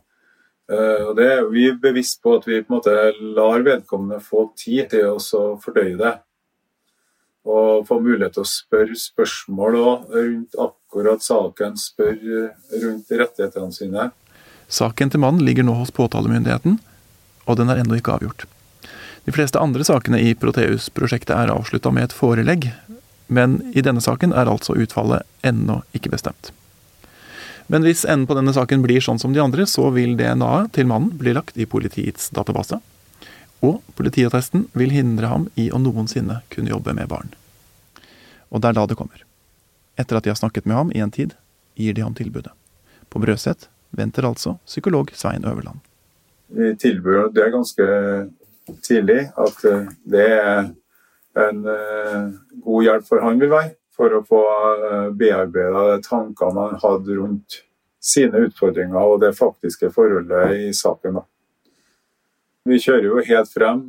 Uh, 0.71 1.09
og 1.09 1.15
det 1.17 1.29
Vi 1.51 1.65
er 1.67 1.79
bevisst 1.81 2.21
på 2.23 2.37
at 2.37 2.45
vi 2.47 2.61
på 2.63 2.71
en 2.71 2.77
måte 2.77 2.93
lar 3.35 3.63
vedkommende 3.65 4.21
få 4.23 4.47
tid 4.55 4.93
til 4.93 5.17
å 5.17 5.17
fordøye 5.59 5.97
det. 5.99 6.13
Og 7.41 7.87
få 7.89 7.97
mulighet 7.99 8.37
til 8.37 8.45
å 8.45 8.49
spørre 8.49 8.95
spørsmål 8.95 9.77
rundt 10.13 10.57
akkurat 10.61 11.25
saken, 11.25 11.75
spørre 11.81 12.51
rundt 12.83 13.11
rettighetene 13.11 13.75
sine. 13.75 14.11
Saken 14.71 15.11
til 15.11 15.19
mannen 15.19 15.43
ligger 15.43 15.65
nå 15.67 15.73
hos 15.81 15.91
påtalemyndigheten, 15.91 16.77
og 17.49 17.57
den 17.59 17.73
er 17.73 17.81
ennå 17.81 17.97
ikke 17.97 18.13
avgjort. 18.15 18.45
De 19.25 19.33
fleste 19.35 19.59
andre 19.59 19.83
sakene 19.85 20.21
i 20.21 20.31
Proteus-prosjektet 20.37 21.33
er 21.35 21.51
avslutta 21.53 21.91
med 21.93 22.07
et 22.07 22.15
forelegg, 22.15 22.69
men 23.27 23.59
i 23.75 23.83
denne 23.83 24.01
saken 24.03 24.33
er 24.37 24.49
altså 24.49 24.77
utfallet 24.77 25.27
ennå 25.45 25.81
ikke 25.97 26.13
bestemt. 26.13 26.53
Men 27.67 27.85
hvis 27.85 28.05
enden 28.05 28.27
på 28.27 28.37
denne 28.37 28.53
saken 28.55 28.81
blir 28.83 29.03
sånn 29.03 29.19
som 29.21 29.33
de 29.35 29.41
andre, 29.43 29.67
så 29.69 29.89
vil 29.95 30.15
DNA-et 30.19 30.73
til 30.75 30.89
mannen 30.89 31.13
bli 31.17 31.35
lagt 31.37 31.57
i 31.57 31.67
politiets 31.69 32.29
database. 32.33 32.79
Og 33.61 33.81
politiattesten 33.97 34.65
vil 34.73 34.93
hindre 34.93 35.29
ham 35.29 35.45
i 35.59 35.69
å 35.71 35.79
noensinne 35.81 36.41
kunne 36.53 36.73
jobbe 36.73 36.95
med 36.97 37.11
barn. 37.11 37.29
Og 38.49 38.61
det 38.61 38.71
er 38.71 38.79
da 38.79 38.87
det 38.89 38.97
kommer. 38.99 39.21
Etter 39.99 40.17
at 40.17 40.25
de 40.25 40.33
har 40.33 40.39
snakket 40.39 40.65
med 40.65 40.77
ham 40.77 40.91
i 40.95 41.03
en 41.03 41.13
tid, 41.13 41.35
gir 41.77 41.93
de 41.93 42.03
ham 42.03 42.15
tilbudet. 42.17 42.51
På 43.09 43.21
Brøset 43.21 43.67
venter 43.91 44.25
altså 44.27 44.57
psykolog 44.65 45.11
Svein 45.15 45.45
Øverland. 45.45 45.79
Vi 46.51 46.73
tilbyr 46.79 47.29
det 47.31 47.43
er 47.45 47.53
ganske 47.53 47.85
tidlig 48.83 49.21
at 49.39 49.65
eh, 49.67 49.91
det 50.03 50.27
er 50.31 50.71
en 51.41 51.61
eh, 51.67 52.33
god 52.65 52.87
hjelp 52.87 53.07
for 53.07 53.23
han 53.23 53.39
vil 53.39 53.51
være, 53.51 53.75
for 53.95 54.13
å 54.15 54.23
få 54.27 54.41
eh, 54.89 55.09
bearbeida 55.17 55.99
tankene 56.05 56.67
han 56.67 56.79
hadde 56.83 57.17
rundt 57.19 57.61
sine 58.01 58.47
utfordringer 58.47 58.97
og 58.97 59.19
det 59.21 59.33
faktiske 59.37 59.91
forholdet 59.93 60.55
i 60.57 60.69
saken. 60.73 61.19
Vi 62.65 62.79
kjører 62.81 63.07
jo 63.07 63.25
helt 63.25 63.49
frem. 63.49 63.83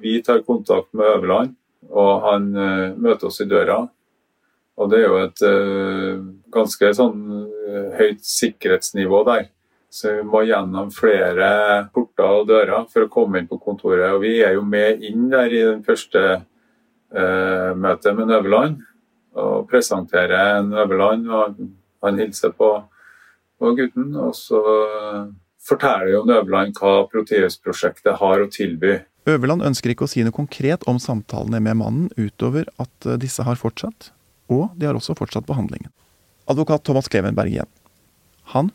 Vi 0.00 0.14
tar 0.24 0.40
kontakt 0.44 0.88
med 0.96 1.08
Øverland, 1.08 1.52
og 1.88 2.24
han 2.24 2.48
møter 2.96 3.28
oss 3.28 3.40
i 3.44 3.48
døra. 3.48 3.78
Og 4.80 4.90
det 4.92 4.98
er 5.00 5.04
jo 5.04 5.20
et 5.20 5.42
ganske 6.52 6.90
sånn 6.96 7.22
høyt 7.98 8.24
sikkerhetsnivå 8.24 9.20
der. 9.28 9.46
Så 9.92 10.14
vi 10.16 10.24
må 10.28 10.44
gjennom 10.48 10.92
flere 10.92 11.52
port 11.92 12.12
porter 12.12 12.40
og 12.40 12.48
dører 12.48 12.86
for 12.92 13.04
å 13.04 13.10
komme 13.12 13.40
inn 13.40 13.48
på 13.48 13.58
kontoret. 13.60 14.12
Og 14.14 14.22
vi 14.22 14.40
er 14.42 14.54
jo 14.54 14.62
med 14.64 15.02
inn 15.02 15.28
der 15.30 15.52
i 15.52 15.62
den 15.64 15.82
første 15.84 16.22
eh, 16.40 17.70
møtet 17.76 18.16
med 18.16 18.28
Nøveland 18.28 18.80
og 19.38 19.68
presenterer 19.70 20.62
Nøveland. 20.66 21.28
og 21.30 21.62
Han 22.02 22.18
hilser 22.18 22.52
på, 22.56 22.74
på 23.58 23.72
gutten, 23.78 24.10
og 24.16 24.34
så 24.36 24.60
forteller 25.62 26.12
jo 26.16 26.24
Nøveland 26.26 26.76
hva 26.78 27.06
Proteus-prosjektet 27.10 28.18
har 28.20 28.42
å 28.42 28.50
tilby. 28.50 28.98
Øverland 29.30 29.62
ønsker 29.62 29.92
ikke 29.92 30.08
å 30.08 30.10
si 30.10 30.24
noe 30.26 30.34
konkret 30.34 30.82
om 30.90 30.98
samtalene 30.98 31.60
med 31.62 31.78
mannen, 31.78 32.08
utover 32.18 32.66
at 32.82 33.06
eh, 33.06 33.18
disse 33.22 33.44
har 33.46 33.60
fortsatt, 33.60 34.10
og 34.50 34.72
de 34.74 34.88
har 34.88 34.98
også 34.98 35.14
fortsatt 35.18 35.46
behandlingen. 35.46 35.92
Advokat 36.50 36.82
Thomas 36.88 37.06
Klevenberg 37.10 37.54
igjen. 37.54 37.70
Han 38.50 38.72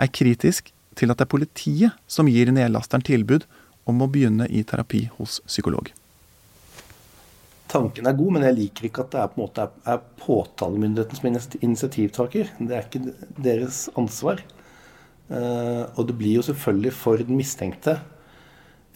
er 0.00 0.08
kritisk 0.08 0.72
til 0.96 1.12
at 1.12 1.20
det 1.20 1.26
er 1.28 1.34
politiet 1.36 1.98
som 2.08 2.28
gir 2.32 2.48
nedlasteren 2.54 3.04
tilbud 3.04 3.44
om 3.88 4.00
å 4.00 4.08
begynne 4.08 4.48
i 4.48 4.64
terapi 4.64 5.06
hos 5.18 5.42
psykolog. 5.44 5.92
Tanken 7.70 8.08
er 8.08 8.16
god, 8.18 8.32
men 8.34 8.44
jeg 8.48 8.56
liker 8.56 8.88
ikke 8.88 9.04
at 9.04 9.12
det 9.12 9.20
er, 9.20 9.28
på 9.30 9.38
en 9.38 9.44
måte 9.44 9.66
er 9.86 10.00
påtalemyndigheten 10.18 11.18
som 11.18 11.28
er 11.28 11.58
initiativtaker. 11.62 12.50
Det 12.58 12.74
er 12.74 12.88
ikke 12.88 13.34
deres 13.38 13.84
ansvar. 13.98 14.42
Uh, 15.30 15.86
og 15.94 16.08
det 16.08 16.16
blir 16.18 16.40
jo 16.40 16.46
selvfølgelig 16.48 16.92
for 16.98 17.22
den 17.22 17.38
mistenkte 17.38 18.00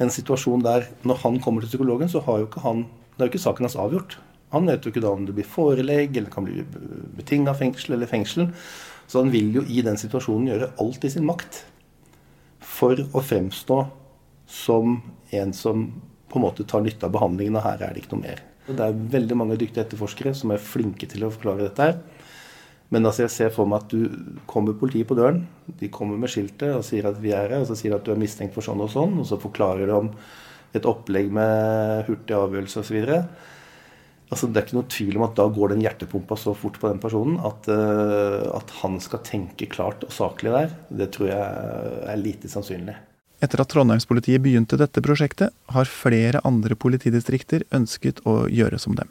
en 0.02 0.10
situasjon 0.10 0.64
der 0.64 0.88
når 1.06 1.20
han 1.22 1.36
kommer 1.42 1.62
til 1.62 1.70
psykologen, 1.70 2.10
så 2.10 2.22
har 2.26 2.40
jo 2.40 2.48
ikke 2.48 2.64
han 2.64 2.86
Det 3.14 3.22
er 3.22 3.28
jo 3.28 3.30
ikke 3.30 3.44
saken 3.44 3.64
hans 3.64 3.76
avgjort. 3.78 4.16
Han 4.50 4.66
vet 4.66 4.82
jo 4.82 4.90
ikke 4.90 5.02
da 5.04 5.12
om 5.14 5.22
det 5.22 5.36
blir 5.36 5.46
forelegg, 5.46 6.16
eller 6.16 6.30
kan 6.30 6.42
bli 6.48 6.64
betinga 7.14 7.52
fengsel 7.54 7.94
eller 7.94 8.10
fengsel. 8.10 8.48
Så 9.06 9.22
han 9.22 9.30
vil 9.30 9.52
jo 9.54 9.62
i 9.62 9.84
den 9.86 9.94
situasjonen 9.94 10.48
gjøre 10.50 10.72
alt 10.82 11.06
i 11.06 11.10
sin 11.14 11.26
makt 11.28 11.60
for 12.58 12.98
å 12.98 13.22
fremstå 13.22 13.76
som 14.50 14.96
en 15.30 15.54
som 15.54 15.86
på 16.26 16.40
en 16.40 16.46
måte 16.48 16.66
tar 16.66 16.82
nytte 16.82 17.06
av 17.06 17.14
behandlingen, 17.14 17.60
og 17.60 17.62
her 17.68 17.86
er 17.86 17.94
det 17.94 18.02
ikke 18.02 18.16
noe 18.16 18.24
mer. 18.24 18.42
Det 18.64 18.80
er 18.80 19.00
veldig 19.14 19.36
mange 19.36 19.58
dyktige 19.60 19.84
etterforskere 19.84 20.32
som 20.36 20.52
er 20.54 20.62
flinke 20.62 21.08
til 21.10 21.26
å 21.26 21.32
forklare 21.32 21.66
dette 21.66 21.88
her. 21.88 21.98
Men 22.92 23.08
altså 23.08 23.24
jeg 23.24 23.32
ser 23.34 23.52
for 23.52 23.68
meg 23.68 23.84
at 23.84 23.92
du 23.92 24.38
kommer 24.50 24.76
politiet 24.78 25.08
på 25.08 25.16
døren, 25.18 25.42
de 25.80 25.90
kommer 25.92 26.20
med 26.20 26.30
skiltet 26.32 26.76
og 26.76 26.84
sier 26.86 27.08
at 27.08 27.18
vi 27.20 27.32
er 27.34 27.50
her, 27.50 27.64
og 27.64 27.68
så 27.68 27.76
sier 27.78 27.92
de 27.92 27.98
at 27.98 28.06
du 28.06 28.12
er 28.14 28.20
mistenkt 28.20 28.54
for 28.56 28.64
sånn 28.64 28.82
og 28.84 28.92
sånn, 28.92 29.16
og 29.20 29.26
så 29.28 29.40
forklarer 29.40 29.88
de 29.90 29.96
om 29.96 30.12
et 30.74 30.86
opplegg 30.88 31.32
med 31.34 32.04
hurtig 32.08 32.36
avgjørelse 32.36 32.82
osv. 32.82 33.00
Altså, 34.32 34.48
det 34.48 34.60
er 34.60 34.66
ikke 34.66 34.78
noe 34.78 34.90
tvil 34.90 35.18
om 35.18 35.26
at 35.26 35.34
da 35.38 35.46
går 35.56 35.74
den 35.74 35.82
hjertepumpa 35.84 36.38
så 36.40 36.54
fort 36.58 36.78
på 36.80 36.90
den 36.90 37.00
personen 37.02 37.36
at, 37.44 37.68
uh, 37.70 38.46
at 38.56 38.72
han 38.80 38.96
skal 39.02 39.22
tenke 39.26 39.68
klart 39.70 40.06
og 40.06 40.14
saklig 40.14 40.54
der. 40.54 40.72
Det 40.88 41.10
tror 41.14 41.30
jeg 41.30 42.06
er 42.10 42.22
lite 42.22 42.50
sannsynlig. 42.50 42.96
Etter 43.42 43.60
at 43.60 43.72
Trondheimspolitiet 43.72 44.42
begynte 44.44 44.78
dette 44.80 45.02
prosjektet, 45.04 45.52
har 45.74 45.90
flere 45.90 46.40
andre 46.46 46.76
politidistrikter 46.78 47.64
ønsket 47.74 48.22
å 48.28 48.44
gjøre 48.48 48.78
som 48.80 48.94
dem. 48.98 49.10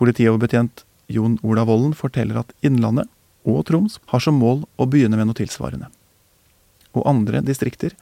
Politioverbetjent 0.00 0.84
Jon 1.12 1.36
Ola 1.44 1.66
Vollen 1.68 1.94
forteller 1.94 2.40
at 2.40 2.52
Innlandet 2.64 3.10
og 3.44 3.66
Troms 3.68 3.98
har 4.10 4.22
som 4.24 4.38
mål 4.40 4.64
å 4.80 4.86
begynne 4.88 5.18
med 5.20 5.28
noe 5.28 5.38
tilsvarende. 5.38 5.90
Og 6.94 7.06
andre 7.06 7.42
distrikter 7.44 7.94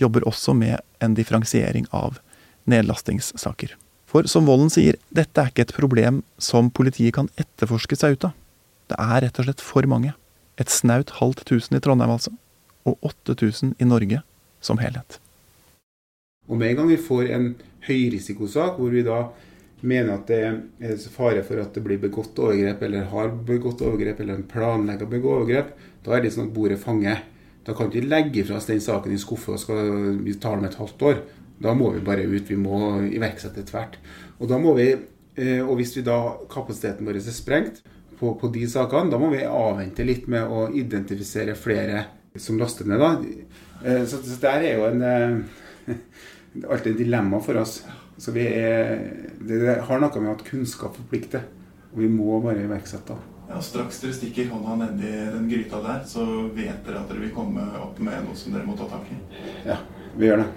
jobber 0.00 0.26
også 0.28 0.54
med 0.56 0.80
en 1.04 1.16
differensiering 1.16 1.86
av 1.94 2.18
nedlastingssaker. 2.66 3.76
For 4.06 4.26
som 4.30 4.46
Vollen 4.48 4.70
sier, 4.72 4.96
dette 5.10 5.42
er 5.42 5.50
ikke 5.50 5.66
et 5.66 5.76
problem 5.76 6.22
som 6.38 6.70
politiet 6.70 7.14
kan 7.18 7.28
etterforske 7.36 7.98
seg 7.98 8.16
ut 8.16 8.28
av. 8.30 8.36
Det 8.86 8.98
er 9.02 9.22
rett 9.26 9.40
og 9.42 9.48
slett 9.48 9.64
for 9.64 9.86
mange. 9.90 10.14
Et 10.56 10.70
snaut 10.72 11.10
halvt 11.18 11.42
tusen 11.48 11.76
i 11.76 11.82
Trondheim, 11.82 12.12
altså. 12.14 12.32
Og 12.86 12.96
8000 13.04 13.74
i 13.82 13.88
Norge 13.88 14.22
som 14.66 14.82
helhet. 14.82 15.20
Og 16.46 16.58
med 16.58 16.72
en 16.72 16.80
gang 16.80 16.90
vi 16.92 17.00
får 17.00 17.30
en 17.34 17.50
høyrisikosak 17.86 18.78
hvor 18.78 18.92
vi 18.94 19.04
da 19.06 19.24
mener 19.86 20.16
at 20.16 20.30
det 20.30 20.40
er 20.88 21.08
fare 21.12 21.42
for 21.46 21.60
at 21.62 21.74
det 21.76 21.82
blir 21.84 22.00
begått 22.00 22.38
overgrep, 22.40 22.82
eller 22.86 23.08
har 23.12 23.32
begått 23.46 23.82
overgrep, 23.84 24.22
eller 24.22 24.38
en 24.38 24.46
planlegger 24.48 25.06
å 25.06 25.12
begå 25.12 25.32
overgrep, 25.40 25.74
da 26.06 26.16
er 26.16 26.24
det 26.24 26.32
sånn 26.34 26.48
at 26.48 26.54
bordet 26.54 26.78
fanger. 26.82 27.22
Da 27.66 27.74
kan 27.74 27.90
vi 27.90 28.00
ikke 28.00 28.12
legge 28.12 28.46
fra 28.46 28.60
oss 28.60 28.68
den 28.70 28.82
saken 28.82 29.12
i 29.12 29.18
skuffa 29.20 29.56
og 29.56 29.60
skal 29.60 29.90
vi 30.22 30.36
tar 30.38 30.56
den 30.56 30.64
om 30.64 30.70
et 30.70 30.78
halvt 30.78 31.04
år. 31.08 31.20
Da 31.62 31.74
må 31.74 31.90
vi 31.94 32.04
bare 32.04 32.26
ut. 32.28 32.46
Vi 32.46 32.58
må 32.60 32.78
iverksette 33.08 33.64
tvert. 33.66 33.96
Og 34.38 34.50
da 34.50 34.58
må 34.60 34.76
vi, 34.76 34.90
eh, 35.34 35.62
og 35.64 35.80
hvis 35.80 35.96
vi 35.96 36.04
da 36.06 36.36
kapasiteten 36.52 37.06
vår 37.06 37.18
er 37.18 37.34
sprengt 37.34 37.82
på, 38.20 38.36
på 38.38 38.52
de 38.54 38.66
sakene, 38.70 39.10
da 39.10 39.18
må 39.18 39.32
vi 39.32 39.42
avvente 39.42 40.06
litt 40.06 40.28
med 40.30 40.46
å 40.46 40.68
identifisere 40.70 41.56
flere 41.58 42.04
som 42.42 42.58
laster 42.60 42.88
ned. 42.88 43.00
da. 43.00 43.12
Eh, 43.84 44.04
så, 44.06 44.20
så 44.22 44.40
der 44.42 44.64
er 44.64 44.78
jo 44.78 44.88
en 44.88 45.02
eh, 45.02 45.94
alltid 46.70 46.94
et 46.94 47.04
dilemma 47.04 47.40
for 47.44 47.60
oss. 47.62 47.80
Så 48.18 48.32
vi 48.32 48.46
er, 48.48 48.96
det 49.44 49.78
har 49.84 50.00
noe 50.00 50.20
med 50.22 50.32
at 50.32 50.44
kunnskap 50.46 50.96
forplikter. 50.96 51.44
Og 51.92 52.02
vi 52.02 52.10
må 52.12 52.40
bare 52.44 52.64
iverksette. 52.64 53.16
Ja, 53.46 53.60
Straks 53.62 54.00
dere 54.02 54.14
stikker 54.16 54.48
hånda 54.50 54.74
nedi 54.80 55.10
den 55.30 55.46
gryta 55.48 55.78
der, 55.84 56.00
så 56.08 56.24
vet 56.56 56.80
dere 56.86 57.02
at 57.04 57.12
dere 57.12 57.22
vil 57.22 57.34
komme 57.36 57.62
opp 57.78 58.00
med 58.02 58.24
noe 58.26 58.34
som 58.36 58.56
dere 58.56 58.66
må 58.66 58.74
ta 58.78 58.88
tak 58.90 59.06
i. 59.14 59.18
Ja, 59.68 59.78
vi 60.16 60.30
gjør 60.30 60.42
det. 60.42 60.48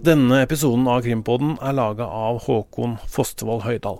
Denne 0.00 0.38
episoden 0.40 0.86
av 0.88 1.02
Krimpodden 1.04 1.58
er 1.60 1.74
laga 1.76 2.06
av 2.06 2.38
Håkon 2.46 2.96
Fostevold 3.10 3.66
Høydal. 3.66 3.98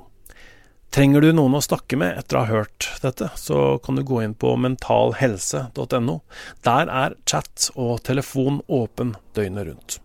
Trenger 0.90 1.22
du 1.22 1.28
noen 1.30 1.54
å 1.54 1.62
snakke 1.62 1.94
med 2.00 2.16
etter 2.18 2.34
å 2.34 2.40
ha 2.42 2.50
hørt 2.50 2.88
dette, 2.98 3.28
så 3.38 3.78
kan 3.78 3.94
du 3.94 4.02
gå 4.02 4.24
inn 4.24 4.34
på 4.34 4.56
mentalhelse.no. 4.58 6.16
Der 6.66 6.90
er 6.90 7.14
chat 7.30 7.68
og 7.76 8.00
telefon 8.08 8.58
åpen 8.66 9.14
døgnet 9.38 9.68
rundt. 9.68 10.00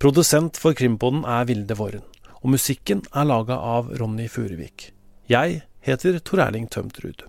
Produsent 0.00 0.56
for 0.60 0.72
Krimpodden 0.76 1.26
er 1.28 1.44
Vilde 1.50 1.76
Våren, 1.76 2.06
og 2.40 2.54
musikken 2.56 3.04
er 3.12 3.28
laga 3.28 3.60
av 3.60 3.92
Ronny 4.00 4.24
Furuvik. 4.32 4.88
Jeg 5.28 5.60
heter 5.84 6.16
Tor 6.24 6.46
Erling 6.46 6.64
Tømtrud. 6.72 7.26